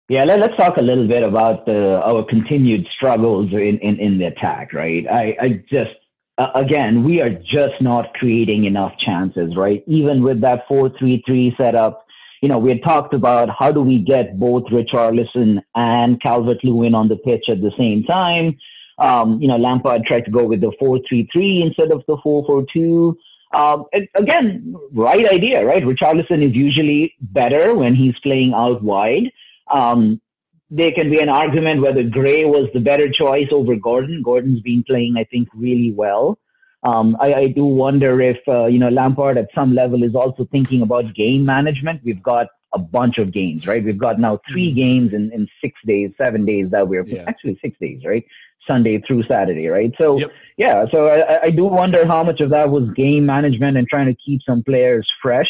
yeah, 0.08 0.24
let, 0.24 0.44
us 0.44 0.56
talk 0.58 0.78
a 0.78 0.84
little 0.84 1.08
bit 1.08 1.24
about 1.24 1.68
uh, 1.68 2.02
our 2.06 2.24
continued 2.24 2.86
struggles 2.96 3.52
in, 3.52 3.80
in, 3.80 4.00
in 4.00 4.18
the 4.20 4.26
attack. 4.26 4.74
Right, 4.74 5.06
I, 5.08 5.36
I 5.42 5.50
just 5.70 5.96
uh, 6.38 6.50
again 6.56 7.04
we 7.04 7.22
are 7.22 7.30
just 7.30 7.82
not 7.82 8.14
creating 8.16 8.66
enough 8.66 8.94
chances. 9.00 9.56
Right, 9.56 9.84
even 9.88 10.24
with 10.24 10.42
that 10.42 10.68
four 10.68 10.92
three 11.00 11.24
three 11.26 11.56
setup 11.60 12.06
you 12.42 12.50
know, 12.50 12.60
we 12.60 12.70
had 12.70 12.84
talked 12.84 13.16
about 13.16 13.50
how 13.58 13.72
do 13.72 13.82
we 13.82 13.98
get 13.98 14.38
both 14.38 14.66
Richarlison 14.66 15.64
and 15.74 16.22
Calvert 16.22 16.64
Lewin 16.64 16.94
on 16.94 17.08
the 17.08 17.16
pitch 17.16 17.46
at 17.50 17.60
the 17.60 17.72
same 17.76 18.04
time. 18.04 18.56
Um, 18.98 19.42
you 19.42 19.48
know, 19.48 19.58
Lampard 19.58 20.06
tried 20.06 20.26
to 20.26 20.32
go 20.32 20.46
with 20.46 20.62
the 20.62 20.72
4-3-3 20.82 21.66
instead 21.66 21.92
of 21.92 22.04
the 22.08 22.18
4-4-2. 22.18 23.16
Um, 23.54 23.86
again, 24.16 24.76
right 24.94 25.32
idea, 25.32 25.66
right? 25.66 25.84
Richarlison 25.84 26.48
is 26.48 26.56
usually 26.56 27.14
better 27.22 27.76
when 27.76 27.96
he's 27.96 28.18
playing 28.24 28.54
out 28.54 28.82
wide. 28.82 29.32
Um, 29.72 30.22
there 30.70 30.92
can 30.92 31.10
be 31.10 31.20
an 31.20 31.30
argument 31.30 31.82
whether 31.82 32.04
Gray 32.04 32.44
was 32.44 32.70
the 32.74 32.80
better 32.80 33.10
choice 33.10 33.48
over 33.52 33.76
Gordon. 33.76 34.22
Gordon's 34.24 34.62
been 34.62 34.84
playing, 34.84 35.16
I 35.18 35.24
think, 35.26 35.48
really 35.54 35.92
well. 35.92 36.38
Um, 36.84 37.18
I, 37.20 37.34
I, 37.34 37.48
do 37.48 37.66
wonder 37.66 38.22
if 38.22 38.38
uh, 38.48 38.68
you 38.68 38.78
know 38.78 38.90
Lampard 38.90 39.40
at 39.40 39.48
some 39.56 39.74
level 39.74 40.04
is 40.04 40.14
also 40.14 40.48
thinking 40.52 40.84
about 40.84 41.16
game 41.16 41.44
management. 41.44 42.02
We've 42.04 42.22
got 42.22 42.48
a 42.74 42.80
bunch 42.80 43.18
of 43.18 43.32
games, 43.32 43.68
right? 43.68 43.84
We've 43.84 43.98
got 43.98 44.20
now 44.20 44.40
3 44.52 44.68
mm-hmm. 44.68 44.76
games 44.76 45.14
in, 45.14 45.32
in 45.32 45.48
six 45.62 45.76
days, 45.86 46.12
seven 46.18 46.46
days 46.46 46.70
that 46.72 46.88
we're 46.88 47.06
yeah. 47.06 47.24
actually 47.28 47.58
six 47.62 47.78
days, 47.80 48.02
right? 48.06 48.26
Sunday 48.68 49.02
through 49.06 49.24
Saturday, 49.24 49.68
right? 49.68 49.94
So 50.02 50.20
yep. 50.20 50.32
yeah, 50.58 50.86
so 50.94 51.08
I, 51.08 51.44
I, 51.44 51.50
do 51.50 51.66
wonder 51.66 52.06
how 52.06 52.24
much 52.24 52.42
of 52.42 52.50
that 52.50 52.70
was 52.70 52.90
game 52.96 53.26
management 53.26 53.78
and 53.78 53.88
trying 53.88 54.08
to 54.08 54.16
keep 54.16 54.42
some 54.42 54.64
players 54.64 55.08
fresh. 55.22 55.50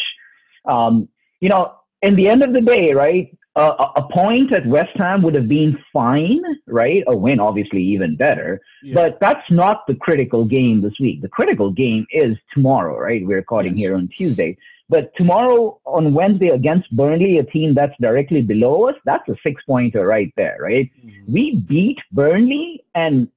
Um, 0.66 1.08
you 1.40 1.48
know, 1.48 1.74
in 2.02 2.14
the 2.14 2.28
end 2.28 2.44
of 2.44 2.52
the 2.52 2.60
day, 2.60 2.92
right? 2.92 3.36
Uh, 3.56 3.92
a 3.96 4.02
point 4.12 4.54
at 4.54 4.66
West 4.66 4.94
Ham 4.96 5.22
would 5.22 5.34
have 5.34 5.48
been 5.48 5.78
fine, 5.90 6.42
right? 6.66 7.02
A 7.06 7.16
win, 7.16 7.40
obviously, 7.40 7.82
even 7.82 8.14
better. 8.14 8.60
Yeah. 8.82 8.94
But 8.94 9.18
that's 9.18 9.50
not 9.50 9.86
the 9.86 9.94
critical 9.94 10.44
game 10.44 10.82
this 10.82 10.92
week. 11.00 11.22
The 11.22 11.28
critical 11.28 11.70
game 11.70 12.06
is 12.10 12.36
tomorrow, 12.52 12.98
right? 12.98 13.26
We're 13.26 13.36
recording 13.36 13.72
yes. 13.72 13.86
here 13.86 13.96
on 13.96 14.08
Tuesday. 14.08 14.58
But 14.88 15.10
tomorrow 15.16 15.80
on 15.84 16.14
Wednesday 16.14 16.48
against 16.48 16.90
Burnley, 16.96 17.38
a 17.38 17.44
team 17.44 17.74
that's 17.74 17.94
directly 18.00 18.40
below 18.42 18.88
us, 18.88 18.94
that's 19.04 19.28
a 19.28 19.34
six 19.42 19.62
pointer 19.64 20.06
right 20.06 20.32
there, 20.36 20.58
right? 20.60 20.90
Mm-hmm. 21.04 21.32
We 21.32 21.56
beat 21.56 21.98
Burnley 22.12 22.84
and 22.94 23.28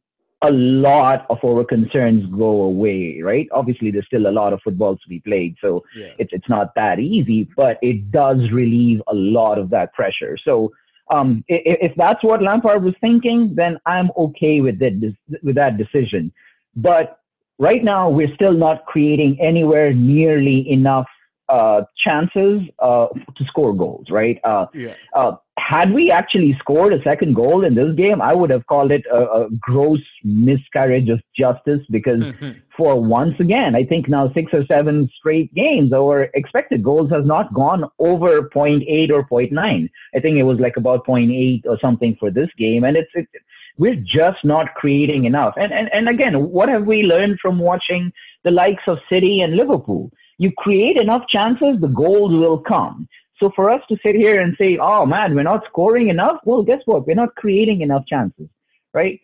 a 0.42 0.52
lot 0.52 1.26
of 1.30 1.40
our 1.44 1.66
concerns 1.66 2.26
go 2.28 2.62
away, 2.62 3.22
right? 3.22 3.48
Obviously, 3.52 3.92
there's 3.92 4.06
still 4.06 4.28
a 4.28 4.32
lot 4.32 4.54
of 4.54 4.62
football 4.64 4.96
to 4.96 5.10
be 5.10 5.20
played, 5.20 5.56
so 5.60 5.84
yeah. 5.98 6.14
it's 6.18 6.32
it's 6.32 6.48
not 6.48 6.74
that 6.76 7.00
easy, 7.00 7.50
but 7.58 7.78
it 7.82 8.10
does 8.12 8.38
relieve 8.52 9.02
a 9.08 9.14
lot 9.14 9.58
of 9.58 9.70
that 9.72 9.94
pressure. 9.94 10.38
So, 10.46 10.72
um, 11.12 11.44
if, 11.50 11.92
if 11.92 11.96
that's 11.98 12.24
what 12.24 12.42
Lampard 12.42 12.84
was 12.84 12.94
thinking, 13.02 13.54
then 13.54 13.78
I'm 13.86 14.12
okay 14.16 14.62
with 14.62 14.82
it 14.82 15.14
with 15.44 15.56
that 15.56 15.78
decision. 15.78 16.32
But 16.74 17.20
right 17.58 17.84
now, 17.84 18.10
we're 18.10 18.34
still 18.36 18.54
not 18.54 18.86
creating 18.86 19.42
anywhere 19.42 19.94
nearly 19.94 20.72
enough 20.72 21.08
uh, 21.50 21.82
chances 21.98 22.62
uh, 22.80 23.08
to 23.36 23.46
score 23.46 23.76
goals, 23.76 24.06
right? 24.12 24.40
Uh, 24.44 24.68
yeah. 24.74 24.94
Uh, 25.14 25.34
had 25.58 25.92
we 25.92 26.10
actually 26.10 26.56
scored 26.60 26.94
a 26.94 27.02
second 27.04 27.34
goal 27.36 27.66
in 27.66 27.76
this 27.76 27.94
game, 27.96 28.22
I 28.22 28.34
would 28.34 28.50
have 28.50 28.66
called 28.68 28.92
it 28.92 29.04
a, 29.12 29.24
a 29.24 29.50
gross 29.60 30.00
miscarriage 30.24 31.10
of 31.10 31.22
justice 31.38 31.82
because, 31.90 32.24
for 32.78 33.02
once 33.02 33.36
again, 33.40 33.76
I 33.76 33.84
think 33.84 34.08
now 34.08 34.32
six 34.34 34.52
or 34.54 34.64
seven 34.72 35.10
straight 35.18 35.54
games, 35.54 35.92
our 35.92 36.30
expected 36.34 36.84
goals 36.84 37.10
has 37.12 37.26
not 37.26 37.54
gone 37.54 37.84
over 38.00 38.50
0.8 38.50 39.12
or 39.12 39.28
0.9. 39.28 39.90
I 40.16 40.20
think 40.20 40.38
it 40.38 40.44
was 40.44 40.60
like 40.60 40.78
about 40.78 41.06
0.8 41.06 41.64
or 41.66 41.78
something 41.82 42.16
for 42.20 42.32
this 42.32 42.50
game, 42.58 42.84
and 42.84 42.96
it's, 42.96 43.12
it's 43.14 43.30
we're 43.78 43.96
just 43.96 44.44
not 44.44 44.76
creating 44.76 45.26
enough. 45.26 45.54
And, 45.58 45.72
and 45.72 45.90
and 45.94 46.10
again, 46.10 46.50
what 46.50 46.70
have 46.70 46.86
we 46.86 47.04
learned 47.04 47.40
from 47.42 47.60
watching 47.60 48.12
the 48.44 48.52
likes 48.52 48.84
of 48.88 48.98
City 49.10 49.42
and 49.42 49.56
Liverpool? 49.56 50.12
You 50.40 50.52
create 50.58 50.98
enough 50.98 51.24
chances, 51.30 51.80
the 51.80 51.88
goals 51.88 52.32
will 52.32 52.58
come. 52.58 53.08
So 53.40 53.52
for 53.56 53.70
us 53.70 53.82
to 53.90 53.98
sit 54.04 54.16
here 54.16 54.42
and 54.42 54.56
say, 54.58 54.80
oh 54.82 55.06
man, 55.06 55.36
we're 55.36 55.44
not 55.44 55.66
scoring 55.70 56.10
enough, 56.10 56.38
well, 56.46 56.64
guess 56.64 56.82
what? 56.86 57.06
We're 57.06 57.14
not 57.14 57.36
creating 57.36 57.82
enough 57.82 58.06
chances, 58.08 58.48
right? 58.94 59.20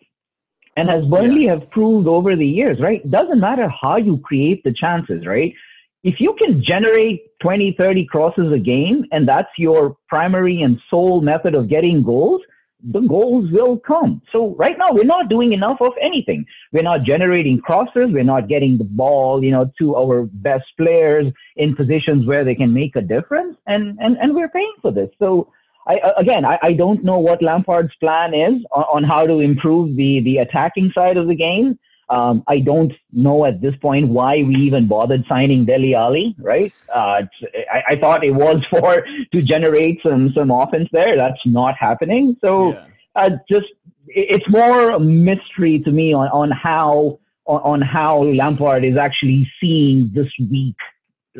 And 0.76 0.90
as 0.90 1.04
Burnley 1.06 1.44
yeah. 1.44 1.54
have 1.54 1.70
proved 1.70 2.06
over 2.06 2.36
the 2.36 2.46
years, 2.46 2.78
right? 2.80 3.08
Doesn't 3.10 3.40
matter 3.40 3.68
how 3.68 3.96
you 3.96 4.18
create 4.18 4.62
the 4.62 4.72
chances, 4.72 5.26
right? 5.26 5.52
If 6.04 6.20
you 6.20 6.36
can 6.38 6.62
generate 6.62 7.38
20, 7.40 7.76
30 7.78 8.04
crosses 8.06 8.52
a 8.52 8.58
game 8.58 9.04
and 9.10 9.26
that's 9.26 9.48
your 9.58 9.96
primary 10.08 10.62
and 10.62 10.78
sole 10.90 11.20
method 11.22 11.54
of 11.54 11.68
getting 11.68 12.02
goals, 12.02 12.42
the 12.82 13.00
goals 13.00 13.50
will 13.50 13.78
come. 13.78 14.20
So 14.32 14.54
right 14.56 14.76
now 14.78 14.88
we're 14.90 15.04
not 15.04 15.28
doing 15.28 15.52
enough 15.52 15.78
of 15.80 15.92
anything. 16.00 16.44
We're 16.72 16.82
not 16.82 17.04
generating 17.04 17.60
crosses. 17.60 18.10
We're 18.10 18.22
not 18.22 18.48
getting 18.48 18.78
the 18.78 18.84
ball, 18.84 19.42
you 19.42 19.50
know, 19.50 19.70
to 19.78 19.96
our 19.96 20.24
best 20.24 20.66
players 20.76 21.32
in 21.56 21.74
positions 21.74 22.26
where 22.26 22.44
they 22.44 22.54
can 22.54 22.72
make 22.72 22.94
a 22.96 23.00
difference. 23.00 23.56
And 23.66 23.98
and, 24.00 24.16
and 24.18 24.34
we're 24.34 24.48
paying 24.48 24.74
for 24.82 24.92
this. 24.92 25.10
So 25.18 25.50
I, 25.88 25.98
again, 26.18 26.44
I, 26.44 26.58
I 26.62 26.72
don't 26.72 27.04
know 27.04 27.18
what 27.18 27.42
Lampard's 27.42 27.94
plan 28.00 28.34
is 28.34 28.62
on, 28.72 28.84
on 28.84 29.04
how 29.04 29.24
to 29.24 29.40
improve 29.40 29.96
the 29.96 30.20
the 30.20 30.38
attacking 30.38 30.92
side 30.94 31.16
of 31.16 31.28
the 31.28 31.34
game. 31.34 31.78
Um, 32.08 32.44
I 32.46 32.58
don't 32.58 32.92
know 33.12 33.44
at 33.44 33.60
this 33.60 33.74
point 33.76 34.08
why 34.08 34.42
we 34.42 34.54
even 34.56 34.86
bothered 34.86 35.24
signing 35.28 35.64
Dele 35.64 35.94
Alli, 35.94 36.36
right? 36.38 36.72
Uh, 36.94 37.22
I, 37.72 37.82
I, 37.88 37.96
thought 37.96 38.24
it 38.24 38.30
was 38.30 38.64
for 38.70 39.04
to 39.32 39.42
generate 39.42 39.98
some 40.06 40.32
some 40.32 40.52
offense 40.52 40.88
there. 40.92 41.16
That's 41.16 41.40
not 41.44 41.74
happening. 41.76 42.36
So 42.40 42.72
yeah. 42.72 42.86
uh, 43.16 43.30
just 43.50 43.66
it's 44.06 44.48
more 44.48 44.90
a 44.90 45.00
mystery 45.00 45.80
to 45.80 45.90
me 45.90 46.12
on 46.12 46.28
on 46.28 46.50
how 46.52 47.18
on, 47.46 47.60
on 47.62 47.82
how 47.82 48.22
Lampard 48.22 48.84
is 48.84 48.96
actually 48.96 49.50
seeing 49.60 50.10
this 50.14 50.28
week 50.38 50.76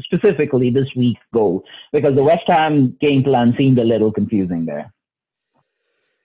specifically 0.00 0.70
this 0.70 0.88
week 0.96 1.16
go 1.32 1.64
because 1.92 2.14
the 2.14 2.22
West 2.22 2.44
Ham 2.48 2.96
game 3.00 3.22
plan 3.22 3.54
seemed 3.56 3.78
a 3.78 3.84
little 3.84 4.12
confusing 4.12 4.66
there. 4.66 4.92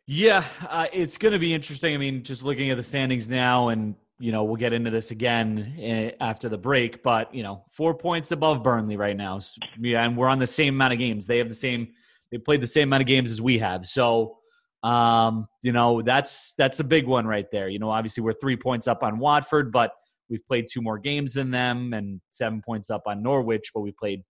Yeah, 0.08 0.44
uh, 0.68 0.88
it's 0.92 1.18
going 1.18 1.32
to 1.32 1.40
be 1.40 1.54
interesting. 1.54 1.94
I 1.94 1.98
mean, 1.98 2.24
just 2.24 2.44
looking 2.44 2.70
at 2.70 2.78
the 2.78 2.84
standings 2.84 3.30
now 3.30 3.70
and 3.70 3.96
you 4.22 4.32
know, 4.32 4.44
we'll 4.44 4.56
get 4.56 4.72
into 4.72 4.92
this 4.92 5.10
again 5.10 5.76
eh, 5.80 6.12
after 6.22 6.48
the 6.48 6.58
break, 6.58 7.02
but 7.02 7.34
you 7.34 7.42
know, 7.42 7.66
four 7.72 7.96
points 7.96 8.32
above 8.32 8.62
Burnley 8.62 8.96
right 8.96 9.18
now. 9.18 9.40
Yeah, 9.80 10.04
and 10.04 10.16
we're 10.16 10.28
on 10.28 10.38
the 10.38 10.48
same 10.48 10.76
amount 10.76 10.94
of 10.94 11.00
games. 11.00 11.26
They 11.26 11.40
have 11.40 11.50
the 11.50 11.56
same. 11.56 11.90
They 12.32 12.38
played 12.38 12.62
the 12.62 12.68
same 12.68 12.90
amount 12.90 13.02
of 13.02 13.08
games 13.08 13.32
as 13.32 13.42
we 13.42 13.58
have. 13.58 13.88
So, 13.88 14.38
um, 14.84 15.48
you 15.64 15.72
know, 15.72 16.04
that's 16.04 16.54
that's 16.58 16.80
a 16.80 16.84
big 16.84 17.08
one 17.08 17.26
right 17.26 17.48
there. 17.52 17.68
You 17.68 17.80
know, 17.80 17.90
obviously 17.90 18.22
we're 18.24 18.34
three 18.34 18.56
points 18.56 18.88
up 18.88 19.02
on 19.02 19.18
Watford, 19.18 19.72
but 19.72 19.92
we've 20.30 20.46
played 20.48 20.68
two 20.72 20.82
more 20.82 21.00
games 21.00 21.34
than 21.34 21.50
them, 21.50 21.94
and 21.94 22.22
seven 22.30 22.62
points 22.62 22.92
up 22.92 23.04
on 23.08 23.24
Norwich, 23.24 23.72
but 23.74 23.82
we 23.82 23.92
played 23.92 24.22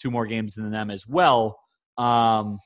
two 0.00 0.10
more 0.10 0.26
games 0.26 0.54
than 0.54 0.70
them 0.70 0.90
as 0.90 1.06
well. 1.06 1.58
Um, 1.98 2.58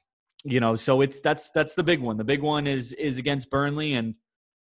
you 0.45 0.61
know, 0.61 0.77
so 0.77 1.01
it's 1.01 1.21
that's 1.21 1.51
that's 1.51 1.75
the 1.75 1.83
big 1.83 2.01
one. 2.01 2.17
The 2.17 2.25
big 2.25 2.43
one 2.43 2.69
is 2.69 2.93
is 2.93 3.19
against 3.19 3.51
Burnley 3.51 3.95
and 3.95 4.15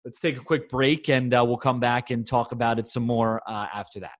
Let's 0.03 0.19
take 0.19 0.37
a 0.37 0.41
quick 0.41 0.67
break 0.69 1.09
and 1.09 1.33
uh, 1.33 1.43
we'll 1.45 1.57
come 1.57 1.79
back 1.79 2.09
and 2.09 2.25
talk 2.25 2.51
about 2.51 2.79
it 2.79 2.87
some 2.87 3.03
more 3.03 3.41
uh, 3.47 3.67
after 3.73 3.99
that. 3.99 4.15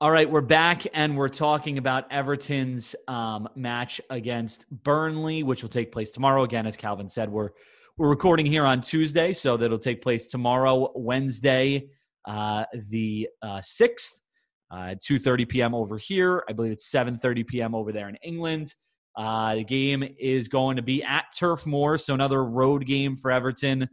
All 0.00 0.10
right, 0.12 0.30
we're 0.30 0.40
back 0.40 0.86
and 0.94 1.16
we're 1.16 1.28
talking 1.28 1.76
about 1.76 2.10
Everton's 2.12 2.94
um, 3.08 3.48
match 3.56 4.00
against 4.10 4.70
Burnley, 4.70 5.42
which 5.42 5.62
will 5.62 5.68
take 5.68 5.90
place 5.90 6.12
tomorrow. 6.12 6.44
Again, 6.44 6.68
as 6.68 6.76
Calvin 6.76 7.08
said, 7.08 7.28
we're 7.28 7.50
we're 7.96 8.08
recording 8.08 8.46
here 8.46 8.64
on 8.64 8.80
Tuesday, 8.80 9.32
so 9.32 9.56
that'll 9.56 9.76
take 9.76 10.00
place 10.00 10.28
tomorrow, 10.28 10.92
Wednesday, 10.94 11.88
uh, 12.26 12.64
the 12.90 13.28
uh, 13.42 13.60
sixth, 13.60 14.22
uh, 14.70 14.94
two 15.04 15.18
thirty 15.18 15.44
p.m. 15.44 15.74
over 15.74 15.98
here. 15.98 16.44
I 16.48 16.52
believe 16.52 16.70
it's 16.70 16.92
seven 16.92 17.18
thirty 17.18 17.42
p.m. 17.42 17.74
over 17.74 17.90
there 17.90 18.08
in 18.08 18.14
England. 18.22 18.72
Uh, 19.18 19.56
the 19.56 19.64
game 19.64 20.04
is 20.16 20.46
going 20.46 20.76
to 20.76 20.82
be 20.82 21.02
at 21.02 21.24
Turf 21.36 21.66
Moor, 21.66 21.98
so 21.98 22.14
another 22.14 22.44
road 22.44 22.86
game 22.86 23.16
for 23.16 23.32
Everton. 23.32 23.88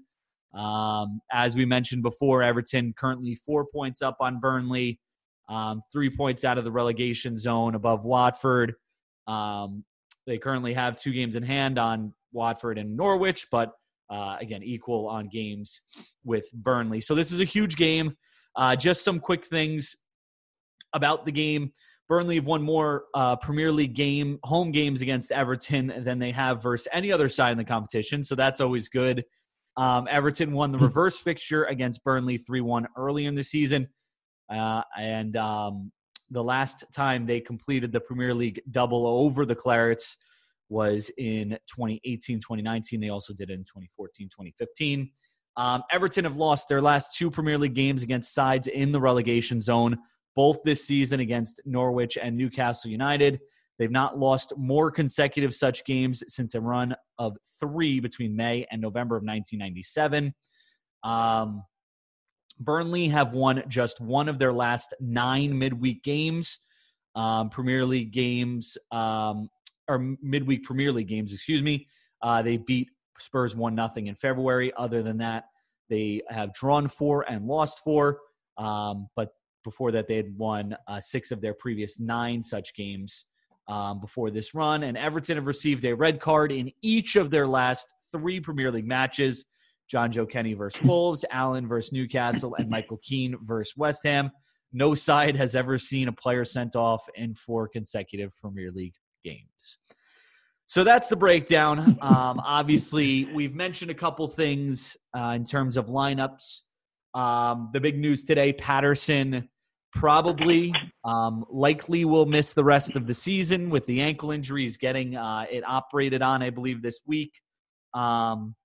Um, 0.53 1.19
as 1.33 1.55
we 1.55 1.65
mentioned 1.65 2.03
before, 2.03 2.43
Everton 2.43 2.93
currently 2.95 3.33
four 3.33 3.65
points 3.65 4.03
up 4.03 4.17
on 4.19 4.39
Burnley, 4.39 4.99
um, 5.49 5.81
three 5.91 6.15
points 6.15 6.45
out 6.45 6.59
of 6.59 6.63
the 6.63 6.71
relegation 6.71 7.37
zone 7.37 7.73
above 7.73 8.05
Watford. 8.05 8.75
Um, 9.25 9.83
they 10.27 10.37
currently 10.37 10.75
have 10.75 10.95
two 10.95 11.11
games 11.11 11.35
in 11.35 11.41
hand 11.41 11.79
on 11.79 12.13
Watford 12.31 12.77
and 12.77 12.95
Norwich, 12.95 13.47
but 13.51 13.71
uh, 14.11 14.37
again, 14.39 14.61
equal 14.61 15.07
on 15.07 15.27
games 15.27 15.81
with 16.23 16.45
Burnley. 16.53 17.01
So 17.01 17.15
this 17.15 17.31
is 17.31 17.39
a 17.41 17.45
huge 17.45 17.77
game. 17.77 18.15
Uh, 18.55 18.75
just 18.75 19.03
some 19.03 19.19
quick 19.19 19.43
things 19.43 19.95
about 20.93 21.25
the 21.25 21.31
game. 21.31 21.73
Burnley 22.07 22.35
have 22.35 22.45
won 22.45 22.61
more 22.61 23.05
uh, 23.15 23.35
Premier 23.37 23.71
League 23.71 23.95
game 23.95 24.39
home 24.43 24.71
games 24.71 25.01
against 25.01 25.31
Everton 25.31 26.03
than 26.03 26.19
they 26.19 26.31
have 26.31 26.61
versus 26.61 26.87
any 26.93 27.11
other 27.11 27.29
side 27.29 27.51
in 27.51 27.57
the 27.57 27.63
competition, 27.63 28.23
so 28.23 28.35
that's 28.35 28.61
always 28.61 28.89
good. 28.89 29.23
Um, 29.77 30.07
Everton 30.09 30.51
won 30.53 30.71
the 30.71 30.77
hmm. 30.77 30.85
reverse 30.85 31.19
fixture 31.19 31.65
against 31.65 32.03
Burnley 32.03 32.37
3 32.37 32.61
1 32.61 32.87
early 32.97 33.25
in 33.25 33.35
the 33.35 33.43
season. 33.43 33.87
Uh, 34.49 34.83
and 34.97 35.35
um, 35.37 35.91
the 36.29 36.43
last 36.43 36.85
time 36.93 37.25
they 37.25 37.39
completed 37.39 37.91
the 37.91 37.99
Premier 37.99 38.33
League 38.33 38.61
double 38.71 39.05
over 39.07 39.45
the 39.45 39.55
Clarets 39.55 40.15
was 40.69 41.11
in 41.17 41.57
2018 41.67 42.39
2019. 42.39 42.99
They 42.99 43.09
also 43.09 43.33
did 43.33 43.49
it 43.49 43.53
in 43.53 43.59
2014 43.59 44.27
2015. 44.29 45.11
Um, 45.57 45.83
Everton 45.91 46.25
have 46.25 46.35
lost 46.35 46.67
their 46.67 46.81
last 46.81 47.15
two 47.15 47.31
Premier 47.31 47.57
League 47.57 47.75
games 47.75 48.03
against 48.03 48.33
sides 48.33 48.67
in 48.67 48.91
the 48.91 48.99
relegation 48.99 49.61
zone 49.61 49.97
both 50.35 50.61
this 50.63 50.85
season 50.85 51.19
against 51.19 51.61
Norwich 51.65 52.17
and 52.21 52.35
Newcastle 52.35 52.91
United. 52.91 53.39
They've 53.77 53.91
not 53.91 54.17
lost 54.17 54.53
more 54.57 54.89
consecutive 54.91 55.53
such 55.53 55.83
games 55.85 56.23
since 56.27 56.55
a 56.55 56.61
run 56.61 56.95
of 57.17 57.37
three 57.59 57.99
between 57.99 58.35
May 58.35 58.65
and 58.71 58.81
November 58.81 59.15
of 59.15 59.23
1997. 59.23 60.33
Um, 61.03 61.63
Burnley 62.59 63.07
have 63.09 63.33
won 63.33 63.63
just 63.67 63.99
one 63.99 64.29
of 64.29 64.39
their 64.39 64.53
last 64.53 64.93
nine 65.01 65.57
midweek 65.57 66.03
games, 66.03 66.59
um, 67.15 67.49
Premier 67.49 67.85
League 67.85 68.11
games, 68.11 68.77
um, 68.91 69.49
or 69.87 70.15
midweek 70.21 70.63
Premier 70.63 70.91
League 70.91 71.09
games, 71.09 71.33
excuse 71.33 71.61
me. 71.61 71.87
Uh, 72.21 72.41
they 72.41 72.57
beat 72.57 72.89
Spurs 73.19 73.55
1 73.55 73.75
nothing 73.75 74.07
in 74.07 74.15
February. 74.15 74.71
Other 74.77 75.03
than 75.03 75.17
that, 75.17 75.45
They 75.89 76.21
have 76.29 76.51
drawn 76.53 76.87
four 76.87 77.29
and 77.29 77.45
lost 77.45 77.83
four, 77.83 78.19
um, 78.57 79.07
but 79.15 79.29
before 79.65 79.91
that, 79.91 80.07
they 80.07 80.15
had 80.15 80.37
won 80.37 80.77
uh, 80.87 81.01
six 81.01 81.31
of 81.31 81.41
their 81.41 81.53
previous 81.53 81.99
nine 81.99 82.41
such 82.41 82.73
games 82.73 83.25
um, 83.67 83.99
before 83.99 84.31
this 84.31 84.55
run. 84.55 84.83
And 84.83 84.97
Everton 84.97 85.35
have 85.35 85.45
received 85.47 85.83
a 85.83 85.93
red 85.93 86.21
card 86.21 86.53
in 86.53 86.71
each 86.81 87.17
of 87.17 87.29
their 87.29 87.47
last 87.47 87.93
three 88.13 88.39
Premier 88.39 88.71
League 88.71 88.87
matches. 88.87 89.43
Jonjoe 89.93 90.29
Kenny 90.29 90.53
versus 90.53 90.81
Wolves, 90.81 91.25
Allen 91.31 91.67
versus 91.67 91.91
Newcastle, 91.91 92.55
and 92.55 92.69
Michael 92.69 92.99
Keane 93.03 93.35
versus 93.43 93.73
West 93.77 94.03
Ham. 94.03 94.31
No 94.73 94.93
side 94.93 95.35
has 95.35 95.55
ever 95.55 95.77
seen 95.77 96.07
a 96.07 96.11
player 96.11 96.43
sent 96.43 96.75
off 96.75 97.07
in 97.15 97.35
four 97.35 97.67
consecutive 97.67 98.33
Premier 98.41 98.71
League 98.71 98.95
games. 99.23 99.77
So 100.67 100.83
that's 100.83 101.09
the 101.09 101.15
breakdown. 101.15 101.97
Um, 102.01 102.41
obviously, 102.43 103.25
we've 103.25 103.53
mentioned 103.53 103.91
a 103.91 103.95
couple 103.95 104.27
things 104.27 104.97
uh, 105.17 105.33
in 105.35 105.43
terms 105.45 105.77
of 105.77 105.87
lineups. 105.87 106.61
Um, 107.13 107.69
the 107.71 107.79
big 107.79 107.97
news 107.97 108.23
today 108.23 108.51
Patterson 108.51 109.47
probably, 109.95 110.73
um, 111.03 111.45
likely 111.49 112.05
will 112.05 112.27
miss 112.27 112.53
the 112.53 112.63
rest 112.63 112.95
of 112.95 113.07
the 113.07 113.13
season 113.13 113.71
with 113.71 113.87
the 113.87 114.01
ankle 114.01 114.29
injury. 114.29 114.63
He's 114.63 114.77
getting 114.77 115.15
uh, 115.15 115.45
it 115.49 115.63
operated 115.65 116.21
on, 116.21 116.43
I 116.43 116.51
believe, 116.51 116.83
this 116.83 117.01
week. 117.07 117.41
Um, 117.93 118.55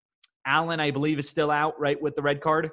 Allen, 0.44 0.80
I 0.80 0.90
believe, 0.90 1.18
is 1.18 1.28
still 1.28 1.50
out, 1.50 1.80
right, 1.80 2.00
with 2.00 2.16
the 2.16 2.22
red 2.22 2.40
card. 2.40 2.70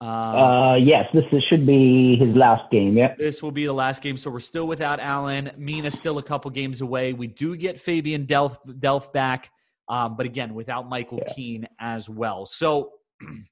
Uh, 0.00 0.04
uh, 0.04 0.74
yes, 0.76 1.06
this 1.14 1.24
is, 1.30 1.42
should 1.48 1.66
be 1.66 2.16
his 2.16 2.34
last 2.34 2.70
game. 2.72 2.96
Yeah, 2.96 3.14
this 3.16 3.42
will 3.42 3.52
be 3.52 3.66
the 3.66 3.72
last 3.72 4.02
game. 4.02 4.16
So 4.16 4.30
we're 4.30 4.40
still 4.40 4.66
without 4.66 4.98
Allen. 4.98 5.52
Mina 5.56 5.90
still 5.90 6.18
a 6.18 6.22
couple 6.22 6.50
games 6.50 6.80
away. 6.80 7.12
We 7.12 7.28
do 7.28 7.56
get 7.56 7.78
Fabian 7.78 8.24
Delf, 8.24 8.56
Delph 8.66 9.12
back, 9.12 9.50
um, 9.88 10.16
but 10.16 10.26
again, 10.26 10.54
without 10.54 10.88
Michael 10.88 11.20
yeah. 11.24 11.32
Keane 11.34 11.68
as 11.78 12.08
well. 12.10 12.46
So, 12.46 12.92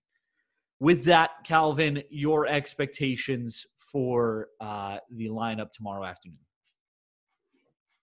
with 0.80 1.04
that, 1.04 1.30
Calvin, 1.44 2.02
your 2.10 2.46
expectations 2.46 3.66
for 3.78 4.48
uh, 4.60 4.98
the 5.10 5.28
lineup 5.28 5.70
tomorrow 5.72 6.04
afternoon? 6.04 6.38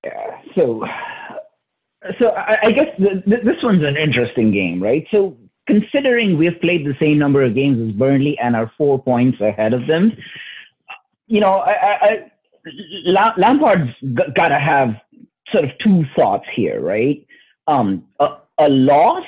Yeah. 0.04 0.42
So, 0.56 0.86
so 2.22 2.30
I, 2.30 2.58
I 2.63 2.72
guess 2.72 2.88
the, 3.00 3.22
this 3.26 3.62
one's 3.63 3.84
an 3.84 3.98
interesting 3.98 4.52
game, 4.52 4.82
right? 4.82 5.06
So 5.13 5.38
considering 5.66 6.38
we've 6.38 6.60
played 6.62 6.86
the 6.86 6.94
same 7.00 7.18
number 7.18 7.44
of 7.44 7.56
games 7.56 7.90
as 7.90 7.96
Burnley 7.96 8.38
and 8.42 8.56
are 8.56 8.72
four 8.78 9.02
points 9.02 9.40
ahead 9.42 9.74
of 9.74 9.88
them, 9.88 10.12
you 11.28 11.42
know, 11.42 11.52
I, 11.52 11.72
I, 11.72 11.98
I 12.02 12.32
Lampard's 13.38 13.92
got 14.36 14.50
to 14.50 14.60
have 14.60 14.90
sort 15.52 15.66
of 15.66 15.72
two 15.84 16.04
thoughts 16.18 16.46
here, 16.56 16.82
right? 16.82 17.26
Um, 17.68 18.06
a, 18.20 18.38
a 18.60 18.70
loss 18.70 19.26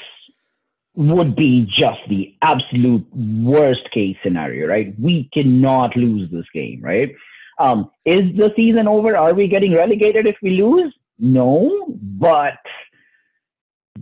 would 1.00 1.34
be 1.34 1.66
just 1.66 2.02
the 2.10 2.36
absolute 2.42 3.06
worst 3.16 3.90
case 3.94 4.18
scenario, 4.22 4.68
right? 4.68 4.94
We 5.00 5.30
cannot 5.34 5.96
lose 5.96 6.30
this 6.30 6.46
game, 6.54 6.82
right? 6.84 7.16
Um, 7.58 7.90
is 8.04 8.36
the 8.36 8.52
season 8.58 8.86
over? 8.86 9.16
Are 9.16 9.34
we 9.34 9.48
getting 9.48 9.74
relegated 9.74 10.28
if 10.28 10.36
we 10.44 10.62
lose? 10.62 10.94
No, 11.18 11.88
but 11.88 12.60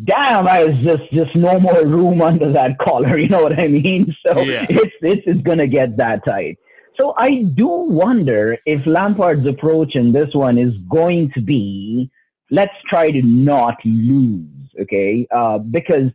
damn, 0.06 0.46
there's 0.46 0.84
just 0.84 1.12
just 1.14 1.36
no 1.36 1.60
more 1.60 1.86
room 1.86 2.22
under 2.32 2.52
that 2.54 2.80
collar. 2.80 3.20
You 3.20 3.30
know 3.30 3.44
what 3.44 3.60
I 3.60 3.68
mean? 3.68 4.16
So 4.28 4.42
yeah. 4.42 4.66
it's 4.68 4.96
it's 5.02 5.22
it's 5.28 5.42
gonna 5.42 5.68
get 5.68 5.98
that 5.98 6.26
tight. 6.26 6.58
So 7.00 7.14
I 7.16 7.44
do 7.44 7.68
wonder 7.68 8.58
if 8.66 8.82
Lampard's 8.88 9.48
approach 9.48 9.96
in 9.96 10.12
this 10.12 10.34
one 10.34 10.58
is 10.58 10.74
going 10.90 11.32
to 11.36 11.42
be 11.42 12.10
let's 12.50 12.74
try 12.90 13.12
to 13.12 13.22
not 13.22 13.76
lose, 13.86 14.48
okay? 14.82 15.28
Uh, 15.32 15.60
because 15.60 16.12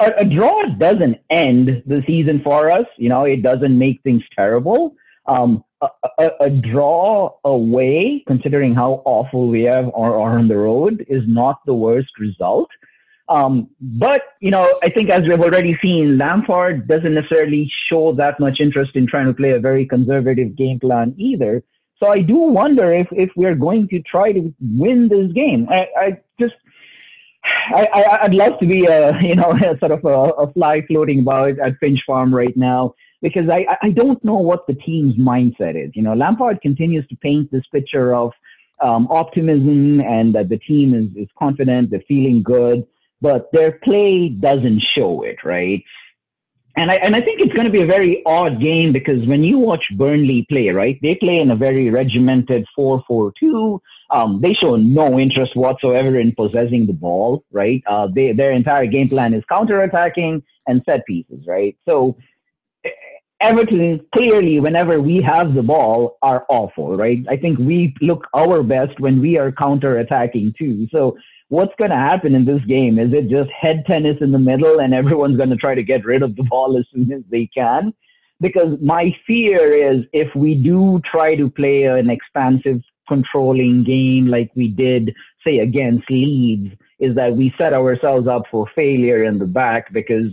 a, 0.00 0.12
a, 0.18 0.24
draw 0.24 0.66
doesn't 0.78 1.18
end 1.30 1.82
the 1.86 2.02
season 2.06 2.40
for 2.42 2.70
us. 2.70 2.86
You 2.96 3.08
know, 3.08 3.24
it 3.24 3.42
doesn't 3.42 3.78
make 3.78 4.02
things 4.02 4.22
terrible. 4.34 4.94
Um, 5.26 5.62
a, 5.82 5.88
a, 6.18 6.30
a, 6.40 6.50
draw 6.50 7.34
away, 7.44 8.24
considering 8.26 8.74
how 8.74 9.02
awful 9.04 9.48
we 9.48 9.62
have 9.62 9.86
are, 9.94 10.18
are 10.18 10.38
on 10.38 10.48
the 10.48 10.56
road, 10.56 11.04
is 11.08 11.22
not 11.26 11.60
the 11.66 11.74
worst 11.74 12.18
result. 12.18 12.68
Um, 13.28 13.70
but 13.80 14.22
you 14.40 14.50
know, 14.50 14.68
I 14.82 14.90
think 14.90 15.08
as 15.08 15.20
we've 15.20 15.40
already 15.40 15.78
seen, 15.80 16.18
Lampard 16.18 16.88
doesn't 16.88 17.14
necessarily 17.14 17.70
show 17.88 18.12
that 18.14 18.40
much 18.40 18.58
interest 18.60 18.96
in 18.96 19.06
trying 19.06 19.26
to 19.26 19.34
play 19.34 19.52
a 19.52 19.60
very 19.60 19.86
conservative 19.86 20.56
game 20.56 20.80
plan 20.80 21.14
either. 21.16 21.62
So 22.02 22.10
I 22.10 22.22
do 22.22 22.36
wonder 22.36 22.92
if 22.92 23.06
if 23.12 23.30
we're 23.36 23.54
going 23.54 23.86
to 23.88 24.00
try 24.02 24.32
to 24.32 24.52
win 24.60 25.08
this 25.08 25.30
game. 25.32 25.68
I, 25.70 25.86
I 25.96 26.18
just 26.40 26.54
I, 27.74 28.18
would 28.22 28.34
love 28.34 28.58
to 28.60 28.66
be 28.66 28.86
a 28.86 29.18
you 29.22 29.36
know 29.36 29.52
sort 29.78 29.92
of 29.92 30.04
a, 30.04 30.42
a 30.42 30.52
fly 30.52 30.82
floating 30.86 31.20
about 31.20 31.58
at 31.58 31.78
Finch 31.80 32.00
Farm 32.06 32.34
right 32.34 32.56
now 32.56 32.94
because 33.22 33.48
I 33.50 33.66
I 33.82 33.90
don't 33.90 34.22
know 34.24 34.36
what 34.36 34.66
the 34.66 34.74
team's 34.74 35.16
mindset 35.16 35.82
is. 35.82 35.90
You 35.94 36.02
know, 36.02 36.14
Lampard 36.14 36.60
continues 36.62 37.06
to 37.08 37.16
paint 37.16 37.50
this 37.50 37.64
picture 37.72 38.14
of 38.14 38.32
um, 38.82 39.06
optimism 39.10 40.00
and 40.00 40.34
that 40.34 40.48
the 40.48 40.58
team 40.58 40.94
is 40.94 41.22
is 41.22 41.28
confident, 41.38 41.90
they're 41.90 42.02
feeling 42.08 42.42
good 42.42 42.86
but 43.20 43.50
their 43.52 43.72
play 43.72 44.28
doesn't 44.28 44.82
show 44.94 45.22
it, 45.22 45.44
right? 45.44 45.82
And 46.76 46.90
I, 46.90 46.94
and 46.96 47.14
I 47.14 47.20
think 47.20 47.40
it's 47.40 47.52
going 47.52 47.66
to 47.66 47.72
be 47.72 47.82
a 47.82 47.86
very 47.86 48.22
odd 48.24 48.60
game 48.60 48.92
because 48.92 49.26
when 49.26 49.42
you 49.42 49.58
watch 49.58 49.84
Burnley 49.96 50.46
play, 50.48 50.68
right, 50.68 50.98
they 51.02 51.14
play 51.16 51.38
in 51.38 51.50
a 51.50 51.56
very 51.56 51.90
regimented 51.90 52.64
4 52.74 53.02
4 53.06 53.32
2. 53.38 53.82
Um, 54.10 54.40
they 54.40 54.54
show 54.54 54.76
no 54.76 55.18
interest 55.18 55.54
whatsoever 55.54 56.18
in 56.18 56.34
possessing 56.34 56.86
the 56.86 56.92
ball, 56.92 57.44
right? 57.52 57.82
Uh, 57.86 58.08
they, 58.12 58.32
their 58.32 58.50
entire 58.50 58.86
game 58.86 59.08
plan 59.08 59.34
is 59.34 59.44
counter 59.50 59.82
attacking 59.82 60.42
and 60.66 60.82
set 60.88 61.06
pieces, 61.06 61.44
right? 61.46 61.76
So 61.88 62.16
Everton, 63.40 64.04
clearly, 64.14 64.60
whenever 64.60 65.00
we 65.00 65.22
have 65.22 65.54
the 65.54 65.62
ball, 65.62 66.18
are 66.22 66.44
awful, 66.50 66.96
right? 66.96 67.24
I 67.28 67.36
think 67.36 67.58
we 67.58 67.94
look 68.02 68.26
our 68.34 68.62
best 68.62 69.00
when 69.00 69.20
we 69.20 69.38
are 69.38 69.50
counter 69.50 69.98
attacking 69.98 70.54
too. 70.58 70.86
So 70.92 71.16
what's 71.48 71.72
going 71.78 71.90
to 71.90 71.96
happen 71.96 72.34
in 72.34 72.44
this 72.44 72.60
game? 72.66 72.98
Is 72.98 73.14
it 73.14 73.30
just 73.30 73.50
head 73.50 73.84
tennis 73.86 74.18
in 74.20 74.30
the 74.30 74.38
middle 74.38 74.80
and 74.80 74.92
everyone's 74.92 75.38
going 75.38 75.50
to 75.50 75.56
try 75.56 75.74
to 75.74 75.82
get 75.82 76.04
rid 76.04 76.22
of 76.22 76.36
the 76.36 76.42
ball 76.44 76.76
as 76.78 76.84
soon 76.92 77.10
as 77.12 77.22
they 77.30 77.46
can? 77.46 77.94
Because 78.42 78.78
my 78.80 79.14
fear 79.26 79.58
is 79.58 80.04
if 80.12 80.34
we 80.34 80.54
do 80.54 81.00
try 81.10 81.34
to 81.34 81.48
play 81.50 81.84
an 81.84 82.10
expansive 82.10 82.82
controlling 83.14 83.76
game 83.84 84.24
like 84.36 84.50
we 84.60 84.68
did, 84.86 85.04
say, 85.44 85.54
against 85.58 86.10
Leeds, 86.10 86.70
is 87.06 87.12
that 87.16 87.36
we 87.40 87.46
set 87.60 87.72
ourselves 87.80 88.26
up 88.34 88.44
for 88.50 88.62
failure 88.80 89.24
in 89.24 89.38
the 89.38 89.50
back 89.60 89.82
because 89.92 90.28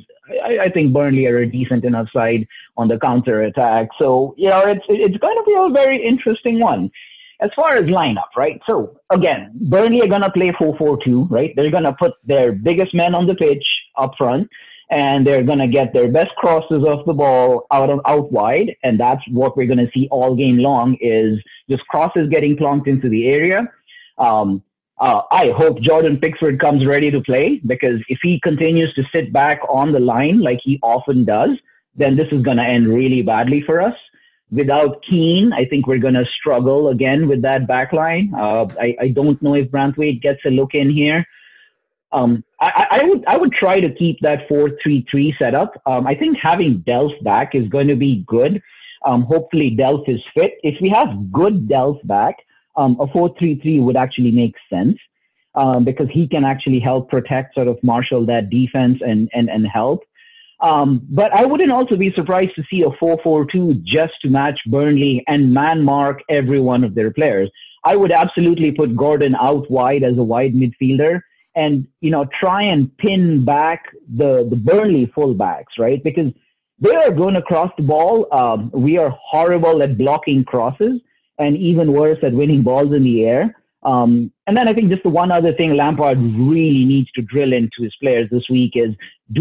I, 0.49 0.51
I 0.65 0.69
think 0.69 0.93
Burnley 0.93 1.25
are 1.25 1.39
a 1.39 1.51
decent 1.59 1.83
enough 1.85 2.07
side 2.15 2.47
on 2.75 2.87
the 2.87 2.99
counter 2.99 3.37
attack. 3.49 3.85
So, 4.01 4.35
you 4.37 4.49
know, 4.49 4.61
it's, 4.73 4.85
it's 4.89 5.17
going 5.25 5.37
to 5.39 5.45
be 5.51 5.55
a 5.57 5.69
very 5.83 5.99
interesting 6.11 6.59
one. 6.59 6.91
As 7.39 7.51
far 7.55 7.71
as 7.73 7.83
lineup, 7.83 8.31
right? 8.35 8.59
So 8.67 8.99
again, 9.11 9.51
Burnley 9.69 10.01
are 10.01 10.13
gonna 10.15 10.31
play 10.31 10.49
4-4-2, 10.59 11.29
right? 11.29 11.51
They're 11.55 11.75
gonna 11.77 11.95
put 12.03 12.13
their 12.25 12.51
biggest 12.51 12.95
men 12.95 13.13
on 13.13 13.27
the 13.27 13.35
pitch 13.35 13.65
up 13.95 14.13
front, 14.17 14.49
and 14.89 15.26
they're 15.26 15.43
gonna 15.43 15.67
get 15.67 15.93
their 15.93 16.10
best 16.10 16.30
crosses 16.38 16.84
off 16.84 17.06
the 17.06 17.13
ball 17.13 17.67
out 17.71 17.89
of 17.89 18.00
out 18.06 18.32
wide, 18.32 18.76
and 18.84 19.00
that's 19.00 19.21
what 19.32 19.58
we're 19.58 19.67
gonna 19.67 19.91
see 19.93 20.08
all 20.12 20.36
game 20.36 20.58
long 20.58 20.97
is 21.02 21.39
just 21.69 21.86
crosses 21.88 22.30
getting 22.30 22.56
plonked 22.56 22.88
into 22.88 23.10
the 23.10 23.28
area. 23.28 23.71
Um, 24.17 24.63
uh, 25.00 25.21
I 25.32 25.52
hope 25.56 25.80
Jordan 25.82 26.17
Pickford 26.17 26.60
comes 26.60 26.86
ready 26.86 27.12
to 27.12 27.21
play 27.21 27.62
because 27.65 28.00
if 28.10 28.17
he 28.23 28.39
continues 28.41 28.91
to 28.95 29.04
sit 29.13 29.32
back 29.32 29.60
on 29.69 29.91
the 29.91 30.00
line 30.00 30.41
like 30.41 30.60
he 30.63 30.80
often 30.82 31.23
does, 31.23 31.50
then 31.95 32.15
this 32.15 32.28
is 32.32 32.41
going 32.41 32.58
to 32.58 32.63
end 32.63 32.88
really 32.88 33.21
badly 33.21 33.62
for 33.65 33.80
us. 33.82 33.93
Without 34.50 35.04
Keane, 35.04 35.52
I 35.54 35.65
think 35.65 35.88
we're 35.88 36.00
going 36.00 36.13
to 36.13 36.26
struggle 36.39 36.89
again 36.89 37.28
with 37.28 37.41
that 37.43 37.67
back 37.67 37.93
line. 37.93 38.32
Uh, 38.36 38.65
I, 38.80 38.95
I 39.00 39.08
don't 39.10 39.41
know 39.41 39.56
if 39.56 39.69
Branthwaite 39.69 40.21
gets 40.21 40.39
a 40.45 40.50
look 40.50 40.73
in 40.73 40.89
here. 40.89 41.26
Um, 42.11 42.43
I, 42.61 42.87
I, 42.91 43.05
would 43.05 43.25
I 43.27 43.37
would 43.37 43.51
try 43.51 43.77
to 43.77 43.93
keep 43.93 44.17
that 44.21 44.47
four 44.47 44.71
three 44.81 45.05
three 45.11 45.35
setup. 45.37 45.81
Um, 45.85 46.07
I 46.07 46.15
think 46.15 46.37
having 46.41 46.83
Delph 46.87 47.21
back 47.23 47.53
is 47.53 47.67
going 47.67 47.87
to 47.87 47.95
be 47.95 48.23
good. 48.27 48.61
Um, 49.05 49.23
hopefully 49.23 49.75
Delph 49.77 50.07
is 50.07 50.21
fit. 50.33 50.53
If 50.63 50.75
we 50.81 50.89
have 50.89 51.31
good 51.31 51.67
Delph 51.67 52.05
back, 52.07 52.35
um, 52.75 52.97
a 52.99 53.07
four 53.07 53.33
three 53.37 53.59
three 53.59 53.79
would 53.79 53.97
actually 53.97 54.31
make 54.31 54.55
sense 54.71 54.97
um, 55.55 55.83
because 55.83 56.07
he 56.11 56.27
can 56.27 56.45
actually 56.45 56.79
help 56.79 57.09
protect, 57.09 57.55
sort 57.55 57.67
of 57.67 57.77
marshal 57.83 58.25
that 58.25 58.49
defense 58.49 58.99
and 59.01 59.29
and 59.33 59.49
and 59.49 59.67
help. 59.67 60.03
Um, 60.59 61.05
but 61.09 61.31
I 61.33 61.45
wouldn't 61.45 61.71
also 61.71 61.95
be 61.95 62.11
surprised 62.13 62.55
to 62.55 62.63
see 62.67 62.81
a 62.81 62.89
4-4-2 63.03 63.83
just 63.83 64.13
to 64.23 64.29
match 64.29 64.59
Burnley 64.65 65.23
and 65.27 65.53
man 65.53 65.83
mark 65.83 66.21
every 66.31 66.59
one 66.59 66.83
of 66.83 66.95
their 66.95 67.11
players. 67.11 67.51
I 67.83 67.95
would 67.95 68.11
absolutely 68.11 68.71
put 68.71 68.95
Gordon 68.95 69.35
out 69.35 69.69
wide 69.69 70.03
as 70.03 70.17
a 70.17 70.23
wide 70.23 70.55
midfielder 70.55 71.21
and, 71.61 71.73
you 72.05 72.11
know, 72.13 72.23
try 72.43 72.61
and 72.73 72.81
pin 73.03 73.23
back 73.53 73.81
the, 74.21 74.31
the 74.51 74.59
Burnley 74.67 75.05
fullbacks, 75.15 75.73
right? 75.85 76.01
Because 76.09 76.29
they 76.85 76.95
are 77.03 77.13
going 77.21 77.35
to 77.39 77.41
cross 77.51 77.71
the 77.77 77.87
ball. 77.93 78.15
Um, 78.41 78.59
we 78.87 78.93
are 79.01 79.11
horrible 79.31 79.77
at 79.85 79.97
blocking 80.03 80.41
crosses 80.51 80.95
and 81.43 81.51
even 81.69 81.97
worse 82.01 82.19
at 82.27 82.33
winning 82.41 82.61
balls 82.69 82.91
in 82.97 83.03
the 83.09 83.17
air. 83.33 83.43
Um, 83.91 84.31
And 84.47 84.55
then 84.57 84.67
I 84.69 84.73
think 84.73 84.89
just 84.89 85.03
the 85.03 85.17
one 85.23 85.31
other 85.31 85.53
thing 85.53 85.75
Lampard 85.75 86.19
really 86.51 86.85
needs 86.93 87.09
to 87.15 87.21
drill 87.33 87.53
into 87.59 87.79
his 87.85 87.95
players 88.01 88.27
this 88.29 88.47
week 88.57 88.73
is 88.85 88.91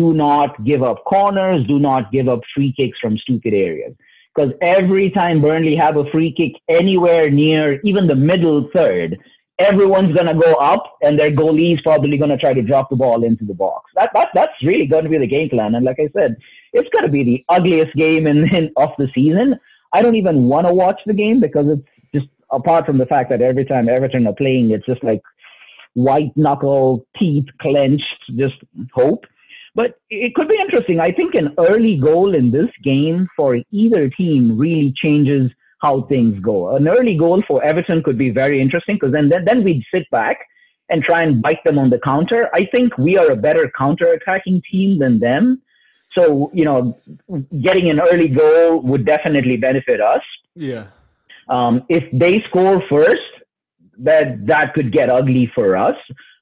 do 0.00 0.06
not 0.12 0.50
give 0.70 0.82
up 0.82 0.98
corners, 1.04 1.60
do 1.66 1.78
not 1.78 2.02
give 2.16 2.28
up 2.28 2.40
free 2.54 2.72
kicks 2.78 2.98
from 3.02 3.16
stupid 3.18 3.54
areas. 3.68 3.94
Because 4.34 4.52
every 4.78 5.08
time 5.10 5.40
Burnley 5.40 5.76
have 5.76 5.96
a 5.96 6.10
free 6.12 6.32
kick 6.40 6.52
anywhere 6.68 7.26
near 7.30 7.80
even 7.88 8.06
the 8.06 8.20
middle 8.30 8.68
third, 8.74 9.10
everyone's 9.58 10.14
to 10.26 10.34
go 10.34 10.54
up 10.54 10.98
and 11.02 11.18
their 11.18 11.30
goalie 11.30 11.74
is 11.74 11.80
probably 11.80 12.18
to 12.30 12.36
try 12.36 12.52
to 12.52 12.62
drop 12.62 12.90
the 12.90 12.96
ball 12.96 13.24
into 13.24 13.44
the 13.44 13.54
box. 13.54 13.90
That, 13.94 14.10
that 14.14 14.28
That's 14.34 14.52
really 14.62 14.86
going 14.86 15.04
to 15.04 15.10
be 15.10 15.18
the 15.18 15.26
game 15.26 15.48
plan. 15.48 15.74
And 15.74 15.84
like 15.84 15.98
I 15.98 16.08
said, 16.16 16.36
it's 16.72 16.88
to 17.06 17.10
be 17.10 17.24
the 17.24 17.44
ugliest 17.48 17.94
game 17.96 18.26
in, 18.26 18.54
in 18.54 18.72
of 18.76 18.90
the 18.98 19.08
season. 19.14 19.58
I 19.92 20.02
don't 20.02 20.16
even 20.16 20.48
want 20.48 20.66
to 20.66 20.74
watch 20.74 21.00
the 21.06 21.14
game 21.14 21.40
because 21.40 21.66
it's 21.68 21.88
just 22.14 22.26
apart 22.50 22.84
from 22.84 22.98
the 22.98 23.06
fact 23.06 23.30
that 23.30 23.40
every 23.40 23.64
time 23.64 23.88
Everton 23.88 24.26
are 24.26 24.34
playing, 24.34 24.72
it's 24.72 24.84
just 24.84 25.02
like 25.02 25.22
white 25.94 26.36
knuckle, 26.36 27.06
teeth 27.18 27.46
clenched, 27.62 28.04
just 28.36 28.56
hope. 28.92 29.24
But 29.74 29.98
it 30.10 30.34
could 30.34 30.48
be 30.48 30.58
interesting. 30.58 31.00
I 31.00 31.10
think 31.10 31.34
an 31.34 31.54
early 31.58 31.96
goal 31.96 32.34
in 32.34 32.50
this 32.50 32.70
game 32.82 33.28
for 33.36 33.58
either 33.70 34.08
team 34.10 34.58
really 34.58 34.92
changes 35.02 35.50
how 35.78 36.02
things 36.02 36.38
go. 36.40 36.76
An 36.76 36.88
early 36.88 37.16
goal 37.16 37.42
for 37.46 37.62
Everton 37.64 38.02
could 38.02 38.18
be 38.18 38.30
very 38.30 38.60
interesting 38.60 38.96
because 38.96 39.12
then, 39.12 39.28
then 39.28 39.44
then 39.44 39.64
we'd 39.64 39.84
sit 39.92 40.08
back 40.10 40.38
and 40.88 41.02
try 41.02 41.22
and 41.22 41.42
bite 41.42 41.62
them 41.64 41.78
on 41.78 41.90
the 41.90 41.98
counter. 41.98 42.48
I 42.54 42.66
think 42.72 42.96
we 42.96 43.18
are 43.18 43.30
a 43.30 43.36
better 43.36 43.70
counter-attacking 43.76 44.62
team 44.70 44.98
than 44.98 45.18
them. 45.18 45.60
So, 46.16 46.50
you 46.54 46.64
know, 46.64 46.98
getting 47.60 47.90
an 47.90 48.00
early 48.00 48.28
goal 48.28 48.80
would 48.82 49.04
definitely 49.04 49.56
benefit 49.56 50.00
us. 50.00 50.22
Yeah. 50.54 50.86
Um, 51.48 51.84
if 51.88 52.04
they 52.12 52.40
score 52.48 52.82
first, 52.88 53.16
that 53.98 54.46
that 54.46 54.74
could 54.74 54.92
get 54.92 55.10
ugly 55.10 55.50
for 55.54 55.76
us. 55.76 55.96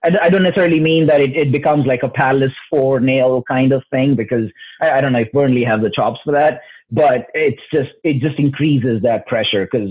I, 0.05 0.17
I 0.23 0.29
don't 0.29 0.43
necessarily 0.43 0.81
mean 0.81 1.07
that 1.07 1.21
it, 1.21 1.37
it 1.37 1.53
becomes 1.53 1.87
like 1.87 2.03
a 2.03 2.09
Palace 2.09 2.53
four 2.71 3.01
nail 3.01 3.43
kind 3.49 3.73
of 3.73 3.83
thing 3.91 4.15
because 4.15 4.51
I, 4.81 4.91
I 4.93 5.01
don't 5.01 5.13
know 5.13 5.21
if 5.21 5.33
Burnley 5.33 5.65
have 5.65 5.81
the 5.81 5.91
chops 5.91 6.21
for 6.25 6.33
that, 6.33 6.61
but 6.95 7.27
it's 7.35 7.63
just 7.73 7.91
it 8.05 8.21
just 8.21 8.39
increases 8.39 9.03
that 9.03 9.27
pressure 9.27 9.69
because 9.71 9.91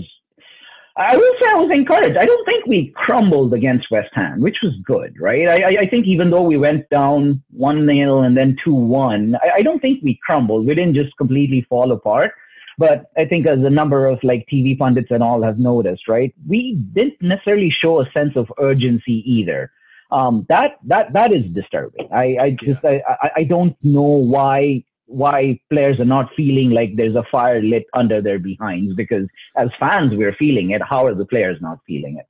I 0.96 1.16
will 1.16 1.32
say 1.40 1.50
I 1.50 1.56
was 1.56 1.70
encouraged. 1.76 2.16
I 2.16 2.24
don't 2.24 2.44
think 2.44 2.66
we 2.66 2.92
crumbled 2.94 3.52
against 3.52 3.90
West 3.90 4.10
Ham, 4.14 4.40
which 4.40 4.58
was 4.62 4.72
good, 4.84 5.16
right? 5.20 5.48
I, 5.48 5.82
I 5.82 5.86
think 5.88 6.06
even 6.06 6.30
though 6.30 6.42
we 6.42 6.56
went 6.56 6.88
down 6.88 7.42
1 7.50 7.86
0 7.86 8.20
and 8.20 8.36
then 8.36 8.56
2 8.64 8.72
1, 8.72 9.34
I, 9.34 9.58
I 9.58 9.62
don't 9.62 9.80
think 9.80 10.04
we 10.04 10.18
crumbled. 10.24 10.66
We 10.66 10.74
didn't 10.74 10.94
just 10.94 11.16
completely 11.16 11.66
fall 11.68 11.90
apart. 11.92 12.32
But 12.78 13.06
I 13.16 13.24
think 13.24 13.46
as 13.46 13.58
a 13.58 13.70
number 13.70 14.06
of 14.06 14.18
like 14.22 14.46
TV 14.52 14.78
pundits 14.78 15.08
and 15.10 15.22
all 15.22 15.42
have 15.42 15.58
noticed, 15.58 16.08
right, 16.08 16.34
we 16.48 16.74
didn't 16.92 17.20
necessarily 17.20 17.72
show 17.82 18.00
a 18.00 18.10
sense 18.12 18.32
of 18.36 18.52
urgency 18.60 19.22
either. 19.26 19.70
Um, 20.10 20.46
that 20.48 20.78
that 20.84 21.12
that 21.12 21.34
is 21.34 21.44
disturbing. 21.52 22.08
I, 22.12 22.36
I 22.40 22.50
just 22.50 22.80
yeah. 22.84 22.98
I, 23.08 23.30
I 23.38 23.44
don't 23.44 23.76
know 23.82 24.02
why 24.02 24.84
why 25.06 25.58
players 25.70 26.00
are 26.00 26.04
not 26.04 26.30
feeling 26.36 26.70
like 26.70 26.96
there's 26.96 27.14
a 27.14 27.24
fire 27.30 27.62
lit 27.62 27.84
under 27.94 28.22
their 28.22 28.38
behinds 28.38 28.94
because 28.94 29.26
as 29.56 29.68
fans 29.78 30.12
we're 30.14 30.34
feeling 30.34 30.70
it. 30.70 30.82
How 30.82 31.06
are 31.06 31.14
the 31.14 31.26
players 31.26 31.58
not 31.60 31.78
feeling 31.86 32.18
it? 32.18 32.26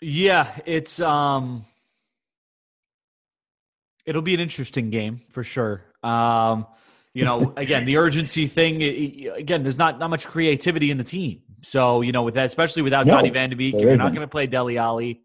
Yeah, 0.00 0.58
it's 0.66 1.00
um 1.00 1.64
it'll 4.04 4.22
be 4.22 4.34
an 4.34 4.40
interesting 4.40 4.90
game 4.90 5.22
for 5.30 5.44
sure. 5.44 5.82
Um 6.02 6.66
you 7.12 7.24
know, 7.24 7.52
again, 7.56 7.84
the 7.86 7.96
urgency 7.96 8.46
thing. 8.46 8.82
Again, 9.34 9.62
there's 9.62 9.78
not 9.78 9.98
not 9.98 10.10
much 10.10 10.26
creativity 10.26 10.90
in 10.90 10.98
the 10.98 11.04
team. 11.04 11.42
So 11.62 12.02
you 12.02 12.12
know, 12.12 12.22
with 12.22 12.34
that, 12.34 12.46
especially 12.46 12.82
without 12.82 13.06
no, 13.06 13.12
Donny 13.12 13.30
Van 13.30 13.50
de 13.50 13.56
Beek, 13.56 13.74
if 13.74 13.80
you're 13.80 13.96
not 13.96 14.12
going 14.12 14.26
to 14.26 14.30
play 14.30 14.46
Dele 14.46 14.78
Alli, 14.78 15.22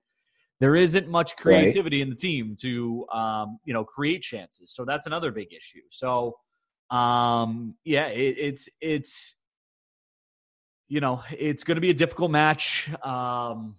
there 0.62 0.76
isn't 0.76 1.10
much 1.10 1.36
creativity 1.38 1.98
right. 1.98 2.04
in 2.04 2.10
the 2.12 2.16
team 2.16 2.56
to 2.62 3.06
um, 3.12 3.60
you 3.66 3.74
know 3.74 3.84
create 3.84 4.22
chances. 4.22 4.72
So 4.74 4.86
that's 4.86 5.08
another 5.08 5.32
big 5.32 5.52
issue. 5.52 5.82
So 5.90 6.38
um, 6.92 7.76
yeah, 7.84 8.08
it, 8.08 8.36
it's 8.38 8.70
it's 8.80 9.36
you 10.88 11.00
know 11.00 11.24
it's 11.38 11.64
going 11.64 11.76
to 11.76 11.82
be 11.82 11.90
a 11.90 11.96
difficult 11.96 12.30
match. 12.30 12.92
Um, 13.04 13.78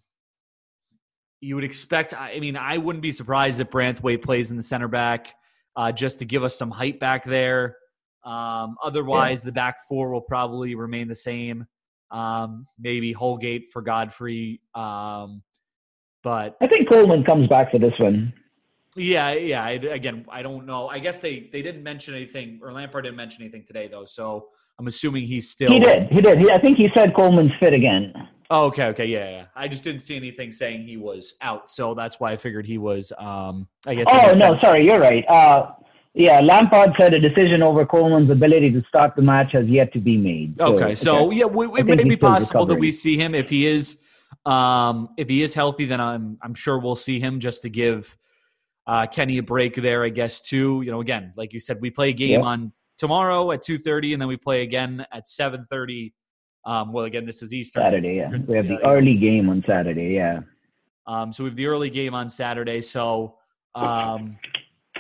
you 1.41 1.55
would 1.55 1.65
expect. 1.65 2.15
I 2.15 2.41
mean, 2.41 2.57
I 2.57 2.79
wouldn't 2.79 3.03
be 3.03 3.13
surprised 3.13 3.61
if 3.61 3.71
Branthwaite 3.71 4.23
plays 4.23 4.51
in 4.51 4.57
the 4.57 4.63
center 4.63 4.89
back 4.89 5.35
uh, 5.77 5.93
just 5.93 6.19
to 6.19 6.25
give 6.25 6.43
us 6.43 6.59
some 6.59 6.73
height 6.73 6.99
back 6.99 7.25
there. 7.25 7.77
Um, 8.25 8.77
otherwise, 8.83 9.43
yeah. 9.43 9.51
the 9.51 9.53
back 9.53 9.77
four 9.89 10.13
will 10.13 10.21
probably 10.21 10.75
remain 10.75 11.07
the 11.07 11.15
same. 11.15 11.65
Um, 12.11 12.67
maybe 12.77 13.13
Holgate 13.13 13.71
for 13.73 13.83
Godfrey. 13.83 14.61
Um, 14.75 15.43
but 16.23 16.57
I 16.61 16.67
think 16.67 16.89
Coleman 16.89 17.25
comes 17.25 17.49
back 17.49 17.71
for 17.71 17.79
this 17.79 17.95
one. 17.99 18.33
Yeah, 18.95 19.33
yeah. 19.33 19.65
I, 19.65 19.71
again, 19.71 20.27
I 20.29 20.43
don't 20.43 20.67
know. 20.67 20.89
I 20.89 20.99
guess 20.99 21.21
they 21.21 21.49
they 21.53 21.63
didn't 21.63 21.83
mention 21.83 22.15
anything, 22.15 22.61
or 22.63 22.73
Lampard 22.73 23.05
didn't 23.05 23.17
mention 23.17 23.43
anything 23.43 23.65
today, 23.65 23.89
though. 23.89 24.05
So 24.05 24.49
I'm 24.79 24.87
assuming 24.87 25.27
he's 25.27 25.49
still. 25.49 25.73
He 25.73 25.81
did. 25.81 26.09
He 26.09 26.21
did. 26.21 26.39
He, 26.39 26.51
I 26.51 26.59
think 26.59 26.77
he 26.77 26.89
said 26.95 27.15
Coleman's 27.15 27.53
fit 27.59 27.73
again. 27.73 28.13
Oh, 28.51 28.67
okay, 28.67 28.87
okay, 28.89 29.07
yeah, 29.07 29.31
yeah. 29.31 29.45
I 29.57 29.67
just 29.67 29.83
didn't 29.83 30.01
see 30.03 30.15
anything 30.15 30.53
saying 30.53 30.87
he 30.87 30.99
was 30.99 31.35
out, 31.41 31.71
so 31.71 31.95
that's 31.95 32.21
why 32.21 32.33
I 32.33 32.37
figured 32.37 32.67
he 32.67 32.77
was. 32.77 33.11
Um, 33.17 33.67
I 33.87 33.95
guess. 33.95 34.07
Oh 34.11 34.33
no, 34.33 34.49
sense. 34.49 34.61
sorry, 34.61 34.85
you're 34.85 35.01
right. 35.01 35.25
Uh, 35.27 35.73
yeah, 36.15 36.41
Lampard 36.41 36.93
said 37.01 37.15
a 37.15 37.19
decision 37.19 37.63
over 37.63 37.87
Coleman's 37.87 38.31
ability 38.31 38.71
to 38.73 38.83
start 38.87 39.17
the 39.17 39.23
match 39.23 39.53
has 39.53 39.67
yet 39.67 39.91
to 39.95 39.99
be 39.99 40.19
made. 40.19 40.59
So, 40.59 40.77
okay, 40.77 40.95
so 40.95 41.29
okay. 41.29 41.39
yeah, 41.39 41.47
we, 41.47 41.81
it 41.81 41.87
may 41.87 41.97
be 41.97 42.17
possible 42.17 42.61
recovering. 42.61 42.77
that 42.77 42.81
we 42.81 42.93
see 42.93 43.17
him 43.17 43.35
if 43.35 43.49
he 43.49 43.67
is 43.67 43.97
um, 44.47 45.11
if 45.17 45.29
he 45.29 45.43
is 45.43 45.55
healthy. 45.55 45.85
Then 45.85 46.01
I'm 46.01 46.39
I'm 46.43 46.55
sure 46.55 46.79
we'll 46.79 46.97
see 46.97 47.21
him 47.21 47.41
just 47.41 47.63
to 47.63 47.69
give 47.69 48.17
uh, 48.87 49.07
Kenny 49.07 49.39
a 49.39 49.43
break 49.43 49.75
there, 49.77 50.05
I 50.05 50.09
guess. 50.09 50.41
Too, 50.41 50.83
you 50.85 50.91
know, 50.91 51.01
again, 51.01 51.33
like 51.37 51.53
you 51.53 51.61
said, 51.61 51.79
we 51.81 51.91
play 51.91 52.11
a 52.11 52.13
game 52.13 52.31
yep. 52.31 52.43
on 52.43 52.73
tomorrow 52.99 53.51
at 53.53 53.63
two 53.63 53.79
thirty, 53.79 54.13
and 54.13 54.21
then 54.21 54.29
we 54.29 54.37
play 54.37 54.63
again 54.63 55.07
at 55.13 55.29
seven 55.29 55.67
thirty. 55.71 56.15
Um, 56.65 56.93
well, 56.93 57.05
again, 57.05 57.27
this 57.27 57.43
is 57.43 57.53
Easter 57.53 57.81
Saturday. 57.81 58.15
Yeah, 58.17 58.31
we 58.31 58.57
have 58.57 58.69
the 58.69 58.79
early 58.85 59.15
game 59.15 59.49
on 59.49 59.65
Saturday. 59.67 60.15
Yeah. 60.15 60.41
Um, 61.07 61.33
so 61.33 61.45
we 61.45 61.51
have 61.51 61.57
the 61.57 61.67
early 61.67 61.91
game 61.91 62.15
on 62.15 62.31
Saturday. 62.31 62.81
So. 62.81 63.37
Um, 63.75 64.37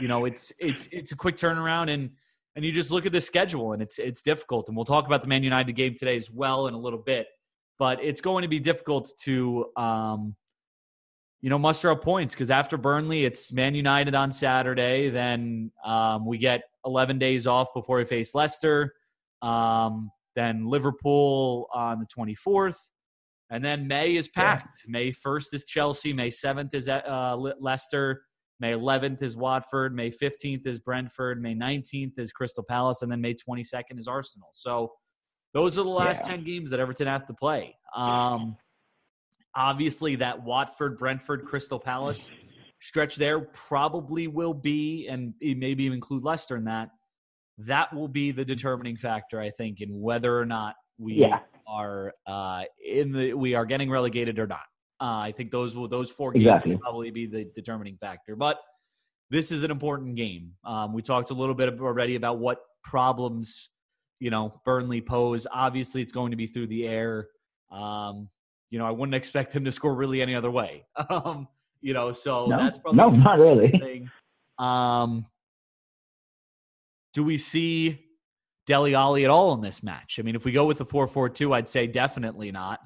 you 0.00 0.08
know, 0.08 0.24
it's 0.24 0.52
it's 0.58 0.88
it's 0.90 1.12
a 1.12 1.16
quick 1.16 1.36
turnaround 1.36 1.92
and 1.92 2.10
and 2.56 2.64
you 2.64 2.72
just 2.72 2.90
look 2.90 3.06
at 3.06 3.12
the 3.12 3.20
schedule 3.20 3.72
and 3.72 3.82
it's 3.82 3.98
it's 3.98 4.22
difficult. 4.22 4.68
And 4.68 4.76
we'll 4.76 4.84
talk 4.84 5.06
about 5.06 5.22
the 5.22 5.28
Man 5.28 5.42
United 5.42 5.72
game 5.72 5.94
today 5.94 6.16
as 6.16 6.30
well 6.30 6.66
in 6.66 6.74
a 6.74 6.78
little 6.78 6.98
bit. 6.98 7.26
But 7.82 7.98
it's 8.00 8.20
going 8.20 8.42
to 8.42 8.48
be 8.48 8.60
difficult 8.60 9.10
to 9.24 9.66
um, 9.76 10.36
you 11.40 11.50
know, 11.50 11.58
muster 11.58 11.90
up 11.90 12.00
points 12.00 12.32
because 12.32 12.48
after 12.48 12.76
Burnley, 12.76 13.24
it's 13.24 13.52
Man 13.52 13.74
United 13.74 14.14
on 14.14 14.30
Saturday. 14.30 15.10
Then 15.10 15.72
um, 15.84 16.24
we 16.24 16.38
get 16.38 16.62
11 16.86 17.18
days 17.18 17.48
off 17.48 17.74
before 17.74 17.96
we 17.96 18.04
face 18.04 18.36
Leicester. 18.36 18.94
Um, 19.42 20.12
then 20.36 20.64
Liverpool 20.64 21.66
on 21.74 21.98
the 21.98 22.06
24th. 22.06 22.78
And 23.50 23.64
then 23.64 23.88
May 23.88 24.14
is 24.14 24.28
packed. 24.28 24.76
Yeah. 24.86 24.92
May 24.92 25.10
1st 25.10 25.46
is 25.52 25.64
Chelsea. 25.64 26.12
May 26.12 26.30
7th 26.30 26.72
is 26.76 26.88
uh, 26.88 27.36
Leicester. 27.58 28.22
May 28.60 28.74
11th 28.74 29.24
is 29.24 29.36
Watford. 29.36 29.92
May 29.92 30.12
15th 30.12 30.68
is 30.68 30.78
Brentford. 30.78 31.42
May 31.42 31.56
19th 31.56 32.16
is 32.16 32.30
Crystal 32.30 32.62
Palace. 32.62 33.02
And 33.02 33.10
then 33.10 33.20
May 33.20 33.34
22nd 33.34 33.98
is 33.98 34.06
Arsenal. 34.06 34.50
So 34.52 34.92
those 35.54 35.78
are 35.78 35.82
the 35.82 35.90
last 35.90 36.22
yeah. 36.24 36.36
10 36.36 36.44
games 36.44 36.70
that 36.70 36.80
Everton 36.80 37.06
have 37.06 37.26
to 37.26 37.34
play. 37.34 37.76
Um, 37.94 38.56
obviously, 39.54 40.16
that 40.16 40.42
Watford, 40.42 40.98
Brentford, 40.98 41.44
Crystal 41.44 41.78
Palace 41.78 42.30
stretch 42.80 43.16
there 43.16 43.40
probably 43.40 44.26
will 44.26 44.54
be, 44.54 45.06
and 45.08 45.34
maybe 45.40 45.84
even 45.84 45.94
include 45.94 46.24
Leicester 46.24 46.56
in 46.56 46.64
that. 46.64 46.90
That 47.58 47.94
will 47.94 48.08
be 48.08 48.32
the 48.32 48.44
determining 48.44 48.96
factor, 48.96 49.40
I 49.40 49.50
think, 49.50 49.80
in 49.80 50.00
whether 50.00 50.36
or 50.38 50.46
not 50.46 50.74
we 50.98 51.14
yeah. 51.14 51.40
are 51.66 52.12
uh, 52.26 52.64
in 52.84 53.12
the 53.12 53.34
we 53.34 53.54
are 53.54 53.66
getting 53.66 53.90
relegated 53.90 54.38
or 54.38 54.46
not. 54.46 54.64
Uh, 55.00 55.18
I 55.18 55.32
think 55.36 55.50
those 55.50 55.76
will 55.76 55.86
those 55.86 56.10
four 56.10 56.32
games 56.32 56.46
exactly. 56.46 56.72
will 56.72 56.80
probably 56.80 57.10
be 57.10 57.26
the 57.26 57.44
determining 57.54 57.96
factor. 57.98 58.36
But 58.36 58.58
this 59.30 59.52
is 59.52 59.64
an 59.64 59.70
important 59.70 60.16
game. 60.16 60.52
Um, 60.64 60.92
we 60.92 61.02
talked 61.02 61.30
a 61.30 61.34
little 61.34 61.54
bit 61.54 61.80
already 61.80 62.16
about 62.16 62.38
what 62.38 62.60
problems 62.82 63.70
you 64.22 64.30
know 64.30 64.60
Burnley 64.64 65.00
pose. 65.00 65.46
Obviously, 65.52 66.00
it's 66.02 66.12
going 66.12 66.30
to 66.30 66.36
be 66.36 66.46
through 66.46 66.68
the 66.68 66.86
air. 66.86 67.28
Um, 67.70 68.28
you 68.70 68.78
know, 68.78 68.86
I 68.86 68.90
wouldn't 68.90 69.14
expect 69.22 69.52
him 69.52 69.64
to 69.64 69.72
score 69.72 69.94
really 69.94 70.22
any 70.22 70.34
other 70.34 70.50
way. 70.50 70.86
Um, 71.10 71.48
you 71.84 71.94
know, 71.94 72.12
so 72.12 72.46
no, 72.46 72.58
that's 72.58 72.78
probably 72.78 72.96
no, 72.96 73.10
not 73.10 73.40
really. 73.40 74.08
Um, 74.56 75.26
do 77.12 77.24
we 77.24 77.36
see 77.36 78.06
Dele 78.68 78.94
Alli 78.94 79.24
at 79.24 79.30
all 79.30 79.52
in 79.54 79.60
this 79.60 79.82
match? 79.82 80.20
I 80.20 80.22
mean, 80.22 80.36
if 80.36 80.44
we 80.44 80.52
go 80.52 80.64
with 80.64 80.78
the 80.78 80.84
four 80.84 81.08
four 81.08 81.28
two, 81.28 81.52
I'd 81.52 81.66
say 81.66 81.88
definitely 81.88 82.52
not. 82.52 82.78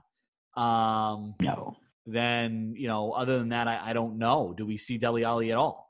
Um, 0.56 1.34
no 1.42 1.76
then 2.06 2.74
you 2.76 2.88
know, 2.88 3.12
other 3.12 3.38
than 3.38 3.50
that, 3.50 3.68
I, 3.68 3.90
I 3.90 3.92
don't 3.92 4.18
know. 4.18 4.54
Do 4.56 4.64
we 4.64 4.76
see 4.76 4.96
Dele 4.96 5.24
Alli 5.24 5.52
at 5.52 5.58
all? 5.58 5.85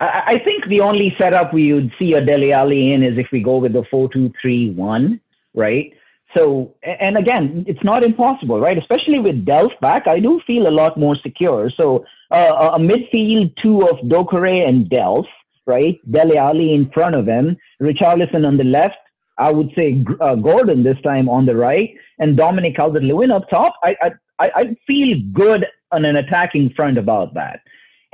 I 0.00 0.38
think 0.44 0.66
the 0.68 0.80
only 0.80 1.14
setup 1.18 1.54
we 1.54 1.72
would 1.72 1.90
see 1.98 2.12
a 2.12 2.20
Dele 2.20 2.52
Alli 2.52 2.92
in 2.92 3.02
is 3.02 3.16
if 3.16 3.28
we 3.32 3.42
go 3.42 3.56
with 3.56 3.72
the 3.72 3.84
four 3.90 4.10
two 4.12 4.30
three 4.40 4.70
one, 4.70 5.20
right? 5.54 5.92
So, 6.36 6.74
and 6.82 7.16
again, 7.16 7.64
it's 7.66 7.82
not 7.82 8.02
impossible, 8.04 8.60
right? 8.60 8.76
Especially 8.76 9.20
with 9.20 9.46
Delph 9.46 9.78
back, 9.80 10.06
I 10.06 10.18
do 10.20 10.40
feel 10.46 10.68
a 10.68 10.70
lot 10.70 10.98
more 10.98 11.16
secure. 11.22 11.70
So, 11.80 12.04
uh, 12.30 12.72
a 12.74 12.78
midfield 12.78 13.54
two 13.62 13.80
of 13.82 14.00
Doucouré 14.00 14.68
and 14.68 14.90
Delph, 14.90 15.28
right? 15.66 15.98
Dele 16.10 16.36
Alli 16.36 16.74
in 16.74 16.90
front 16.90 17.14
of 17.14 17.26
him, 17.26 17.56
Richarlison 17.80 18.46
on 18.46 18.58
the 18.58 18.64
left. 18.64 18.96
I 19.38 19.50
would 19.50 19.70
say 19.74 20.04
uh, 20.20 20.34
Gordon 20.34 20.82
this 20.82 21.00
time 21.02 21.28
on 21.28 21.46
the 21.46 21.56
right, 21.56 21.94
and 22.18 22.36
Dominic 22.36 22.76
Calvert-Lewin 22.76 23.30
up 23.30 23.48
top. 23.48 23.74
I, 23.82 23.94
I 24.38 24.50
I 24.60 24.76
feel 24.86 25.18
good 25.32 25.66
on 25.92 26.04
an 26.04 26.16
attacking 26.16 26.70
front 26.76 26.98
about 26.98 27.32
that. 27.34 27.60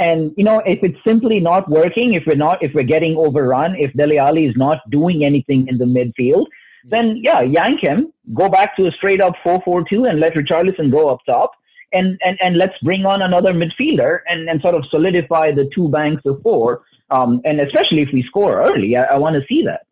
And 0.03 0.33
you 0.37 0.45
know, 0.49 0.61
if 0.67 0.81
it's 0.83 0.99
simply 1.07 1.39
not 1.39 1.71
working, 1.71 2.15
if 2.15 2.25
we're 2.27 2.43
not, 2.47 2.57
if 2.61 2.73
we're 2.75 2.93
getting 2.95 3.15
overrun, 3.17 3.77
if 3.77 3.93
Dele 3.93 4.19
Alli 4.19 4.47
is 4.47 4.57
not 4.57 4.79
doing 4.91 5.25
anything 5.25 5.69
in 5.69 5.79
the 5.79 5.85
midfield, 5.85 6.47
then 6.85 7.21
yeah, 7.23 7.41
yank 7.43 7.81
him, 7.89 8.13
go 8.35 8.49
back 8.49 8.75
to 8.77 8.87
a 8.89 8.91
straight 8.93 9.21
up 9.21 9.35
4-4-2 9.47 10.11
and 10.11 10.19
let 10.19 10.35
Richarlison 10.35 10.91
go 10.91 11.09
up 11.09 11.21
top. 11.25 11.53
And, 11.93 12.19
and, 12.25 12.39
and 12.41 12.57
let's 12.57 12.77
bring 12.83 13.05
on 13.05 13.21
another 13.21 13.53
midfielder 13.53 14.21
and, 14.27 14.49
and 14.49 14.61
sort 14.63 14.75
of 14.75 14.83
solidify 14.91 15.53
the 15.53 15.71
two 15.75 15.89
banks 15.91 16.23
of 16.25 16.41
four. 16.43 16.83
Um, 17.11 17.43
and 17.45 17.61
especially 17.61 18.01
if 18.01 18.09
we 18.13 18.23
score 18.23 18.63
early, 18.63 18.97
I, 18.97 19.05
I 19.05 19.19
want 19.19 19.37
to 19.37 19.47
see 19.47 19.63
that. 19.67 19.83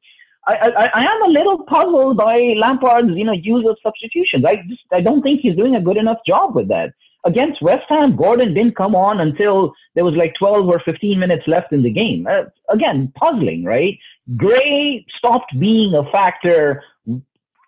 I, 0.47 0.55
I, 0.77 0.91
I 0.95 1.05
am 1.05 1.23
a 1.23 1.29
little 1.29 1.59
puzzled 1.65 2.17
by 2.17 2.55
Lampard's 2.57 3.15
you 3.15 3.25
know 3.25 3.33
use 3.33 3.67
of 3.69 3.77
substitutions. 3.83 4.45
I 4.47 4.57
just 4.67 4.81
I 4.91 5.03
don't 5.03 5.21
think 5.21 5.41
he's 5.43 5.55
doing 5.55 5.77
a 5.77 5.83
good 5.83 5.99
enough 5.99 6.21
job 6.27 6.57
with 6.57 6.69
that. 6.69 6.95
Against 7.25 7.61
West 7.61 7.85
Ham, 7.91 8.17
Gordon 8.17 8.55
didn't 8.55 8.77
come 8.77 8.95
on 8.95 9.21
until 9.21 9.75
there 9.95 10.05
was 10.05 10.15
like 10.15 10.33
12 10.39 10.67
or 10.67 10.81
15 10.85 11.19
minutes 11.19 11.43
left 11.47 11.73
in 11.73 11.83
the 11.83 11.91
game. 11.91 12.27
Uh, 12.27 12.45
again, 12.73 13.13
puzzling, 13.15 13.65
right? 13.65 13.99
Gray 14.37 15.05
stopped 15.19 15.53
being 15.59 15.95
a 15.95 16.11
factor 16.11 16.83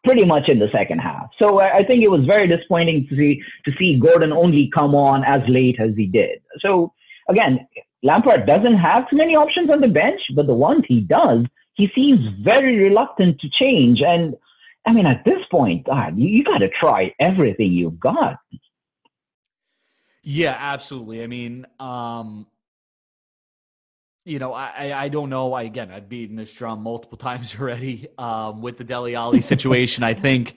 pretty 0.04 0.24
much 0.24 0.48
in 0.48 0.58
the 0.58 0.68
second 0.72 0.98
half. 0.98 1.28
So 1.40 1.60
I, 1.60 1.84
think 1.84 2.02
it 2.02 2.10
was 2.10 2.24
very 2.26 2.48
disappointing 2.48 3.06
to 3.08 3.16
see 3.16 3.40
to 3.64 3.72
see 3.78 3.98
Gordon 3.98 4.32
only 4.32 4.70
come 4.74 4.94
on 4.94 5.24
as 5.24 5.40
late 5.48 5.76
as 5.78 5.90
he 5.96 6.06
did. 6.06 6.40
So 6.60 6.92
again, 7.28 7.66
Lampard 8.02 8.46
doesn't 8.46 8.78
have 8.78 9.08
too 9.08 9.16
many 9.16 9.36
options 9.36 9.70
on 9.70 9.80
the 9.80 9.88
bench, 9.88 10.20
but 10.34 10.46
the 10.46 10.54
ones 10.54 10.82
he 10.88 11.00
does, 11.00 11.44
he 11.74 11.88
seems 11.94 12.20
very 12.42 12.78
reluctant 12.78 13.40
to 13.40 13.48
change. 13.62 14.00
And 14.04 14.34
I 14.86 14.92
mean, 14.92 15.06
at 15.06 15.24
this 15.24 15.40
point, 15.50 15.86
God, 15.86 16.18
you, 16.18 16.26
you 16.26 16.44
got 16.44 16.58
to 16.58 16.68
try 16.68 17.14
everything 17.20 17.72
you've 17.72 18.00
got. 18.00 18.38
Yeah, 20.22 20.56
absolutely. 20.58 21.22
I 21.22 21.26
mean, 21.26 21.66
um, 21.80 22.46
you 24.24 24.38
know, 24.38 24.52
I, 24.52 25.04
I 25.04 25.08
don't 25.08 25.30
know. 25.30 25.52
I 25.52 25.62
again, 25.62 25.90
I've 25.90 26.08
beaten 26.08 26.36
this 26.36 26.54
drum 26.54 26.82
multiple 26.82 27.18
times 27.28 27.58
already 27.58 28.08
um, 28.18 28.62
with 28.62 28.78
the 28.78 28.84
Dele 28.84 29.14
Alli 29.14 29.40
situation. 29.42 30.04
I 30.04 30.14
think 30.14 30.56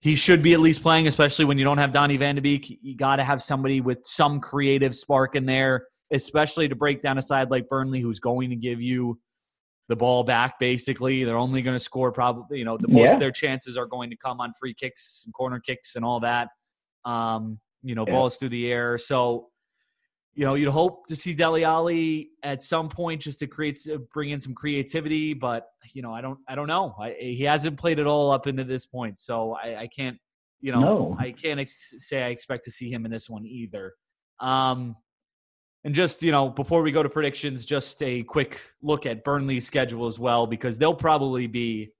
he 0.00 0.16
should 0.16 0.42
be 0.42 0.54
at 0.54 0.60
least 0.60 0.82
playing, 0.82 1.06
especially 1.06 1.44
when 1.44 1.58
you 1.58 1.64
don't 1.64 1.78
have 1.78 1.92
Donny 1.92 2.16
Van 2.16 2.34
de 2.34 2.40
Beek. 2.40 2.78
You 2.82 2.96
got 2.96 3.16
to 3.16 3.24
have 3.24 3.42
somebody 3.42 3.80
with 3.80 3.98
some 4.04 4.40
creative 4.40 4.96
spark 4.96 5.36
in 5.36 5.46
there, 5.46 5.86
especially 6.10 6.68
to 6.68 6.74
break 6.74 7.02
down 7.02 7.18
a 7.18 7.22
side 7.22 7.50
like 7.50 7.68
Burnley, 7.68 8.00
who's 8.00 8.18
going 8.18 8.50
to 8.50 8.56
give 8.56 8.80
you 8.80 9.20
the 9.88 9.96
ball 9.96 10.24
back. 10.24 10.58
Basically, 10.58 11.24
they're 11.24 11.36
only 11.36 11.60
going 11.60 11.76
to 11.76 11.84
score 11.84 12.12
probably. 12.12 12.58
You 12.58 12.64
know, 12.64 12.78
the 12.78 12.88
most 12.88 13.08
yeah. 13.08 13.14
of 13.14 13.20
their 13.20 13.30
chances 13.30 13.76
are 13.76 13.86
going 13.86 14.08
to 14.10 14.16
come 14.16 14.40
on 14.40 14.52
free 14.58 14.74
kicks 14.74 15.22
and 15.26 15.34
corner 15.34 15.60
kicks 15.60 15.96
and 15.96 16.04
all 16.04 16.20
that. 16.20 16.48
Um, 17.04 17.60
you 17.82 17.94
know, 17.94 18.04
yeah. 18.06 18.12
balls 18.12 18.38
through 18.38 18.50
the 18.50 18.70
air. 18.70 18.98
So 18.98 19.48
you 20.34 20.46
know, 20.46 20.54
you'd 20.54 20.70
hope 20.70 21.06
to 21.08 21.16
see 21.16 21.34
Dele 21.34 21.64
Alli 21.64 22.30
at 22.42 22.62
some 22.62 22.88
point 22.88 23.20
just 23.20 23.38
to 23.40 23.46
create, 23.46 23.78
bring 24.14 24.30
in 24.30 24.40
some 24.40 24.54
creativity, 24.54 25.34
but 25.34 25.66
you 25.92 26.00
know, 26.00 26.12
I 26.12 26.22
don't, 26.22 26.38
I 26.48 26.54
don't 26.54 26.68
know. 26.68 26.94
I, 26.98 27.14
he 27.18 27.42
hasn't 27.42 27.76
played 27.78 27.98
it 27.98 28.06
all 28.06 28.30
up 28.30 28.46
into 28.46 28.64
this 28.64 28.86
point, 28.86 29.18
so 29.18 29.52
I, 29.62 29.80
I 29.80 29.88
can't, 29.88 30.16
you 30.60 30.72
know, 30.72 30.80
no. 30.80 31.16
I 31.18 31.32
can't 31.32 31.60
ex- 31.60 31.94
say 31.98 32.22
I 32.22 32.28
expect 32.28 32.64
to 32.64 32.70
see 32.70 32.90
him 32.90 33.04
in 33.04 33.10
this 33.10 33.28
one 33.28 33.44
either. 33.44 33.92
Um, 34.40 34.96
and 35.84 35.94
just 35.94 36.22
you 36.22 36.30
know, 36.30 36.48
before 36.48 36.82
we 36.82 36.92
go 36.92 37.02
to 37.02 37.08
predictions, 37.08 37.66
just 37.66 38.00
a 38.02 38.22
quick 38.22 38.60
look 38.82 39.04
at 39.04 39.24
Burnley's 39.24 39.66
schedule 39.66 40.06
as 40.06 40.18
well, 40.18 40.46
because 40.46 40.78
they'll 40.78 40.94
probably 40.94 41.46
be 41.46 41.92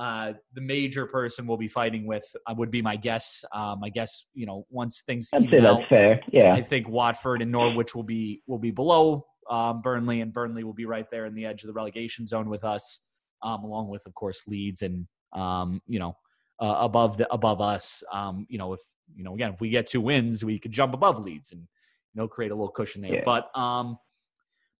uh, 0.00 0.32
the 0.54 0.62
major 0.62 1.04
person 1.04 1.46
we'll 1.46 1.58
be 1.58 1.68
fighting 1.68 2.06
with 2.06 2.24
uh, 2.46 2.54
would 2.56 2.70
be 2.70 2.80
my 2.80 2.96
guess. 2.96 3.44
Um, 3.52 3.84
I 3.84 3.90
guess 3.90 4.24
you 4.32 4.46
know 4.46 4.66
once 4.70 5.02
things. 5.06 5.28
I'd 5.34 5.50
say 5.50 5.58
out, 5.58 5.80
that's 5.80 5.88
fair. 5.90 6.20
Yeah, 6.32 6.54
I 6.54 6.62
think 6.62 6.88
Watford 6.88 7.42
and 7.42 7.52
Norwich 7.52 7.94
will 7.94 8.02
be 8.02 8.42
will 8.46 8.58
be 8.58 8.70
below 8.70 9.26
um, 9.50 9.82
Burnley, 9.82 10.22
and 10.22 10.32
Burnley 10.32 10.64
will 10.64 10.72
be 10.72 10.86
right 10.86 11.04
there 11.10 11.26
in 11.26 11.34
the 11.34 11.44
edge 11.44 11.64
of 11.64 11.66
the 11.66 11.74
relegation 11.74 12.26
zone 12.26 12.48
with 12.48 12.64
us, 12.64 13.00
um, 13.42 13.62
along 13.62 13.88
with 13.88 14.06
of 14.06 14.14
course 14.14 14.42
Leeds 14.46 14.80
and 14.80 15.06
um, 15.34 15.82
you 15.86 15.98
know 15.98 16.16
uh, 16.60 16.76
above 16.78 17.18
the 17.18 17.30
above 17.30 17.60
us. 17.60 18.02
Um, 18.10 18.46
you 18.48 18.56
know 18.56 18.72
if 18.72 18.80
you 19.14 19.22
know 19.22 19.34
again 19.34 19.52
if 19.52 19.60
we 19.60 19.68
get 19.68 19.86
two 19.86 20.00
wins, 20.00 20.42
we 20.42 20.58
could 20.58 20.72
jump 20.72 20.94
above 20.94 21.18
Leeds 21.18 21.52
and 21.52 21.60
you 21.60 22.22
know 22.22 22.26
create 22.26 22.52
a 22.52 22.54
little 22.54 22.70
cushion 22.70 23.02
there. 23.02 23.16
Yeah. 23.16 23.22
But 23.26 23.54
um, 23.54 23.98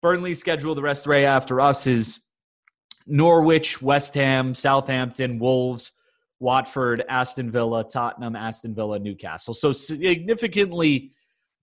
Burnley's 0.00 0.40
schedule 0.40 0.74
the 0.74 0.80
rest 0.80 1.00
of 1.00 1.04
the 1.04 1.10
way 1.10 1.26
after 1.26 1.60
us 1.60 1.86
is 1.86 2.20
Norwich, 3.10 3.82
West 3.82 4.14
Ham, 4.14 4.54
Southampton, 4.54 5.38
Wolves, 5.38 5.92
Watford, 6.38 7.04
Aston 7.08 7.50
Villa, 7.50 7.84
Tottenham, 7.84 8.34
Aston 8.34 8.74
Villa, 8.74 8.98
Newcastle. 8.98 9.52
So 9.52 9.72
significantly 9.72 11.12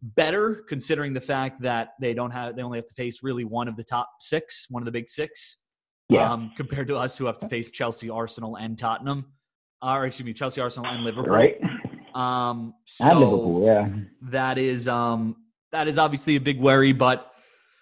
better 0.02 0.64
considering 0.70 1.14
the 1.14 1.22
fact 1.22 1.62
that 1.62 1.90
they 2.00 2.14
don't 2.14 2.30
have 2.30 2.56
they 2.56 2.62
only 2.62 2.78
have 2.78 2.86
to 2.86 2.94
face 2.94 3.24
really 3.24 3.44
one 3.44 3.68
of 3.68 3.76
the 3.76 3.84
top 3.84 4.10
six, 4.20 4.68
one 4.70 4.82
of 4.82 4.86
the 4.86 4.92
big 4.92 5.10
six. 5.10 5.58
Yeah. 6.10 6.32
Um, 6.32 6.52
compared 6.56 6.88
to 6.88 6.96
us 6.96 7.18
who 7.18 7.26
have 7.26 7.38
to 7.40 7.50
face 7.50 7.70
Chelsea, 7.70 8.10
Arsenal, 8.10 8.56
and 8.56 8.78
Tottenham. 8.78 9.26
Or 9.82 10.06
excuse 10.06 10.26
me, 10.26 10.34
Chelsea, 10.34 10.62
Arsenal, 10.62 10.90
and 10.90 11.04
Liverpool. 11.04 11.34
Right. 11.34 11.60
Um 12.14 12.74
so 12.86 13.06
and 13.06 13.20
Liverpool, 13.20 13.66
yeah. 13.66 13.90
That 14.30 14.58
is 14.58 14.88
um 14.88 15.36
that 15.72 15.88
is 15.88 15.98
obviously 15.98 16.36
a 16.36 16.42
big 16.42 16.60
worry, 16.60 16.94
but 16.94 17.32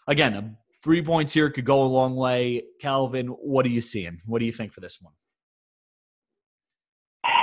again, 0.08 0.34
a 0.34 0.56
Three 0.86 1.02
points 1.02 1.34
here 1.34 1.50
could 1.50 1.66
go 1.66 1.82
a 1.82 1.88
long 1.88 2.16
way. 2.16 2.62
Calvin, 2.80 3.26
what 3.26 3.66
are 3.66 3.70
you 3.70 3.82
seeing? 3.82 4.22
What 4.28 4.38
do 4.38 4.46
you 4.46 4.52
think 4.52 4.72
for 4.72 4.82
this 4.82 5.00
one? 5.02 5.14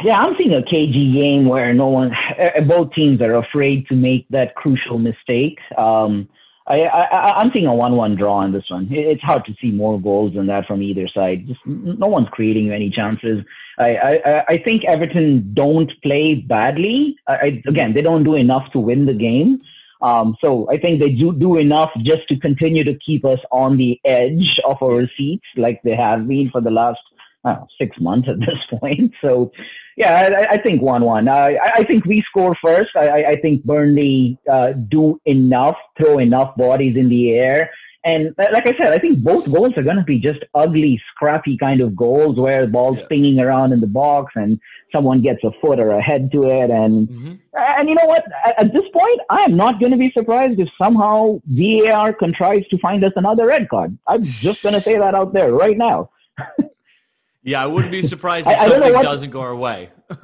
Yeah, 0.04 0.20
I'm 0.20 0.36
seeing 0.38 0.54
a 0.54 0.62
cagey 0.62 1.12
game 1.12 1.46
where 1.46 1.74
no 1.74 1.88
one, 1.88 2.12
eh, 2.38 2.60
both 2.60 2.92
teams 2.92 3.20
are 3.20 3.34
afraid 3.34 3.88
to 3.88 3.96
make 3.96 4.28
that 4.30 4.54
crucial 4.54 4.96
mistake. 4.96 5.58
Um, 5.76 6.28
I, 6.68 6.82
I, 6.82 7.38
I'm 7.40 7.50
seeing 7.52 7.66
a 7.66 7.74
one-one 7.74 8.14
draw 8.14 8.36
on 8.36 8.52
this 8.52 8.62
one. 8.68 8.86
It's 8.92 9.22
hard 9.22 9.44
to 9.46 9.54
see 9.60 9.72
more 9.72 10.00
goals 10.00 10.34
than 10.34 10.46
that 10.46 10.66
from 10.66 10.80
either 10.80 11.08
side. 11.08 11.48
Just 11.48 11.58
no 11.66 12.06
one's 12.06 12.28
creating 12.30 12.70
any 12.70 12.90
chances. 12.90 13.44
I, 13.76 13.96
I, 13.96 14.44
I 14.50 14.58
think 14.58 14.84
Everton 14.84 15.50
don't 15.52 15.90
play 16.04 16.36
badly. 16.36 17.16
I, 17.26 17.60
again, 17.66 17.92
they 17.92 18.02
don't 18.02 18.22
do 18.22 18.36
enough 18.36 18.70
to 18.70 18.78
win 18.78 19.06
the 19.06 19.14
game. 19.14 19.62
Um, 20.02 20.36
so 20.44 20.68
I 20.68 20.78
think 20.78 21.00
they 21.00 21.10
do 21.10 21.32
do 21.32 21.58
enough 21.58 21.90
just 22.02 22.26
to 22.28 22.38
continue 22.38 22.84
to 22.84 22.98
keep 23.06 23.24
us 23.24 23.38
on 23.52 23.76
the 23.76 24.00
edge 24.04 24.60
of 24.66 24.76
our 24.82 25.08
seats, 25.16 25.46
like 25.56 25.80
they 25.84 25.94
have 25.94 26.26
been 26.26 26.50
for 26.50 26.60
the 26.60 26.70
last 26.70 26.98
know, 27.44 27.66
six 27.80 27.98
months 28.00 28.28
at 28.28 28.40
this 28.40 28.80
point. 28.80 29.12
So, 29.20 29.52
yeah, 29.96 30.28
I, 30.36 30.54
I 30.54 30.62
think 30.62 30.82
one-one. 30.82 31.28
I, 31.28 31.56
I 31.62 31.84
think 31.84 32.04
we 32.04 32.22
score 32.28 32.56
first. 32.64 32.90
I, 32.96 33.24
I 33.24 33.36
think 33.40 33.64
Burnley 33.64 34.38
uh, 34.50 34.72
do 34.72 35.20
enough, 35.26 35.76
throw 35.98 36.18
enough 36.18 36.56
bodies 36.56 36.96
in 36.96 37.08
the 37.08 37.32
air, 37.32 37.70
and 38.04 38.34
like 38.36 38.66
I 38.66 38.76
said, 38.76 38.92
I 38.92 38.98
think 38.98 39.22
both 39.22 39.50
goals 39.52 39.76
are 39.76 39.82
going 39.82 39.96
to 39.96 40.02
be 40.02 40.18
just 40.18 40.40
ugly, 40.54 41.00
scrappy 41.14 41.56
kind 41.56 41.80
of 41.80 41.94
goals 41.94 42.36
where 42.36 42.66
the 42.66 42.72
ball's 42.72 42.98
yeah. 42.98 43.06
pinging 43.08 43.38
around 43.38 43.72
in 43.72 43.80
the 43.80 43.86
box 43.86 44.32
and 44.34 44.58
someone 44.92 45.22
gets 45.22 45.42
a 45.44 45.50
foot 45.60 45.78
or 45.80 45.90
a 45.90 46.02
head 46.02 46.30
to 46.32 46.44
it. 46.44 46.70
And 46.70 47.08
mm-hmm. 47.08 47.34
and 47.54 47.88
you 47.88 47.94
know 47.94 48.04
what? 48.04 48.24
At, 48.46 48.66
at 48.66 48.72
this 48.72 48.84
point, 48.92 49.20
I 49.30 49.42
am 49.42 49.56
not 49.56 49.80
going 49.80 49.92
to 49.92 49.98
be 49.98 50.12
surprised 50.16 50.60
if 50.60 50.68
somehow 50.80 51.40
VAR 51.46 52.12
contrives 52.12 52.68
to 52.68 52.78
find 52.78 53.04
us 53.04 53.12
another 53.16 53.46
red 53.46 53.68
card. 53.68 53.96
I'm 54.06 54.22
just 54.22 54.62
going 54.62 54.74
to 54.74 54.80
say 54.80 54.98
that 54.98 55.14
out 55.14 55.32
there 55.32 55.52
right 55.52 55.76
now. 55.76 56.10
yeah, 57.42 57.62
I 57.62 57.66
wouldn't 57.66 57.92
be 57.92 58.02
surprised 58.02 58.46
if 58.46 58.58
I, 58.58 58.66
something 58.66 58.92
what, 58.92 59.02
doesn't 59.02 59.30
go 59.30 59.40
our 59.40 59.56
way. 59.56 59.90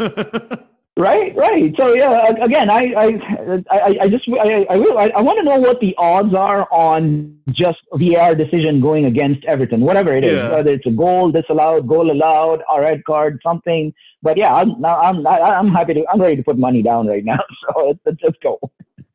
Right, 0.99 1.33
right. 1.37 1.73
So 1.79 1.95
yeah, 1.95 2.29
again, 2.43 2.69
I, 2.69 2.93
I, 2.97 3.07
I, 3.71 3.95
I 4.01 4.09
just, 4.09 4.29
I, 4.29 4.67
I, 4.69 4.77
will, 4.79 4.99
I, 4.99 5.09
I 5.15 5.23
want 5.23 5.39
to 5.39 5.45
know 5.45 5.57
what 5.57 5.79
the 5.79 5.95
odds 5.97 6.35
are 6.35 6.67
on 6.73 7.39
just 7.53 7.79
VAR 7.93 8.35
decision 8.35 8.81
going 8.81 9.05
against 9.05 9.45
Everton, 9.45 9.83
whatever 9.83 10.13
it 10.13 10.25
is, 10.25 10.33
yeah. 10.33 10.51
whether 10.51 10.73
it's 10.73 10.87
a 10.87 10.91
goal 10.91 11.31
disallowed, 11.31 11.87
goal 11.87 12.11
allowed, 12.11 12.63
a 12.75 12.81
red 12.81 13.05
card, 13.05 13.39
something. 13.47 13.95
But 14.23 14.37
yeah, 14.37 14.53
I'm, 14.53 14.85
I'm, 14.85 15.25
I'm 15.25 15.69
happy 15.69 15.95
to, 15.95 16.05
I'm 16.13 16.21
ready 16.21 16.35
to 16.35 16.43
put 16.43 16.59
money 16.59 16.83
down 16.83 17.07
right 17.07 17.25
now. 17.25 17.39
So 17.73 17.87
let's, 17.87 18.01
let's 18.05 18.21
just 18.21 18.41
go. 18.41 18.59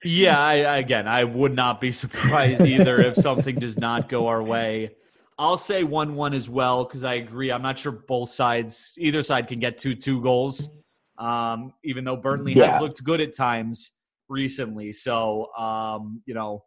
Yeah, 0.05 0.39
I, 0.39 0.53
again, 0.77 1.05
I 1.05 1.25
would 1.25 1.53
not 1.53 1.81
be 1.81 1.91
surprised 2.03 2.61
either 2.61 3.01
if 3.01 3.17
something 3.17 3.55
does 3.55 3.77
not 3.77 4.07
go 4.07 4.27
our 4.27 4.41
way. 4.41 4.95
I'll 5.37 5.57
say 5.57 5.83
one-one 5.83 6.33
as 6.33 6.49
well 6.49 6.85
because 6.85 7.03
I 7.03 7.15
agree. 7.15 7.51
I'm 7.51 7.61
not 7.61 7.77
sure 7.77 7.91
both 7.91 8.29
sides, 8.29 8.93
either 8.97 9.21
side, 9.21 9.49
can 9.49 9.59
get 9.59 9.77
two 9.77 9.95
two 9.95 10.21
goals 10.21 10.69
um, 11.17 11.73
even 11.83 12.03
though 12.03 12.17
Burnley 12.17 12.53
yeah. 12.53 12.71
has 12.71 12.81
looked 12.81 13.03
good 13.03 13.21
at 13.21 13.35
times 13.35 13.91
recently. 14.29 14.91
So, 14.91 15.53
um, 15.55 16.21
you 16.25 16.33
know, 16.33 16.63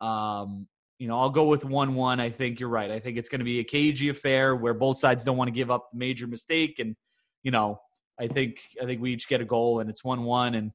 um, 0.00 0.66
you 0.98 1.08
know, 1.08 1.18
I'll 1.18 1.30
go 1.30 1.46
with 1.46 1.64
one-one. 1.64 2.20
I 2.20 2.30
think 2.30 2.60
you're 2.60 2.68
right. 2.68 2.90
I 2.90 2.98
think 3.00 3.16
it's 3.16 3.28
going 3.28 3.38
to 3.38 3.44
be 3.44 3.60
a 3.60 3.64
cagey 3.64 4.10
affair 4.10 4.54
where 4.54 4.74
both 4.74 4.98
sides 4.98 5.24
don't 5.24 5.36
want 5.36 5.48
to 5.48 5.52
give 5.52 5.70
up 5.70 5.88
the 5.92 5.98
major 5.98 6.26
mistake, 6.26 6.78
and 6.78 6.94
you 7.42 7.50
know, 7.50 7.80
I 8.18 8.28
think 8.28 8.60
I 8.80 8.84
think 8.84 9.00
we 9.00 9.12
each 9.12 9.28
get 9.28 9.40
a 9.40 9.46
goal, 9.46 9.80
and 9.80 9.88
it's 9.88 10.04
one 10.04 10.24
one, 10.24 10.54
and 10.54 10.72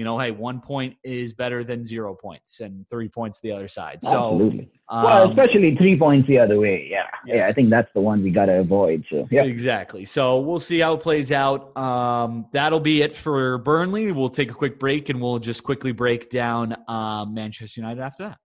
you 0.00 0.04
know, 0.04 0.18
hey, 0.18 0.30
one 0.30 0.62
point 0.62 0.96
is 1.04 1.34
better 1.34 1.62
than 1.62 1.84
zero 1.84 2.14
points, 2.14 2.60
and 2.60 2.88
three 2.88 3.06
points 3.06 3.38
the 3.42 3.52
other 3.52 3.68
side. 3.68 3.98
So, 4.02 4.32
Absolutely. 4.32 4.70
Um, 4.88 5.04
well, 5.04 5.28
especially 5.28 5.76
three 5.76 5.98
points 5.98 6.26
the 6.26 6.38
other 6.38 6.58
way. 6.58 6.88
Yeah. 6.90 7.02
yeah, 7.26 7.34
yeah. 7.34 7.46
I 7.48 7.52
think 7.52 7.68
that's 7.68 7.90
the 7.92 8.00
one 8.00 8.22
we 8.22 8.30
got 8.30 8.46
to 8.46 8.60
avoid. 8.60 9.04
So, 9.10 9.28
yeah, 9.30 9.42
exactly. 9.42 10.06
So 10.06 10.40
we'll 10.40 10.58
see 10.58 10.78
how 10.78 10.94
it 10.94 11.02
plays 11.02 11.32
out. 11.32 11.76
Um, 11.76 12.46
that'll 12.50 12.80
be 12.80 13.02
it 13.02 13.12
for 13.12 13.58
Burnley. 13.58 14.10
We'll 14.10 14.30
take 14.30 14.50
a 14.50 14.54
quick 14.54 14.78
break, 14.78 15.10
and 15.10 15.20
we'll 15.20 15.38
just 15.38 15.64
quickly 15.64 15.92
break 15.92 16.30
down 16.30 16.74
um, 16.88 17.34
Manchester 17.34 17.82
United 17.82 18.00
after 18.00 18.28
that. 18.28 18.38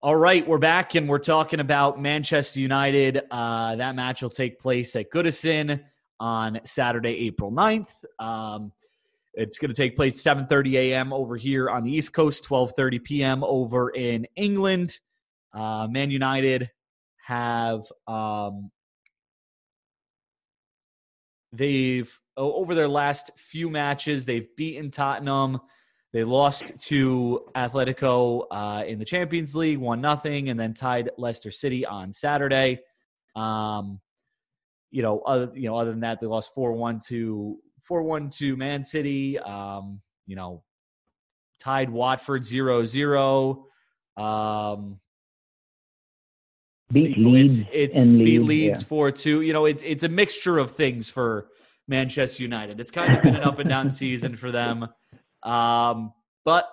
All 0.00 0.14
right, 0.14 0.46
we're 0.46 0.58
back 0.58 0.94
and 0.94 1.08
we're 1.08 1.18
talking 1.18 1.58
about 1.58 2.00
Manchester 2.00 2.60
United. 2.60 3.22
Uh, 3.32 3.74
that 3.74 3.96
match 3.96 4.22
will 4.22 4.30
take 4.30 4.60
place 4.60 4.94
at 4.94 5.10
Goodison 5.10 5.80
on 6.20 6.60
Saturday, 6.64 7.26
April 7.26 7.50
9th. 7.50 8.04
Um, 8.18 8.72
it's 9.34 9.58
going 9.58 9.70
to 9.70 9.76
take 9.76 9.96
place 9.96 10.22
7:30 10.22 10.74
a.m. 10.74 11.12
over 11.12 11.36
here 11.36 11.70
on 11.70 11.84
the 11.84 11.92
East 11.92 12.12
Coast, 12.12 12.44
12:30 12.44 13.02
p.m. 13.02 13.44
over 13.44 13.90
in 13.90 14.26
England. 14.36 14.98
Uh, 15.52 15.88
Man 15.90 16.10
United 16.10 16.70
have 17.24 17.82
um, 18.06 18.70
they've 21.52 22.16
over 22.36 22.74
their 22.74 22.88
last 22.88 23.30
few 23.36 23.68
matches 23.68 24.24
they've 24.24 24.48
beaten 24.56 24.90
Tottenham 24.90 25.60
they 26.12 26.24
lost 26.24 26.76
to 26.88 27.46
Atletico 27.54 28.46
uh, 28.50 28.82
in 28.84 28.98
the 28.98 29.04
Champions 29.04 29.54
League, 29.54 29.78
one 29.78 30.00
nothing, 30.00 30.48
and 30.48 30.58
then 30.58 30.74
tied 30.74 31.10
Leicester 31.16 31.52
City 31.52 31.86
on 31.86 32.12
Saturday. 32.12 32.80
Um, 33.36 34.00
you 34.90 35.02
know, 35.02 35.20
other 35.20 35.50
you 35.54 35.68
know, 35.68 35.76
other 35.76 35.90
than 35.90 36.00
that, 36.00 36.20
they 36.20 36.26
lost 36.26 36.54
four 36.54 36.72
one 36.72 36.98
to 37.08 37.58
four 37.82 38.02
one 38.02 38.30
to 38.30 38.56
Man 38.56 38.82
City. 38.82 39.38
Um, 39.38 40.00
you 40.26 40.36
know, 40.36 40.62
tied 41.60 41.90
Watford 41.90 42.42
0-0. 42.42 43.64
Um, 44.16 45.00
beat 46.92 47.18
Leeds. 47.18 47.60
It's, 47.72 47.96
it's 47.96 48.10
beat 48.10 48.40
Leeds 48.40 48.82
four 48.82 49.08
yeah. 49.08 49.14
two. 49.14 49.40
You 49.42 49.52
know, 49.52 49.66
it's 49.66 49.82
it's 49.84 50.04
a 50.04 50.08
mixture 50.08 50.58
of 50.58 50.72
things 50.72 51.08
for 51.08 51.48
Manchester 51.88 52.42
United. 52.42 52.80
It's 52.80 52.90
kind 52.90 53.16
of 53.16 53.22
been 53.22 53.36
an 53.36 53.42
up 53.42 53.58
and 53.58 53.68
down 53.68 53.90
season 53.90 54.36
for 54.36 54.50
them. 54.50 54.88
Um, 55.42 56.12
but 56.44 56.68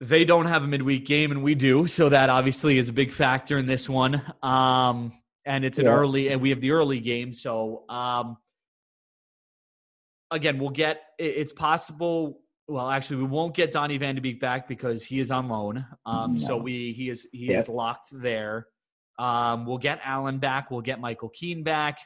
they 0.00 0.24
don't 0.24 0.46
have 0.46 0.64
a 0.64 0.66
midweek 0.66 1.06
game, 1.06 1.30
and 1.30 1.42
we 1.42 1.54
do, 1.54 1.86
so 1.86 2.08
that 2.08 2.28
obviously 2.28 2.76
is 2.76 2.88
a 2.88 2.92
big 2.92 3.12
factor 3.12 3.58
in 3.58 3.66
this 3.66 3.88
one. 3.88 4.20
Um, 4.42 5.12
and 5.44 5.64
it's 5.64 5.78
an 5.78 5.86
yeah. 5.86 5.92
early, 5.92 6.28
and 6.28 6.40
we 6.40 6.50
have 6.50 6.60
the 6.60 6.72
early 6.72 7.00
game, 7.00 7.32
so 7.32 7.84
um, 7.88 8.36
again, 10.30 10.58
we'll 10.58 10.70
get. 10.70 11.02
It's 11.18 11.52
possible. 11.52 12.40
Well, 12.68 12.88
actually, 12.88 13.16
we 13.16 13.24
won't 13.24 13.54
get 13.54 13.72
Donny 13.72 13.98
Van 13.98 14.14
de 14.14 14.20
Beek 14.20 14.40
back 14.40 14.68
because 14.68 15.04
he 15.04 15.20
is 15.20 15.30
on 15.30 15.48
loan. 15.48 15.84
Um, 16.06 16.34
no. 16.34 16.40
So 16.40 16.56
we 16.56 16.92
he 16.92 17.10
is 17.10 17.26
he 17.32 17.50
yeah. 17.50 17.58
is 17.58 17.68
locked 17.68 18.08
there. 18.12 18.66
Um, 19.18 19.66
we'll 19.66 19.78
get 19.78 20.00
Allan 20.04 20.38
back. 20.38 20.70
We'll 20.70 20.80
get 20.80 21.00
Michael 21.00 21.28
Keane 21.28 21.62
back. 21.62 21.98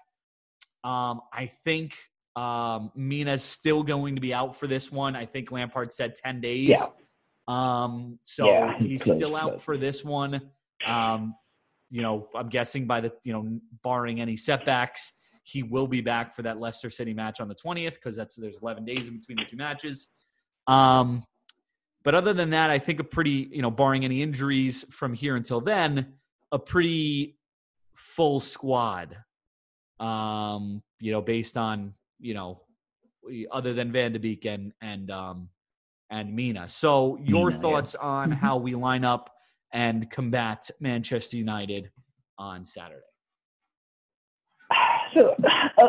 Um, 0.85 1.21
I 1.33 1.51
think 1.65 1.97
um, 2.37 2.93
Mina's 2.95 3.43
still 3.43 3.83
going 3.83 4.17
to 4.17 4.21
be 4.21 4.35
out 4.35 4.57
for 4.57 4.67
this 4.67 4.93
one. 4.93 5.17
I 5.17 5.27
think 5.27 5.51
Lampard 5.51 5.93
said 5.93 6.15
10 6.15 6.41
days. 6.41 6.69
Yeah. 6.69 6.87
Um, 7.49 8.19
so 8.23 8.47
yeah, 8.47 8.79
he's 8.79 9.03
still 9.03 9.37
out 9.37 9.61
for 9.61 9.77
this 9.77 10.05
one. 10.05 10.51
Um, 10.87 11.35
you 11.91 12.03
know, 12.03 12.29
I'm 12.35 12.49
guessing 12.49 12.87
by 12.87 13.01
the, 13.01 13.13
you 13.25 13.33
know, 13.33 13.61
barring 13.83 14.21
any 14.21 14.37
setbacks, 14.37 15.13
he 15.45 15.63
will 15.63 15.87
be 15.87 16.01
back 16.01 16.35
for 16.35 16.43
that 16.43 16.59
Leicester 16.59 16.91
City 16.91 17.15
match 17.15 17.41
on 17.41 17.49
the 17.49 17.55
20th 17.55 17.95
because 17.95 18.17
that's 18.17 18.35
there's 18.35 18.61
11 18.63 18.85
days 18.85 19.09
in 19.09 19.19
between 19.19 19.39
the 19.39 19.45
two 19.45 19.57
matches. 19.57 20.09
Um, 20.67 21.23
but 22.03 22.15
other 22.15 22.33
than 22.33 22.51
that, 22.51 22.71
I 22.71 22.79
think 22.79 23.01
a 23.01 23.05
pretty, 23.05 23.49
you 23.53 23.63
know, 23.63 23.71
barring 23.71 24.05
any 24.05 24.23
injuries 24.23 24.85
from 24.91 25.15
here 25.15 25.37
until 25.37 25.61
then, 25.61 26.15
a 26.51 26.59
pretty 26.59 27.39
full 27.95 28.41
squad. 28.41 29.17
Um, 29.99 30.83
you 31.01 31.13
know, 31.13 31.23
based 31.23 31.57
on 31.57 31.95
you 32.19 32.35
know, 32.35 32.63
other 33.51 33.75
than 33.75 33.93
Van 33.93 34.13
de 34.13 34.19
Beek 34.19 34.45
and 34.47 34.73
and 34.81 35.11
um, 35.11 35.49
and 36.11 36.35
Mina. 36.35 36.69
So 36.69 37.19
your 37.23 37.51
Mina, 37.51 37.61
thoughts 37.61 37.97
yeah. 37.99 38.07
on 38.07 38.31
mm-hmm. 38.31 38.39
how 38.39 38.57
we 38.57 38.75
line 38.75 39.05
up 39.05 39.31
and 39.77 40.11
combat 40.11 40.71
Manchester 40.81 41.37
United 41.37 41.91
on 42.39 42.65
Saturday? 42.65 43.03
So 45.15 45.35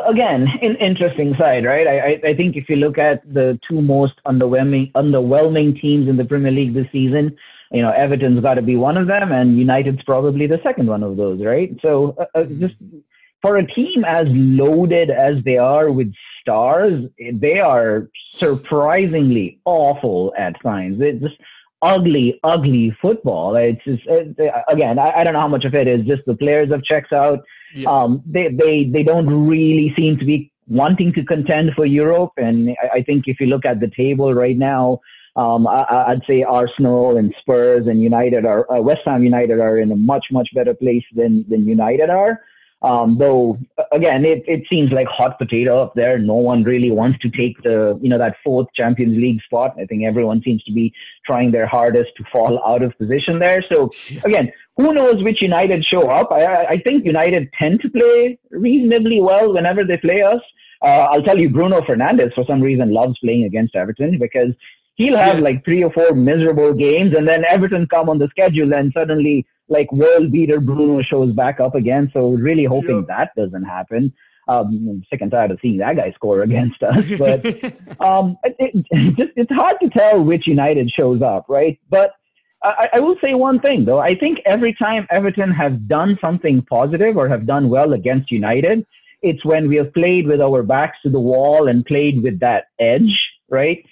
again, 0.06 0.46
an 0.62 0.76
interesting 0.76 1.34
side, 1.38 1.64
right? 1.64 1.86
I, 1.86 2.28
I 2.28 2.34
think 2.34 2.56
if 2.56 2.68
you 2.68 2.76
look 2.76 2.98
at 2.98 3.22
the 3.32 3.58
two 3.68 3.82
most 3.82 4.14
underwhelming 4.26 4.92
underwhelming 4.92 5.80
teams 5.80 6.08
in 6.08 6.16
the 6.16 6.24
Premier 6.24 6.52
League 6.52 6.72
this 6.72 6.86
season, 6.92 7.36
you 7.72 7.82
know 7.82 7.90
Everton's 7.90 8.40
got 8.40 8.54
to 8.54 8.62
be 8.62 8.76
one 8.76 8.96
of 8.96 9.06
them, 9.06 9.32
and 9.32 9.58
United's 9.58 10.02
probably 10.04 10.46
the 10.46 10.60
second 10.62 10.86
one 10.86 11.02
of 11.02 11.16
those, 11.16 11.42
right? 11.44 11.70
So 11.82 12.14
uh, 12.18 12.38
uh 12.38 12.44
just 12.44 12.76
for 13.42 13.56
a 13.56 13.66
team 13.66 14.04
as 14.06 14.24
loaded 14.28 15.10
as 15.10 15.42
they 15.44 15.58
are 15.58 15.90
with 15.90 16.12
stars, 16.40 17.04
they 17.32 17.58
are 17.58 18.08
surprisingly 18.32 19.60
awful 19.64 20.32
at 20.38 20.60
times. 20.62 20.98
It's 21.00 21.22
just 21.22 21.36
ugly, 21.82 22.40
ugly 22.42 22.96
football. 23.00 23.56
It's 23.56 23.82
just 23.84 24.02
it, 24.06 24.36
again, 24.68 24.98
I, 24.98 25.12
I, 25.18 25.24
don't 25.24 25.32
know 25.32 25.40
how 25.40 25.48
much 25.48 25.64
of 25.64 25.74
it 25.74 25.86
is 25.86 26.04
just 26.06 26.22
the 26.26 26.34
players 26.34 26.70
have 26.70 26.82
checks 26.82 27.12
out. 27.12 27.40
Yeah. 27.74 27.90
Um, 27.90 28.22
they 28.26 28.48
they 28.48 28.84
they 28.84 29.02
don't 29.02 29.28
really 29.48 29.92
seem 29.96 30.18
to 30.18 30.24
be 30.24 30.50
wanting 30.66 31.12
to 31.14 31.24
contend 31.24 31.72
for 31.74 31.86
Europe. 31.86 32.32
And 32.36 32.70
I, 32.82 32.98
I 32.98 33.02
think 33.02 33.24
if 33.26 33.40
you 33.40 33.46
look 33.46 33.64
at 33.64 33.80
the 33.80 33.90
table 33.96 34.34
right 34.34 34.56
now. 34.56 35.00
Um, 35.36 35.68
I, 35.68 36.06
would 36.08 36.24
say 36.26 36.42
Arsenal 36.42 37.16
and 37.16 37.32
Spurs 37.40 37.86
and 37.86 38.02
United 38.02 38.44
are 38.44 38.68
uh, 38.72 38.80
West 38.80 39.02
Ham 39.04 39.22
United 39.22 39.60
are 39.60 39.78
in 39.78 39.92
a 39.92 39.94
much 39.94 40.26
much 40.32 40.48
better 40.52 40.74
place 40.74 41.04
than 41.14 41.44
than 41.48 41.64
United 41.64 42.10
are. 42.10 42.42
Um, 42.80 43.18
though 43.18 43.58
again, 43.90 44.24
it, 44.24 44.44
it 44.46 44.62
seems 44.70 44.92
like 44.92 45.08
hot 45.08 45.36
potato 45.36 45.82
up 45.82 45.94
there. 45.94 46.16
No 46.16 46.34
one 46.34 46.62
really 46.62 46.92
wants 46.92 47.18
to 47.20 47.30
take 47.30 47.60
the 47.64 47.98
you 48.00 48.08
know 48.08 48.18
that 48.18 48.36
fourth 48.44 48.68
Champions 48.76 49.16
League 49.16 49.42
spot. 49.42 49.74
I 49.80 49.84
think 49.84 50.04
everyone 50.04 50.42
seems 50.44 50.62
to 50.64 50.72
be 50.72 50.92
trying 51.26 51.50
their 51.50 51.66
hardest 51.66 52.10
to 52.18 52.24
fall 52.32 52.62
out 52.64 52.82
of 52.82 52.96
position 52.96 53.40
there. 53.40 53.64
So 53.72 53.90
again, 54.24 54.52
who 54.76 54.94
knows 54.94 55.24
which 55.24 55.42
United 55.42 55.84
show 55.84 56.08
up? 56.08 56.30
I, 56.30 56.66
I 56.66 56.76
think 56.86 57.04
United 57.04 57.48
tend 57.58 57.80
to 57.80 57.90
play 57.90 58.38
reasonably 58.52 59.20
well 59.20 59.52
whenever 59.52 59.82
they 59.82 59.96
play 59.96 60.22
us. 60.22 60.40
Uh, 60.80 61.08
I'll 61.10 61.22
tell 61.22 61.38
you, 61.38 61.50
Bruno 61.50 61.80
Fernandes 61.80 62.32
for 62.34 62.44
some 62.48 62.60
reason 62.60 62.94
loves 62.94 63.18
playing 63.18 63.42
against 63.42 63.74
Everton 63.74 64.20
because 64.20 64.54
he'll 64.94 65.16
have 65.16 65.40
like 65.40 65.64
three 65.64 65.82
or 65.82 65.90
four 65.90 66.12
miserable 66.12 66.72
games, 66.72 67.16
and 67.16 67.26
then 67.26 67.44
Everton 67.48 67.88
come 67.88 68.08
on 68.08 68.18
the 68.18 68.28
schedule, 68.28 68.72
and 68.72 68.92
suddenly 68.96 69.44
like 69.68 69.90
world 69.92 70.32
beater 70.32 70.60
Bruno 70.60 71.02
shows 71.02 71.32
back 71.32 71.60
up 71.60 71.74
again. 71.74 72.10
So 72.12 72.30
really 72.30 72.64
hoping 72.64 73.04
that 73.06 73.34
doesn't 73.36 73.64
happen. 73.64 74.12
Um, 74.48 74.88
I'm 74.88 75.04
sick 75.10 75.20
and 75.20 75.30
tired 75.30 75.50
of 75.50 75.58
seeing 75.60 75.76
that 75.78 75.96
guy 75.96 76.10
score 76.12 76.42
against 76.42 76.82
us. 76.82 77.04
But 77.18 77.44
um, 78.00 78.38
it, 78.44 78.56
it, 78.90 79.16
just 79.16 79.32
it's 79.36 79.52
hard 79.52 79.76
to 79.82 79.90
tell 79.90 80.22
which 80.24 80.46
United 80.46 80.90
shows 80.98 81.20
up, 81.20 81.46
right? 81.48 81.78
But 81.90 82.12
I, 82.62 82.88
I 82.94 83.00
will 83.00 83.16
say 83.22 83.34
one 83.34 83.60
thing 83.60 83.84
though. 83.84 83.98
I 83.98 84.14
think 84.14 84.38
every 84.46 84.74
time 84.74 85.06
Everton 85.10 85.50
has 85.52 85.72
done 85.86 86.18
something 86.20 86.62
positive 86.62 87.16
or 87.16 87.28
have 87.28 87.46
done 87.46 87.68
well 87.68 87.92
against 87.92 88.30
United, 88.32 88.86
it's 89.22 89.44
when 89.44 89.68
we 89.68 89.76
have 89.76 89.92
played 89.92 90.26
with 90.26 90.40
our 90.40 90.62
backs 90.62 90.98
to 91.02 91.10
the 91.10 91.20
wall 91.20 91.68
and 91.68 91.84
played 91.84 92.22
with 92.22 92.40
that 92.40 92.66
edge, 92.80 93.14
right? 93.50 93.84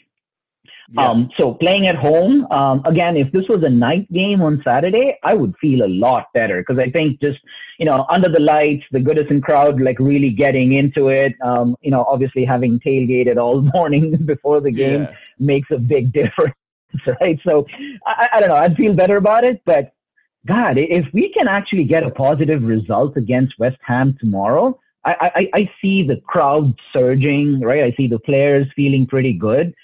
Yeah. 0.88 1.08
Um, 1.08 1.30
so 1.38 1.54
playing 1.54 1.88
at 1.88 1.96
home, 1.96 2.46
um, 2.52 2.82
again, 2.84 3.16
if 3.16 3.32
this 3.32 3.44
was 3.48 3.62
a 3.64 3.68
night 3.68 4.10
game 4.12 4.40
on 4.40 4.62
Saturday, 4.64 5.18
I 5.24 5.34
would 5.34 5.54
feel 5.60 5.84
a 5.84 5.88
lot 5.88 6.26
better 6.32 6.60
because 6.60 6.78
I 6.78 6.90
think 6.90 7.20
just, 7.20 7.38
you 7.78 7.86
know, 7.86 8.06
under 8.08 8.28
the 8.28 8.40
lights, 8.40 8.84
the 8.92 9.00
Goodison 9.00 9.42
crowd, 9.42 9.80
like 9.80 9.98
really 9.98 10.30
getting 10.30 10.74
into 10.74 11.08
it, 11.08 11.34
um, 11.42 11.76
you 11.80 11.90
know, 11.90 12.04
obviously 12.04 12.44
having 12.44 12.78
tailgated 12.80 13.36
all 13.36 13.62
morning 13.74 14.16
before 14.26 14.60
the 14.60 14.70
game 14.70 15.02
yeah. 15.02 15.14
makes 15.40 15.68
a 15.72 15.78
big 15.78 16.12
difference, 16.20 16.54
right? 17.20 17.38
So 17.46 17.66
I, 18.06 18.28
I 18.34 18.40
don't 18.40 18.50
know, 18.50 18.56
I'd 18.56 18.76
feel 18.76 18.94
better 18.94 19.16
about 19.16 19.44
it, 19.44 19.62
but 19.66 19.92
God, 20.46 20.78
if 20.78 21.04
we 21.12 21.32
can 21.32 21.48
actually 21.48 21.84
get 21.84 22.04
a 22.04 22.10
positive 22.10 22.62
result 22.62 23.16
against 23.16 23.58
West 23.58 23.78
Ham 23.84 24.16
tomorrow, 24.20 24.78
I, 25.04 25.30
I, 25.34 25.48
I 25.54 25.70
see 25.82 26.06
the 26.06 26.20
crowd 26.26 26.72
surging, 26.96 27.60
right? 27.60 27.82
I 27.82 27.94
see 27.96 28.06
the 28.06 28.20
players 28.20 28.66
feeling 28.76 29.06
pretty 29.06 29.32
good 29.32 29.74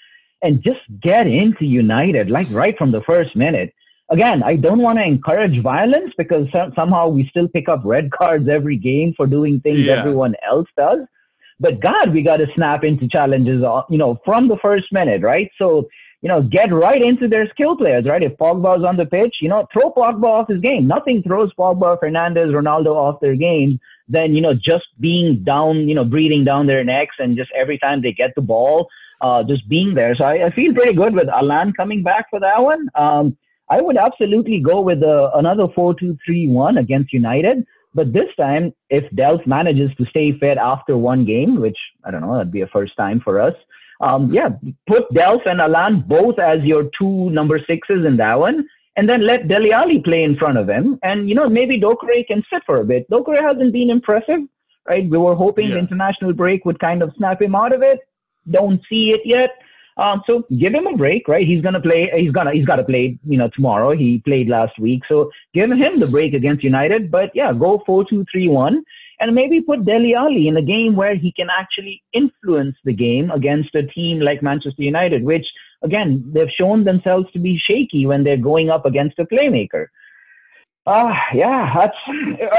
and 0.43 0.61
just 0.61 0.81
get 1.01 1.25
into 1.25 1.65
United, 1.65 2.29
like 2.29 2.47
right 2.51 2.77
from 2.77 2.91
the 2.91 3.01
first 3.01 3.35
minute. 3.35 3.73
Again, 4.11 4.43
I 4.43 4.55
don't 4.57 4.79
want 4.79 4.99
to 4.99 5.03
encourage 5.03 5.61
violence 5.63 6.13
because 6.17 6.47
somehow 6.75 7.07
we 7.07 7.27
still 7.29 7.47
pick 7.47 7.69
up 7.69 7.81
red 7.83 8.11
cards 8.11 8.47
every 8.49 8.77
game 8.77 9.13
for 9.15 9.25
doing 9.25 9.61
things 9.61 9.79
yeah. 9.79 9.93
everyone 9.93 10.35
else 10.45 10.67
does. 10.77 10.99
But 11.59 11.79
God, 11.79 12.13
we 12.13 12.21
got 12.21 12.37
to 12.37 12.47
snap 12.55 12.83
into 12.83 13.07
challenges, 13.07 13.63
uh, 13.63 13.83
you 13.89 13.97
know, 13.97 14.19
from 14.25 14.49
the 14.49 14.57
first 14.61 14.91
minute, 14.91 15.21
right? 15.21 15.49
So 15.57 15.87
you 16.23 16.29
know, 16.29 16.41
get 16.41 16.71
right 16.71 17.03
into 17.03 17.27
their 17.27 17.49
skill 17.49 17.75
players, 17.75 18.05
right? 18.05 18.23
If 18.23 18.37
Pogba's 18.37 18.85
on 18.85 18.95
the 18.95 19.05
pitch, 19.05 19.35
you 19.41 19.49
know, 19.49 19.67
throw 19.73 19.91
Pogba 19.91 20.23
off 20.23 20.47
his 20.47 20.61
game. 20.61 20.87
Nothing 20.87 21.21
throws 21.21 21.51
Pogba, 21.59 21.99
Fernandes, 21.99 22.53
Ronaldo 22.53 22.95
off 22.95 23.19
their 23.19 23.35
game 23.35 23.77
than, 24.07 24.33
you 24.33 24.39
know, 24.39 24.53
just 24.53 24.85
being 25.01 25.43
down, 25.43 25.89
you 25.89 25.93
know, 25.93 26.05
breathing 26.05 26.45
down 26.45 26.65
their 26.65 26.81
necks 26.81 27.15
and 27.19 27.35
just 27.35 27.51
every 27.53 27.77
time 27.77 28.01
they 28.01 28.13
get 28.13 28.33
the 28.35 28.41
ball, 28.41 28.87
uh, 29.23 29.41
just 29.43 29.67
being 29.69 29.93
there. 29.95 30.13
So 30.15 30.25
I, 30.25 30.47
I 30.47 30.51
feel 30.51 30.73
pretty 30.73 30.93
good 30.93 31.15
with 31.15 31.29
Allan 31.29 31.73
coming 31.73 32.03
back 32.03 32.29
for 32.29 32.39
that 32.41 32.61
one. 32.61 32.89
Um, 32.93 33.37
I 33.69 33.81
would 33.81 33.97
absolutely 33.97 34.59
go 34.59 34.81
with 34.81 35.01
uh, 35.01 35.31
another 35.35 35.67
4-2-3-1 35.67 36.79
against 36.79 37.13
United. 37.13 37.65
But 37.95 38.11
this 38.11 38.29
time, 38.37 38.73
if 38.89 39.09
Delph 39.11 39.45
manages 39.47 39.89
to 39.97 40.05
stay 40.07 40.37
fit 40.37 40.57
after 40.57 40.97
one 40.97 41.25
game, 41.25 41.61
which 41.61 41.77
I 42.03 42.11
don't 42.11 42.21
know, 42.21 42.33
that'd 42.33 42.51
be 42.51 42.61
a 42.61 42.67
first 42.67 42.95
time 42.97 43.21
for 43.23 43.39
us, 43.39 43.53
um, 44.01 44.29
yeah, 44.31 44.49
put 44.87 45.09
Delph 45.13 45.45
and 45.45 45.61
Allan 45.61 46.01
both 46.01 46.39
as 46.39 46.61
your 46.63 46.89
two 46.99 47.29
number 47.29 47.59
sixes 47.67 48.05
in 48.05 48.17
that 48.17 48.37
one, 48.39 48.67
and 48.97 49.09
then 49.09 49.25
let 49.25 49.47
Dele 49.47 49.71
Alli 49.71 49.99
play 49.99 50.23
in 50.23 50.35
front 50.35 50.57
of 50.57 50.67
him. 50.67 50.99
And, 51.03 51.29
you 51.29 51.35
know, 51.35 51.47
maybe 51.47 51.79
Doucouré 51.79 52.25
can 52.27 52.43
sit 52.51 52.63
for 52.65 52.81
a 52.81 52.85
bit. 52.85 53.09
Doucouré 53.09 53.41
hasn't 53.41 53.71
been 53.71 53.89
impressive, 53.89 54.41
right? 54.87 55.09
We 55.09 55.17
were 55.17 55.35
hoping 55.35 55.69
yeah. 55.69 55.75
the 55.75 55.79
international 55.79 56.33
break 56.33 56.65
would 56.65 56.79
kind 56.79 57.01
of 57.01 57.13
snap 57.17 57.41
him 57.41 57.55
out 57.55 57.73
of 57.73 57.81
it. 57.81 57.99
Don't 58.49 58.81
see 58.89 59.11
it 59.11 59.21
yet. 59.25 59.51
Um, 59.95 60.23
so 60.27 60.43
give 60.57 60.73
him 60.73 60.87
a 60.87 60.97
break, 60.97 61.27
right? 61.27 61.45
He's 61.45 61.61
gonna 61.61 61.81
play. 61.81 62.09
He's 62.15 62.31
gonna. 62.31 62.51
He's 62.51 62.65
got 62.65 62.77
to 62.77 62.83
play. 62.83 63.17
You 63.25 63.37
know, 63.37 63.49
tomorrow. 63.49 63.95
He 63.95 64.19
played 64.25 64.49
last 64.49 64.79
week, 64.79 65.03
so 65.07 65.29
give 65.53 65.71
him 65.71 65.99
the 65.99 66.07
break 66.07 66.33
against 66.33 66.63
United. 66.63 67.11
But 67.11 67.29
yeah, 67.35 67.53
go 67.53 67.83
four 67.85 68.03
two 68.03 68.25
three 68.31 68.47
one 68.47 68.83
and 69.19 69.35
maybe 69.35 69.61
put 69.61 69.85
Dele 69.85 70.15
Alli 70.15 70.47
in 70.47 70.57
a 70.57 70.61
game 70.61 70.95
where 70.95 71.15
he 71.15 71.31
can 71.31 71.47
actually 71.49 72.01
influence 72.13 72.75
the 72.83 72.93
game 72.93 73.31
against 73.31 73.73
a 73.75 73.83
team 73.83 74.19
like 74.19 74.43
Manchester 74.43 74.83
United, 74.83 75.23
which 75.23 75.45
again 75.83 76.23
they've 76.33 76.49
shown 76.49 76.83
themselves 76.83 77.31
to 77.31 77.39
be 77.39 77.57
shaky 77.57 78.05
when 78.05 78.23
they're 78.23 78.37
going 78.51 78.69
up 78.69 78.85
against 78.85 79.19
a 79.19 79.25
playmaker. 79.25 79.85
Ah, 80.85 81.07
uh, 81.07 81.15
yeah, 81.33 81.73
that's 81.79 81.97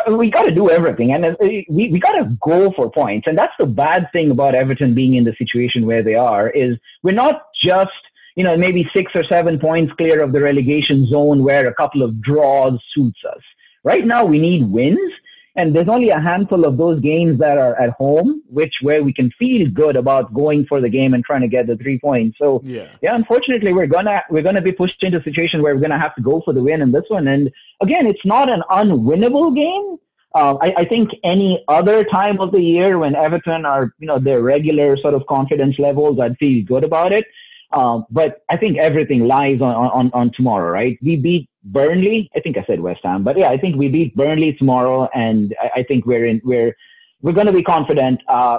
uh, 0.08 0.16
we 0.16 0.30
got 0.30 0.44
to 0.44 0.54
do 0.54 0.70
everything, 0.70 1.12
and 1.12 1.26
uh, 1.26 1.34
we 1.40 1.66
we 1.68 2.00
got 2.00 2.12
to 2.12 2.34
go 2.40 2.72
for 2.72 2.90
points, 2.90 3.26
and 3.26 3.36
that's 3.36 3.52
the 3.58 3.66
bad 3.66 4.08
thing 4.12 4.30
about 4.30 4.54
Everton 4.54 4.94
being 4.94 5.16
in 5.16 5.24
the 5.24 5.34
situation 5.36 5.84
where 5.84 6.02
they 6.02 6.14
are 6.14 6.48
is 6.48 6.78
we're 7.02 7.12
not 7.12 7.48
just 7.62 7.90
you 8.34 8.42
know 8.42 8.56
maybe 8.56 8.88
six 8.96 9.12
or 9.14 9.24
seven 9.24 9.58
points 9.58 9.92
clear 9.98 10.22
of 10.22 10.32
the 10.32 10.40
relegation 10.40 11.06
zone 11.10 11.44
where 11.44 11.66
a 11.66 11.74
couple 11.74 12.00
of 12.02 12.22
draws 12.22 12.82
suits 12.94 13.20
us. 13.28 13.42
Right 13.82 14.06
now, 14.06 14.24
we 14.24 14.38
need 14.38 14.70
wins, 14.70 15.12
and 15.56 15.74
there's 15.74 15.88
only 15.88 16.10
a 16.10 16.20
handful 16.20 16.66
of 16.66 16.76
those 16.76 17.00
games 17.00 17.38
that 17.38 17.58
are 17.58 17.80
at 17.80 17.90
home, 17.90 18.42
which 18.48 18.74
where 18.82 19.04
we 19.04 19.12
can 19.12 19.30
feel 19.38 19.70
good 19.70 19.94
about 19.94 20.34
going 20.34 20.66
for 20.66 20.80
the 20.80 20.88
game 20.88 21.14
and 21.14 21.24
trying 21.24 21.42
to 21.42 21.48
get 21.48 21.66
the 21.66 21.76
three 21.76 21.98
points. 21.98 22.38
So 22.38 22.60
yeah, 22.64 22.88
yeah 23.02 23.14
unfortunately, 23.14 23.72
we're 23.72 23.86
gonna 23.86 24.22
we're 24.30 24.42
gonna 24.42 24.62
be 24.62 24.72
pushed 24.72 25.02
into 25.02 25.18
a 25.18 25.22
situation 25.22 25.62
where 25.62 25.74
we're 25.74 25.80
gonna 25.80 26.00
have 26.00 26.14
to 26.16 26.22
go 26.22 26.42
for 26.44 26.52
the 26.52 26.62
win 26.62 26.82
in 26.82 26.90
this 26.90 27.04
one. 27.08 27.28
And 27.28 27.50
again, 27.80 28.06
it's 28.06 28.24
not 28.24 28.50
an 28.50 28.62
unwinnable 28.70 29.54
game. 29.54 29.98
Uh, 30.34 30.56
I, 30.60 30.74
I, 30.78 30.84
think 30.86 31.10
any 31.22 31.64
other 31.68 32.02
time 32.02 32.40
of 32.40 32.50
the 32.50 32.60
year 32.60 32.98
when 32.98 33.14
Everton 33.14 33.64
are, 33.64 33.94
you 34.00 34.08
know, 34.08 34.18
their 34.18 34.42
regular 34.42 34.96
sort 34.96 35.14
of 35.14 35.24
confidence 35.28 35.76
levels, 35.78 36.18
I'd 36.20 36.36
feel 36.38 36.64
good 36.64 36.82
about 36.82 37.12
it. 37.12 37.24
Um, 37.72 38.04
but 38.10 38.42
I 38.50 38.56
think 38.56 38.78
everything 38.78 39.28
lies 39.28 39.60
on, 39.60 39.72
on, 39.72 40.10
on 40.12 40.32
tomorrow, 40.36 40.72
right? 40.72 40.98
We 41.00 41.14
beat 41.14 41.48
Burnley. 41.64 42.30
I 42.36 42.40
think 42.40 42.56
I 42.56 42.64
said 42.66 42.80
West 42.80 43.00
Ham, 43.04 43.24
but 43.24 43.38
yeah, 43.38 43.48
I 43.48 43.56
think 43.56 43.76
we 43.76 43.88
beat 43.88 44.14
Burnley 44.14 44.52
tomorrow, 44.54 45.08
and 45.14 45.54
I, 45.60 45.80
I 45.80 45.82
think 45.82 46.06
we're 46.06 46.26
in 46.26 46.40
we're 46.44 46.76
we're 47.22 47.32
going 47.32 47.46
to 47.46 47.52
be 47.52 47.62
confident. 47.62 48.20
Uh, 48.28 48.58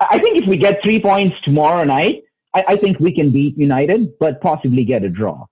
I 0.00 0.18
think 0.18 0.40
if 0.40 0.48
we 0.48 0.56
get 0.56 0.80
three 0.82 1.00
points 1.00 1.36
tomorrow 1.44 1.84
night, 1.84 2.22
I, 2.54 2.64
I, 2.68 2.76
think 2.76 2.98
we 3.00 3.12
can 3.12 3.30
beat 3.30 3.58
United, 3.58 4.18
but 4.18 4.40
possibly 4.40 4.84
get 4.84 5.02
a 5.02 5.08
draw. 5.08 5.44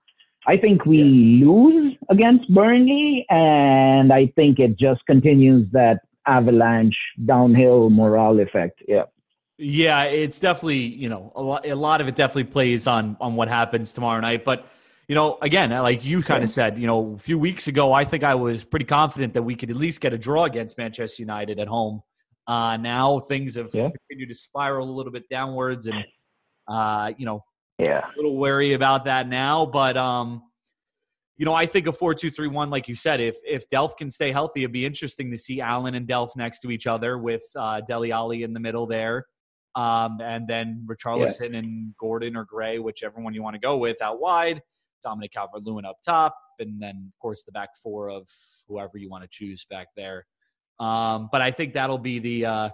I 0.47 0.55
think 0.57 0.85
we 0.85 0.99
yeah. 0.99 1.45
lose 1.45 1.95
against 2.09 2.51
Burnley, 2.53 3.25
and 3.29 4.11
I 4.11 4.27
think 4.35 4.59
it 4.59 4.79
just 4.79 5.05
continues 5.05 5.69
that 5.73 5.99
avalanche 6.25 6.97
downhill 7.25 7.89
morale 7.89 8.39
effect. 8.39 8.81
Yeah. 8.87 9.03
Yeah, 9.59 10.03
it's 10.03 10.39
definitely 10.39 10.77
you 10.77 11.09
know 11.09 11.31
a 11.35 11.41
lot. 11.41 11.67
A 11.67 11.75
lot 11.75 11.99
of 11.99 12.07
it 12.07 12.15
definitely 12.15 12.43
plays 12.43 12.85
on 12.85 13.17
on 13.19 13.35
what 13.35 13.47
happens 13.47 13.91
tomorrow 13.91 14.19
night. 14.19 14.45
But 14.45 14.67
you 15.07 15.15
know, 15.15 15.37
again, 15.41 15.69
like 15.69 16.03
you 16.03 16.21
kind 16.21 16.43
of 16.43 16.49
said, 16.49 16.77
you 16.77 16.85
know, 16.85 17.13
a 17.15 17.19
few 17.19 17.39
weeks 17.39 17.67
ago, 17.67 17.93
I 17.93 18.03
think 18.03 18.23
I 18.23 18.35
was 18.35 18.65
pretty 18.65 18.85
confident 18.85 19.33
that 19.35 19.43
we 19.43 19.55
could 19.55 19.69
at 19.69 19.77
least 19.77 20.01
get 20.01 20.11
a 20.11 20.17
draw 20.17 20.43
against 20.43 20.77
Manchester 20.77 21.21
United 21.21 21.59
at 21.59 21.67
home. 21.67 22.01
Uh, 22.45 22.77
now 22.77 23.19
things 23.19 23.55
have 23.55 23.69
yeah. 23.73 23.89
continued 23.89 24.29
to 24.29 24.35
spiral 24.35 24.89
a 24.89 24.91
little 24.91 25.11
bit 25.11 25.23
downwards, 25.29 25.87
and 25.87 26.03
uh, 26.67 27.11
you 27.17 27.25
know, 27.25 27.43
yeah, 27.77 28.05
a 28.05 28.15
little 28.17 28.37
wary 28.37 28.73
about 28.73 29.05
that 29.05 29.29
now. 29.29 29.65
But 29.65 29.95
um, 29.95 30.43
you 31.37 31.45
know, 31.45 31.53
I 31.53 31.65
think 31.65 31.87
a 31.87 31.93
four-two-three-one, 31.93 32.69
like 32.69 32.87
you 32.87 32.95
said, 32.95 33.21
if 33.21 33.37
if 33.45 33.69
Delph 33.69 33.95
can 33.97 34.11
stay 34.11 34.31
healthy, 34.31 34.61
it'd 34.61 34.73
be 34.73 34.85
interesting 34.85 35.31
to 35.31 35.37
see 35.37 35.61
Allan 35.61 35.95
and 35.95 36.07
Delph 36.07 36.35
next 36.35 36.59
to 36.59 36.71
each 36.71 36.87
other 36.87 37.17
with 37.17 37.43
uh, 37.55 37.79
Dele 37.81 38.11
Alli 38.11 38.43
in 38.43 38.53
the 38.53 38.59
middle 38.59 38.87
there. 38.87 39.25
Um, 39.75 40.19
and 40.21 40.47
then 40.47 40.87
Richarlison 40.89 41.51
yeah. 41.51 41.59
and 41.59 41.93
Gordon 41.99 42.35
or 42.35 42.45
Gray, 42.45 42.79
whichever 42.79 43.21
one 43.21 43.33
you 43.33 43.43
want 43.43 43.53
to 43.53 43.59
go 43.59 43.77
with, 43.77 44.01
out 44.01 44.19
wide. 44.19 44.61
Dominic 45.03 45.31
Calvert-Lewin 45.31 45.85
up 45.85 45.97
top, 46.03 46.35
and 46.59 46.81
then 46.81 47.11
of 47.13 47.19
course 47.19 47.43
the 47.43 47.51
back 47.51 47.69
four 47.81 48.09
of 48.09 48.27
whoever 48.67 48.97
you 48.97 49.09
want 49.09 49.23
to 49.23 49.29
choose 49.31 49.65
back 49.69 49.87
there. 49.95 50.25
Um, 50.79 51.29
but 51.31 51.41
I 51.41 51.51
think 51.51 51.73
that'll 51.73 51.97
be 51.97 52.19
the, 52.19 52.45
uh, 52.45 52.69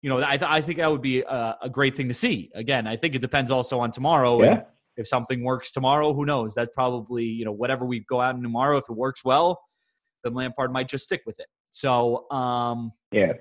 you 0.00 0.10
know, 0.10 0.18
I, 0.18 0.36
th- 0.36 0.50
I 0.50 0.60
think 0.60 0.78
that 0.78 0.90
would 0.90 1.02
be 1.02 1.20
a, 1.20 1.56
a, 1.62 1.68
great 1.68 1.96
thing 1.96 2.08
to 2.08 2.14
see. 2.14 2.50
Again, 2.54 2.86
I 2.86 2.96
think 2.96 3.14
it 3.14 3.20
depends 3.20 3.50
also 3.50 3.78
on 3.78 3.90
tomorrow. 3.90 4.42
Yeah. 4.42 4.62
if 4.96 5.06
something 5.06 5.44
works 5.44 5.70
tomorrow, 5.70 6.14
who 6.14 6.24
knows? 6.24 6.54
That's 6.54 6.72
probably 6.74 7.24
you 7.24 7.44
know 7.44 7.52
whatever 7.52 7.84
we 7.84 8.00
go 8.00 8.20
out 8.20 8.34
in 8.34 8.42
tomorrow. 8.42 8.78
If 8.78 8.84
it 8.88 8.96
works 8.96 9.24
well, 9.24 9.60
then 10.24 10.34
Lampard 10.34 10.72
might 10.72 10.88
just 10.88 11.04
stick 11.04 11.22
with 11.26 11.38
it. 11.40 11.46
So 11.70 12.30
um, 12.30 12.92
yeah, 13.12 13.34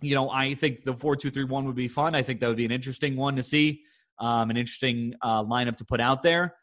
you 0.00 0.14
know, 0.14 0.30
I 0.30 0.54
think 0.54 0.84
the 0.84 0.94
four 0.94 1.16
two 1.16 1.30
three 1.30 1.44
one 1.44 1.66
would 1.66 1.76
be 1.76 1.88
fun. 1.88 2.14
I 2.14 2.22
think 2.22 2.40
that 2.40 2.48
would 2.48 2.56
be 2.56 2.64
an 2.64 2.72
interesting 2.72 3.16
one 3.16 3.36
to 3.36 3.42
see, 3.42 3.82
um, 4.18 4.50
an 4.50 4.56
interesting 4.56 5.14
uh, 5.22 5.44
lineup 5.44 5.76
to 5.76 5.84
put 5.84 6.00
out 6.00 6.22
there. 6.22 6.54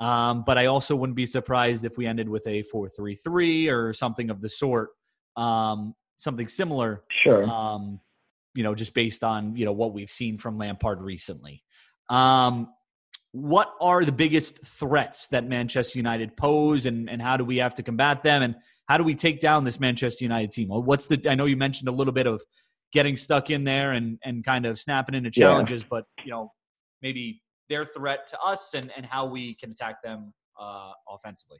Um, 0.00 0.44
but 0.46 0.58
I 0.58 0.66
also 0.66 0.94
wouldn't 0.94 1.16
be 1.16 1.26
surprised 1.26 1.84
if 1.84 1.96
we 1.96 2.06
ended 2.06 2.28
with 2.28 2.46
a 2.46 2.62
four 2.62 2.88
three 2.88 3.16
three 3.16 3.68
or 3.68 3.92
something 3.92 4.30
of 4.30 4.40
the 4.40 4.48
sort, 4.48 4.90
um, 5.36 5.94
something 6.16 6.46
similar. 6.46 7.02
Sure. 7.10 7.44
Um, 7.44 8.00
you 8.54 8.62
know, 8.62 8.74
just 8.74 8.94
based 8.94 9.24
on 9.24 9.56
you 9.56 9.64
know 9.64 9.72
what 9.72 9.92
we've 9.92 10.10
seen 10.10 10.38
from 10.38 10.58
Lampard 10.58 11.00
recently. 11.00 11.64
Um, 12.08 12.68
what 13.32 13.74
are 13.80 14.04
the 14.04 14.12
biggest 14.12 14.64
threats 14.64 15.28
that 15.28 15.46
Manchester 15.46 15.98
United 15.98 16.36
pose, 16.36 16.86
and 16.86 17.10
and 17.10 17.20
how 17.20 17.36
do 17.36 17.44
we 17.44 17.58
have 17.58 17.74
to 17.74 17.82
combat 17.82 18.22
them, 18.22 18.42
and 18.42 18.54
how 18.88 18.98
do 18.98 19.04
we 19.04 19.14
take 19.14 19.40
down 19.40 19.64
this 19.64 19.80
Manchester 19.80 20.24
United 20.24 20.50
team? 20.52 20.68
What's 20.68 21.08
the? 21.08 21.20
I 21.28 21.34
know 21.34 21.44
you 21.46 21.56
mentioned 21.56 21.88
a 21.88 21.92
little 21.92 22.12
bit 22.12 22.26
of 22.26 22.42
getting 22.92 23.16
stuck 23.16 23.50
in 23.50 23.64
there 23.64 23.92
and 23.92 24.18
and 24.24 24.44
kind 24.44 24.64
of 24.64 24.78
snapping 24.78 25.14
into 25.14 25.30
challenges, 25.30 25.82
yeah. 25.82 25.88
but 25.90 26.04
you 26.24 26.30
know 26.30 26.52
maybe 27.02 27.42
their 27.68 27.84
threat 27.84 28.26
to 28.28 28.40
us 28.40 28.74
and 28.74 28.90
and 28.96 29.06
how 29.06 29.26
we 29.26 29.54
can 29.54 29.70
attack 29.70 30.02
them 30.02 30.32
uh, 30.58 30.92
offensively. 31.08 31.58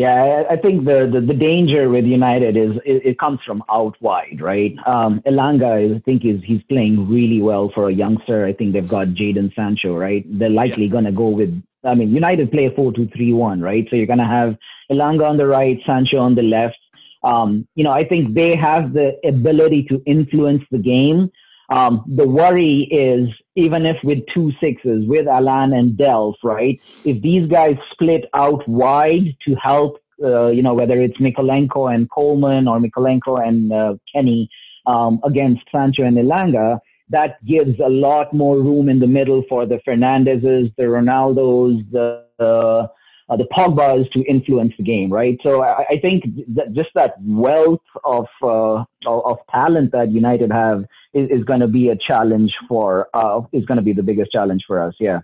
Yeah, 0.00 0.44
I 0.48 0.56
think 0.56 0.86
the, 0.86 1.06
the, 1.12 1.20
the, 1.20 1.34
danger 1.34 1.90
with 1.90 2.06
United 2.06 2.56
is 2.56 2.70
it, 2.86 3.04
it 3.04 3.18
comes 3.18 3.38
from 3.46 3.62
out 3.70 3.96
wide, 4.00 4.40
right? 4.40 4.74
Um, 4.86 5.20
Elanga, 5.26 5.94
I 5.94 6.00
think, 6.06 6.24
is 6.24 6.40
he's 6.42 6.62
playing 6.70 7.06
really 7.06 7.42
well 7.42 7.70
for 7.74 7.90
a 7.90 7.92
youngster. 7.92 8.46
I 8.46 8.54
think 8.54 8.72
they've 8.72 8.88
got 8.88 9.08
Jadon 9.08 9.54
Sancho, 9.54 9.94
right? 9.94 10.24
They're 10.26 10.48
likely 10.48 10.84
yeah. 10.84 10.92
going 10.92 11.04
to 11.04 11.12
go 11.12 11.28
with. 11.28 11.62
I 11.84 11.94
mean, 11.94 12.14
United 12.14 12.50
play 12.50 12.64
a 12.64 12.70
four-two-three-one, 12.70 13.60
right? 13.60 13.86
So 13.90 13.96
you're 13.96 14.06
going 14.06 14.20
to 14.20 14.24
have 14.24 14.56
Elanga 14.90 15.28
on 15.28 15.36
the 15.36 15.46
right, 15.46 15.78
Sancho 15.84 16.16
on 16.16 16.34
the 16.34 16.44
left. 16.44 16.78
Um, 17.22 17.68
you 17.74 17.84
know, 17.84 17.92
I 17.92 18.04
think 18.04 18.34
they 18.34 18.56
have 18.56 18.94
the 18.94 19.18
ability 19.26 19.82
to 19.90 20.02
influence 20.06 20.62
the 20.70 20.78
game. 20.78 21.30
Um, 21.70 22.04
the 22.06 22.26
worry 22.26 22.88
is 22.90 23.28
even 23.54 23.86
if 23.86 23.96
with 24.02 24.18
two 24.34 24.52
sixes, 24.60 25.06
with 25.06 25.28
Allan 25.28 25.72
and 25.72 25.92
Delph, 25.96 26.34
right? 26.42 26.80
If 27.04 27.22
these 27.22 27.48
guys 27.48 27.76
split 27.92 28.24
out 28.34 28.66
wide 28.68 29.36
to 29.46 29.54
help, 29.54 29.98
uh, 30.22 30.48
you 30.48 30.62
know, 30.62 30.74
whether 30.74 31.00
it's 31.00 31.16
Mykolenko 31.18 31.94
and 31.94 32.10
Coleman 32.10 32.66
or 32.66 32.80
Mykolenko 32.80 33.46
and 33.46 33.72
uh, 33.72 33.94
Kenny 34.12 34.50
um, 34.86 35.20
against 35.24 35.62
Sancho 35.70 36.02
and 36.02 36.16
Elanga, 36.16 36.80
that 37.10 37.44
gives 37.44 37.78
a 37.80 37.88
lot 37.88 38.32
more 38.32 38.56
room 38.56 38.88
in 38.88 38.98
the 38.98 39.06
middle 39.06 39.44
for 39.48 39.66
the 39.66 39.80
Fernandeses, 39.86 40.74
the 40.76 40.84
Ronaldos, 40.84 41.88
the 41.90 42.24
uh, 42.44 42.86
uh, 43.30 43.36
the 43.36 43.46
Pogba's 43.56 44.08
to 44.10 44.22
influence 44.24 44.72
the 44.76 44.82
game, 44.82 45.10
right? 45.10 45.38
So 45.42 45.62
I, 45.62 45.84
I 45.88 45.98
think 46.02 46.24
that 46.48 46.72
just 46.72 46.90
that 46.96 47.14
wealth 47.22 47.80
of 48.04 48.26
uh, 48.42 48.84
of 49.06 49.38
talent 49.50 49.92
that 49.92 50.10
United 50.10 50.50
have 50.50 50.84
is, 51.14 51.30
is 51.30 51.44
going 51.44 51.60
to 51.60 51.68
be 51.68 51.90
a 51.90 51.96
challenge 51.96 52.52
for 52.68 53.08
uh, 53.14 53.42
is 53.52 53.64
going 53.66 53.76
to 53.76 53.82
be 53.82 53.92
the 53.92 54.02
biggest 54.02 54.32
challenge 54.32 54.64
for 54.66 54.82
us. 54.82 54.94
Yeah. 54.98 55.20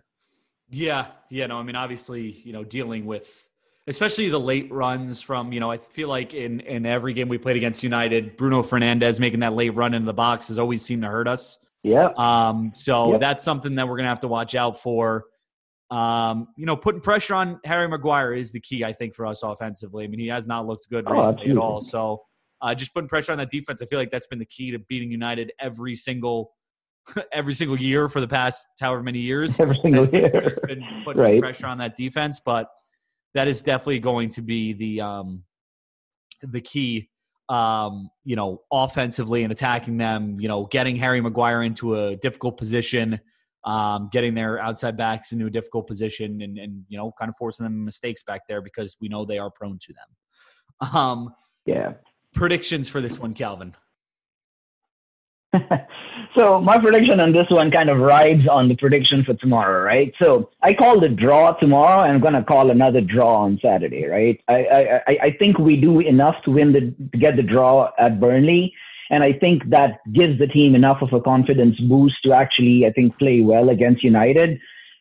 Yeah, 0.70 1.06
yeah. 1.30 1.46
No, 1.46 1.58
I 1.58 1.62
mean, 1.62 1.76
obviously, 1.76 2.30
you 2.44 2.52
know, 2.52 2.64
dealing 2.64 3.06
with 3.06 3.42
especially 3.88 4.28
the 4.28 4.40
late 4.40 4.70
runs 4.72 5.22
from 5.22 5.52
you 5.52 5.60
know 5.60 5.70
i 5.70 5.78
feel 5.78 6.08
like 6.08 6.34
in 6.34 6.58
in 6.58 6.84
every 6.84 7.12
game 7.12 7.28
we 7.28 7.38
played 7.38 7.54
against 7.54 7.84
united 7.84 8.36
bruno 8.36 8.60
fernandes 8.60 9.20
making 9.20 9.38
that 9.38 9.52
late 9.52 9.72
run 9.76 9.94
into 9.94 10.06
the 10.06 10.12
box 10.12 10.48
has 10.48 10.58
always 10.58 10.82
seemed 10.82 11.02
to 11.02 11.08
hurt 11.08 11.28
us 11.28 11.60
yeah 11.84 12.08
um 12.16 12.72
so 12.74 13.12
yep. 13.12 13.20
that's 13.20 13.44
something 13.44 13.76
that 13.76 13.86
we're 13.86 13.96
gonna 13.96 14.08
have 14.08 14.18
to 14.18 14.26
watch 14.26 14.56
out 14.56 14.76
for 14.82 15.26
Um, 15.90 16.48
you 16.56 16.66
know, 16.66 16.76
putting 16.76 17.00
pressure 17.00 17.34
on 17.34 17.60
Harry 17.64 17.86
Maguire 17.88 18.32
is 18.34 18.50
the 18.50 18.60
key, 18.60 18.84
I 18.84 18.92
think, 18.92 19.14
for 19.14 19.24
us 19.26 19.42
offensively. 19.42 20.04
I 20.04 20.08
mean, 20.08 20.18
he 20.20 20.26
has 20.28 20.46
not 20.46 20.66
looked 20.66 20.88
good 20.90 21.04
Oh, 21.06 21.12
recently 21.12 21.50
at 21.50 21.56
all. 21.58 21.80
So 21.80 22.22
uh, 22.60 22.74
just 22.74 22.92
putting 22.92 23.08
pressure 23.08 23.30
on 23.32 23.38
that 23.38 23.50
defense, 23.50 23.80
I 23.82 23.86
feel 23.86 23.98
like 23.98 24.10
that's 24.10 24.26
been 24.26 24.38
the 24.40 24.46
key 24.46 24.72
to 24.72 24.78
beating 24.80 25.10
United 25.10 25.52
every 25.60 25.94
single 25.94 26.52
every 27.32 27.54
single 27.54 27.78
year 27.78 28.08
for 28.08 28.20
the 28.20 28.26
past 28.26 28.66
however 28.80 29.02
many 29.02 29.20
years. 29.20 29.60
Every 29.60 29.78
single 29.80 30.06
been- 30.06 30.22
year. 30.24 30.40
just 30.42 30.60
been 30.62 30.82
putting 31.04 31.22
Right. 31.22 31.40
pressure 31.40 31.66
on 31.68 31.78
that 31.78 31.94
defense, 31.94 32.40
but 32.44 32.66
that 33.34 33.46
is 33.46 33.62
definitely 33.62 34.00
going 34.00 34.28
to 34.30 34.42
be 34.42 34.72
the 34.72 35.00
um, 35.02 35.44
the 36.42 36.60
key. 36.60 37.08
Um, 37.48 38.10
you 38.24 38.34
know, 38.34 38.62
offensively 38.72 39.44
and 39.44 39.52
attacking 39.52 39.98
them. 39.98 40.40
You 40.40 40.48
know, 40.48 40.64
getting 40.66 40.96
Harry 40.96 41.20
Maguire 41.20 41.62
into 41.62 41.94
a 41.94 42.16
difficult 42.16 42.56
position, 42.56 43.20
um, 43.66 44.08
getting 44.12 44.32
their 44.34 44.58
outside 44.60 44.96
backs 44.96 45.32
into 45.32 45.46
a 45.46 45.50
difficult 45.50 45.86
position, 45.86 46.40
and 46.40 46.56
and 46.56 46.84
you 46.88 46.96
know, 46.96 47.12
kind 47.18 47.28
of 47.28 47.34
forcing 47.36 47.64
them 47.64 47.84
mistakes 47.84 48.22
back 48.22 48.42
there 48.48 48.62
because 48.62 48.96
we 49.00 49.08
know 49.08 49.24
they 49.24 49.38
are 49.38 49.50
prone 49.50 49.78
to 49.86 49.92
them. 49.92 50.90
Um, 50.94 51.34
Yeah. 51.66 51.94
predictions 52.34 52.88
for 52.88 53.00
this 53.00 53.18
one, 53.18 53.34
Calvin. 53.34 53.74
so 56.36 56.60
my 56.60 56.78
prediction 56.78 57.18
on 57.20 57.32
this 57.32 57.46
one 57.48 57.70
kind 57.70 57.88
of 57.88 57.98
rides 57.98 58.46
on 58.48 58.68
the 58.68 58.76
prediction 58.76 59.24
for 59.24 59.34
tomorrow, 59.34 59.82
right? 59.82 60.12
So 60.22 60.50
I 60.62 60.72
called 60.74 61.02
a 61.04 61.08
draw 61.08 61.52
tomorrow, 61.52 62.02
and 62.02 62.12
I'm 62.12 62.20
gonna 62.20 62.44
call 62.44 62.70
another 62.70 63.00
draw 63.00 63.36
on 63.44 63.58
Saturday, 63.62 64.04
right? 64.06 64.38
I 64.48 64.54
I, 64.64 64.80
I- 65.12 65.18
I 65.22 65.30
think 65.38 65.58
we 65.58 65.76
do 65.76 66.00
enough 66.00 66.36
to 66.44 66.50
win 66.50 66.72
the 66.72 66.80
to 67.12 67.18
get 67.18 67.36
the 67.36 67.42
draw 67.42 67.90
at 67.98 68.20
Burnley, 68.20 68.72
and 69.10 69.22
I 69.22 69.32
think 69.32 69.68
that 69.70 70.00
gives 70.12 70.38
the 70.38 70.46
team 70.46 70.74
enough 70.74 71.02
of 71.02 71.12
a 71.12 71.20
confidence 71.20 71.78
boost 71.80 72.16
to 72.24 72.32
actually, 72.32 72.86
I 72.86 72.92
think, 72.92 73.18
play 73.18 73.40
well 73.40 73.68
against 73.68 74.02
United. 74.02 74.58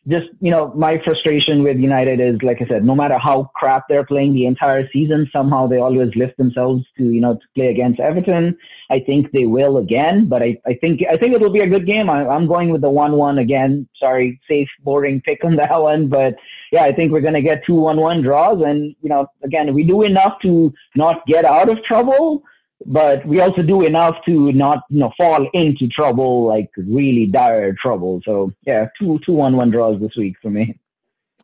Just 0.08 0.26
you 0.40 0.52
know, 0.52 0.72
my 0.76 1.00
frustration 1.04 1.64
with 1.64 1.78
United 1.78 2.20
is, 2.20 2.40
like 2.40 2.62
I 2.62 2.68
said, 2.68 2.84
no 2.84 2.94
matter 2.94 3.18
how 3.20 3.50
crap 3.56 3.88
they're 3.88 4.06
playing 4.06 4.34
the 4.34 4.46
entire 4.46 4.88
season, 4.92 5.28
somehow 5.32 5.66
they 5.66 5.78
always 5.78 6.14
lift 6.14 6.36
themselves 6.36 6.84
to 6.96 7.10
you 7.10 7.20
know 7.20 7.34
to 7.34 7.46
play 7.56 7.66
against 7.68 7.98
Everton. 7.98 8.56
I 8.88 9.00
think 9.00 9.32
they 9.32 9.46
will 9.46 9.78
again, 9.78 10.28
but 10.28 10.44
I, 10.44 10.58
I 10.64 10.74
think 10.74 11.00
I 11.10 11.16
think 11.16 11.34
it'll 11.34 11.50
be 11.50 11.62
a 11.62 11.68
good 11.68 11.86
game. 11.86 12.08
I, 12.08 12.24
I'm 12.24 12.46
going 12.46 12.70
with 12.70 12.82
the 12.82 12.90
one-one 12.90 13.38
again. 13.38 13.88
Sorry, 13.98 14.40
safe, 14.48 14.68
boring 14.84 15.20
pick 15.22 15.44
on 15.44 15.56
that 15.62 15.82
one, 15.82 16.08
but 16.08 16.36
yeah, 16.70 16.84
I 16.84 16.92
think 16.92 17.10
we're 17.10 17.20
gonna 17.20 17.42
get 17.42 17.66
two 17.66 17.74
one-one 17.74 18.22
draws, 18.22 18.62
and 18.64 18.94
you 19.02 19.08
know, 19.08 19.26
again, 19.42 19.74
we 19.74 19.82
do 19.82 20.02
enough 20.02 20.34
to 20.42 20.72
not 20.94 21.26
get 21.26 21.44
out 21.44 21.68
of 21.68 21.82
trouble, 21.82 22.44
but 22.84 23.26
we 23.26 23.40
also 23.40 23.62
do 23.62 23.82
enough 23.82 24.16
to 24.26 24.52
not 24.52 24.84
you 24.90 25.00
know 25.00 25.12
fall 25.16 25.48
into 25.54 25.88
trouble, 25.88 26.46
like 26.46 26.70
really 26.76 27.26
dire 27.26 27.74
trouble. 27.80 28.20
So 28.24 28.52
yeah, 28.66 28.88
two 28.98 29.18
two 29.24 29.32
one-one 29.32 29.70
draws 29.70 30.00
this 30.00 30.16
week 30.16 30.36
for 30.42 30.50
me. 30.50 30.78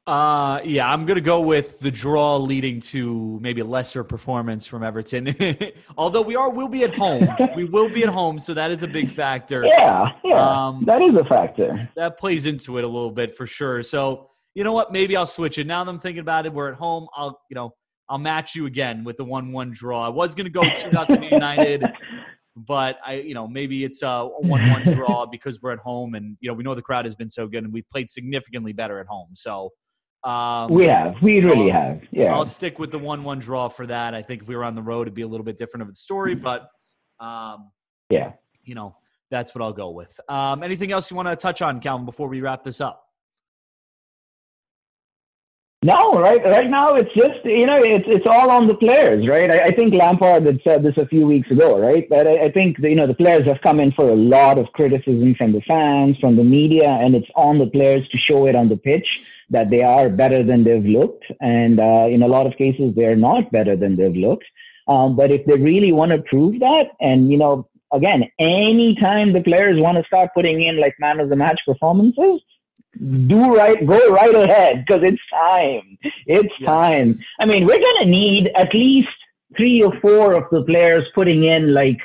Uh, 0.04 0.60
yeah, 0.64 0.92
I'm 0.92 1.06
gonna 1.06 1.20
go 1.20 1.40
with 1.40 1.78
the 1.78 1.90
draw 1.90 2.36
leading 2.36 2.80
to 2.80 3.38
maybe 3.40 3.60
a 3.60 3.64
lesser 3.64 4.02
performance 4.02 4.66
from 4.66 4.82
Everton. 4.82 5.34
Although 5.96 6.22
we 6.22 6.34
are, 6.34 6.50
we'll 6.50 6.68
be 6.68 6.82
at 6.82 6.94
home. 6.94 7.28
we 7.56 7.64
will 7.64 7.88
be 7.88 8.02
at 8.02 8.08
home, 8.08 8.40
so 8.40 8.52
that 8.54 8.72
is 8.72 8.82
a 8.82 8.88
big 8.88 9.10
factor. 9.10 9.64
Yeah, 9.64 10.08
yeah, 10.24 10.66
Um, 10.66 10.82
that 10.86 11.00
is 11.02 11.14
a 11.14 11.24
factor. 11.24 11.88
That 11.94 12.18
plays 12.18 12.46
into 12.46 12.78
it 12.78 12.84
a 12.84 12.88
little 12.88 13.12
bit 13.12 13.36
for 13.36 13.46
sure. 13.46 13.82
So 13.84 14.30
you 14.54 14.64
know 14.64 14.72
what? 14.72 14.92
Maybe 14.92 15.16
I'll 15.16 15.26
switch 15.26 15.56
it. 15.58 15.68
Now 15.68 15.84
that 15.84 15.90
I'm 15.90 16.00
thinking 16.00 16.20
about 16.20 16.46
it, 16.46 16.52
we're 16.52 16.70
at 16.70 16.76
home. 16.76 17.06
I'll, 17.16 17.40
you 17.48 17.54
know, 17.54 17.72
I'll 18.12 18.18
match 18.18 18.54
you 18.54 18.66
again 18.66 19.04
with 19.04 19.16
the 19.16 19.24
one-one 19.24 19.70
draw. 19.72 20.04
I 20.04 20.10
was 20.10 20.34
gonna 20.34 20.50
go 20.50 20.62
two 20.74 20.90
nothing 20.92 21.22
United. 21.22 21.82
But 22.54 22.98
I, 23.04 23.14
you 23.14 23.32
know, 23.32 23.48
maybe 23.48 23.82
it's 23.82 24.02
a 24.02 24.26
one-one 24.26 24.82
draw 24.94 25.24
because 25.24 25.62
we're 25.62 25.72
at 25.72 25.78
home, 25.78 26.14
and 26.14 26.36
you 26.40 26.48
know, 26.50 26.54
we 26.54 26.62
know 26.62 26.74
the 26.74 26.82
crowd 26.82 27.06
has 27.06 27.14
been 27.14 27.30
so 27.30 27.46
good, 27.46 27.64
and 27.64 27.72
we 27.72 27.80
played 27.80 28.10
significantly 28.10 28.74
better 28.74 29.00
at 29.00 29.06
home. 29.06 29.30
So, 29.32 29.70
um, 30.24 30.70
We 30.70 30.84
have, 30.84 31.14
we 31.22 31.40
really 31.40 31.72
I'll- 31.72 31.80
have. 31.80 32.02
Yeah. 32.10 32.34
I'll 32.34 32.44
stick 32.44 32.78
with 32.78 32.90
the 32.90 32.98
one-one 32.98 33.38
draw 33.38 33.70
for 33.70 33.86
that. 33.86 34.14
I 34.14 34.20
think 34.20 34.42
if 34.42 34.48
we 34.48 34.54
were 34.54 34.64
on 34.64 34.74
the 34.74 34.82
road, 34.82 35.02
it'd 35.02 35.14
be 35.14 35.22
a 35.22 35.26
little 35.26 35.44
bit 35.44 35.56
different 35.56 35.82
of 35.84 35.88
a 35.88 35.94
story, 35.94 36.34
but 36.34 36.68
um, 37.20 37.70
Yeah. 38.10 38.32
you 38.64 38.74
know, 38.74 38.96
that's 39.30 39.54
what 39.54 39.62
I'll 39.62 39.72
go 39.72 39.88
with. 39.88 40.20
Um, 40.28 40.62
anything 40.62 40.92
else 40.92 41.10
you 41.10 41.16
want 41.16 41.28
to 41.28 41.36
touch 41.36 41.62
on, 41.62 41.80
Calvin, 41.80 42.04
before 42.04 42.28
we 42.28 42.42
wrap 42.42 42.64
this 42.64 42.82
up? 42.82 43.02
No, 45.84 46.12
right. 46.12 46.40
Right 46.44 46.70
now, 46.70 46.90
it's 46.90 47.12
just 47.12 47.44
you 47.44 47.66
know, 47.66 47.78
it's 47.78 48.04
it's 48.06 48.26
all 48.30 48.52
on 48.52 48.68
the 48.68 48.74
players, 48.74 49.26
right? 49.26 49.50
I, 49.50 49.58
I 49.66 49.70
think 49.72 49.92
Lampard 49.94 50.46
had 50.46 50.60
said 50.62 50.84
this 50.84 50.96
a 50.96 51.08
few 51.08 51.26
weeks 51.26 51.50
ago, 51.50 51.76
right? 51.76 52.08
But 52.08 52.28
I, 52.28 52.44
I 52.44 52.52
think 52.52 52.80
the, 52.80 52.88
you 52.90 52.94
know 52.94 53.08
the 53.08 53.14
players 53.14 53.48
have 53.48 53.60
come 53.62 53.80
in 53.80 53.90
for 53.90 54.08
a 54.08 54.14
lot 54.14 54.58
of 54.58 54.66
criticism 54.74 55.34
from 55.34 55.52
the 55.52 55.60
fans, 55.62 56.18
from 56.20 56.36
the 56.36 56.44
media, 56.44 56.88
and 56.88 57.16
it's 57.16 57.26
on 57.34 57.58
the 57.58 57.66
players 57.66 58.08
to 58.10 58.18
show 58.18 58.46
it 58.46 58.54
on 58.54 58.68
the 58.68 58.76
pitch 58.76 59.24
that 59.50 59.70
they 59.70 59.82
are 59.82 60.08
better 60.08 60.44
than 60.44 60.62
they've 60.62 60.84
looked, 60.84 61.24
and 61.40 61.80
uh, 61.80 62.06
in 62.08 62.22
a 62.22 62.28
lot 62.28 62.46
of 62.46 62.56
cases, 62.56 62.94
they're 62.94 63.16
not 63.16 63.50
better 63.50 63.76
than 63.76 63.96
they've 63.96 64.14
looked. 64.14 64.46
Um, 64.86 65.16
but 65.16 65.32
if 65.32 65.44
they 65.46 65.56
really 65.56 65.90
want 65.90 66.12
to 66.12 66.22
prove 66.22 66.60
that, 66.60 66.90
and 67.00 67.28
you 67.28 67.38
know, 67.38 67.68
again, 67.92 68.30
anytime 68.38 69.32
the 69.32 69.42
players 69.42 69.80
want 69.80 69.98
to 69.98 70.04
start 70.04 70.30
putting 70.32 70.62
in 70.62 70.80
like 70.80 70.94
man 71.00 71.18
of 71.18 71.28
the 71.28 71.36
match 71.36 71.60
performances, 71.66 72.40
do 72.99 73.55
right, 73.55 73.84
go 73.86 73.99
right 74.11 74.34
ahead 74.34 74.84
because 74.86 75.03
it's 75.03 75.22
time. 75.30 75.99
It's 76.26 76.55
Yes. 76.59 76.68
time. 76.68 77.18
I 77.40 77.47
mean, 77.47 77.66
we're 77.66 77.80
gonna 77.80 78.11
need 78.11 78.51
at 78.57 78.74
least 78.74 79.09
three 79.57 79.82
or 79.82 79.93
four 80.01 80.34
of 80.34 80.45
the 80.51 80.62
players 80.64 81.05
putting 81.14 81.45
in 81.45 81.74
like 81.74 81.99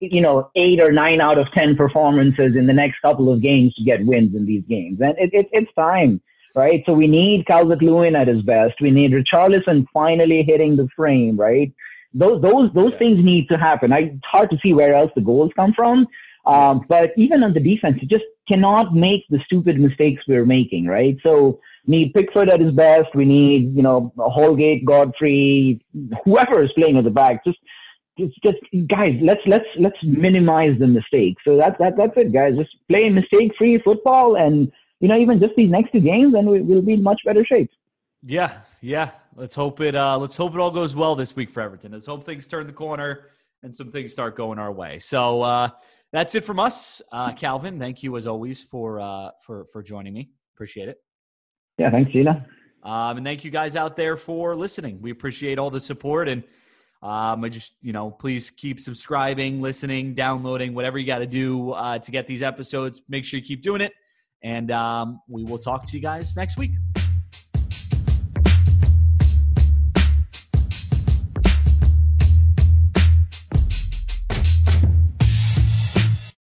you 0.00 0.20
know 0.20 0.50
eight 0.56 0.82
or 0.82 0.92
nine 0.92 1.20
out 1.20 1.38
of 1.38 1.46
ten 1.56 1.76
performances 1.76 2.56
in 2.56 2.66
the 2.66 2.72
next 2.72 3.00
couple 3.00 3.32
of 3.32 3.40
games 3.42 3.74
to 3.74 3.84
get 3.84 4.04
wins 4.04 4.34
in 4.34 4.44
these 4.46 4.64
games, 4.68 4.98
and 5.00 5.16
it, 5.18 5.30
it, 5.32 5.48
it's 5.52 5.72
time. 5.74 6.20
Right, 6.56 6.84
so 6.86 6.92
we 6.92 7.08
need 7.08 7.46
Calvert 7.48 7.82
Lewin 7.82 8.14
at 8.14 8.28
his 8.28 8.42
best. 8.42 8.74
We 8.80 8.92
need 8.92 9.10
Richarlison 9.12 9.86
finally 9.92 10.44
hitting 10.44 10.76
the 10.76 10.88
frame. 10.94 11.36
Right, 11.36 11.72
those 12.12 12.40
those 12.42 12.70
those 12.74 12.92
Yeah. 12.92 12.98
things 12.98 13.24
need 13.24 13.48
to 13.48 13.56
happen. 13.58 13.92
I, 13.92 13.98
it's 13.98 14.24
hard 14.24 14.50
to 14.50 14.58
see 14.62 14.72
where 14.72 14.94
else 14.94 15.10
the 15.16 15.20
goals 15.20 15.50
come 15.56 15.72
from. 15.72 16.06
Um, 16.46 16.84
but 16.88 17.12
even 17.16 17.42
on 17.42 17.54
the 17.54 17.60
defense, 17.60 17.98
you 18.00 18.06
just 18.08 18.24
cannot 18.48 18.94
make 18.94 19.24
the 19.30 19.40
stupid 19.46 19.78
mistakes 19.78 20.22
we're 20.28 20.46
making, 20.46 20.86
right? 20.86 21.16
So 21.22 21.60
need 21.86 22.14
Pickford 22.14 22.50
at 22.50 22.60
his 22.60 22.72
best. 22.72 23.14
We 23.14 23.24
need, 23.24 23.74
you 23.74 23.82
know, 23.82 24.12
Holgate, 24.18 24.84
Godfrey, 24.84 25.84
whoever 26.24 26.62
is 26.62 26.72
playing 26.72 26.96
at 26.96 27.04
the 27.04 27.10
back. 27.10 27.44
Just, 27.44 27.58
just, 28.18 28.34
just 28.42 28.58
guys, 28.88 29.18
let's 29.20 29.40
let's 29.46 29.64
let's 29.78 29.96
minimize 30.02 30.78
the 30.78 30.86
mistakes. 30.86 31.42
So 31.44 31.56
that's 31.56 31.76
that 31.78 31.96
that's 31.96 32.12
it, 32.16 32.32
guys. 32.32 32.54
Just 32.56 32.76
play 32.88 33.08
mistake-free 33.08 33.82
football, 33.84 34.36
and 34.36 34.70
you 35.00 35.08
know, 35.08 35.18
even 35.18 35.40
just 35.40 35.56
these 35.56 35.70
next 35.70 35.90
two 35.92 36.00
games, 36.00 36.34
and 36.34 36.46
we, 36.46 36.60
we'll 36.60 36.82
be 36.82 36.92
in 36.92 37.02
much 37.02 37.20
better 37.24 37.44
shape. 37.44 37.70
Yeah, 38.22 38.58
yeah. 38.80 39.10
Let's 39.34 39.56
hope 39.56 39.80
it. 39.80 39.96
Uh, 39.96 40.16
let's 40.16 40.36
hope 40.36 40.54
it 40.54 40.60
all 40.60 40.70
goes 40.70 40.94
well 40.94 41.16
this 41.16 41.34
week 41.34 41.50
for 41.50 41.60
Everton. 41.60 41.92
Let's 41.92 42.06
hope 42.06 42.24
things 42.24 42.46
turn 42.46 42.68
the 42.68 42.72
corner 42.72 43.26
and 43.64 43.74
some 43.74 43.90
things 43.90 44.12
start 44.12 44.36
going 44.36 44.58
our 44.58 44.70
way. 44.70 45.00
So 45.00 45.42
uh, 45.42 45.70
that's 46.14 46.36
it 46.36 46.44
from 46.44 46.60
us, 46.60 47.02
uh, 47.10 47.32
Calvin. 47.32 47.78
Thank 47.78 48.04
you 48.04 48.16
as 48.16 48.26
always 48.26 48.62
for 48.62 49.00
uh, 49.00 49.30
for 49.44 49.66
for 49.66 49.82
joining 49.82 50.14
me. 50.14 50.30
Appreciate 50.54 50.88
it. 50.88 50.98
Yeah, 51.76 51.90
thanks, 51.90 52.12
Gina. 52.12 52.46
Um, 52.84 53.16
and 53.16 53.26
thank 53.26 53.44
you 53.44 53.50
guys 53.50 53.74
out 53.74 53.96
there 53.96 54.16
for 54.16 54.54
listening. 54.54 55.02
We 55.02 55.10
appreciate 55.10 55.58
all 55.58 55.70
the 55.70 55.80
support 55.80 56.28
and 56.28 56.44
um, 57.02 57.44
I 57.44 57.50
just, 57.50 57.74
you 57.82 57.92
know, 57.92 58.10
please 58.10 58.48
keep 58.48 58.80
subscribing, 58.80 59.60
listening, 59.60 60.14
downloading, 60.14 60.72
whatever 60.72 60.98
you 60.98 61.06
got 61.06 61.18
to 61.18 61.26
do 61.26 61.72
uh, 61.72 61.98
to 61.98 62.10
get 62.10 62.26
these 62.26 62.42
episodes. 62.42 63.02
Make 63.10 63.26
sure 63.26 63.38
you 63.38 63.44
keep 63.44 63.62
doing 63.62 63.82
it. 63.82 63.92
And 64.42 64.70
um, 64.70 65.20
we 65.28 65.44
will 65.44 65.58
talk 65.58 65.84
to 65.84 65.96
you 65.96 66.00
guys 66.00 66.34
next 66.34 66.56
week. 66.56 66.70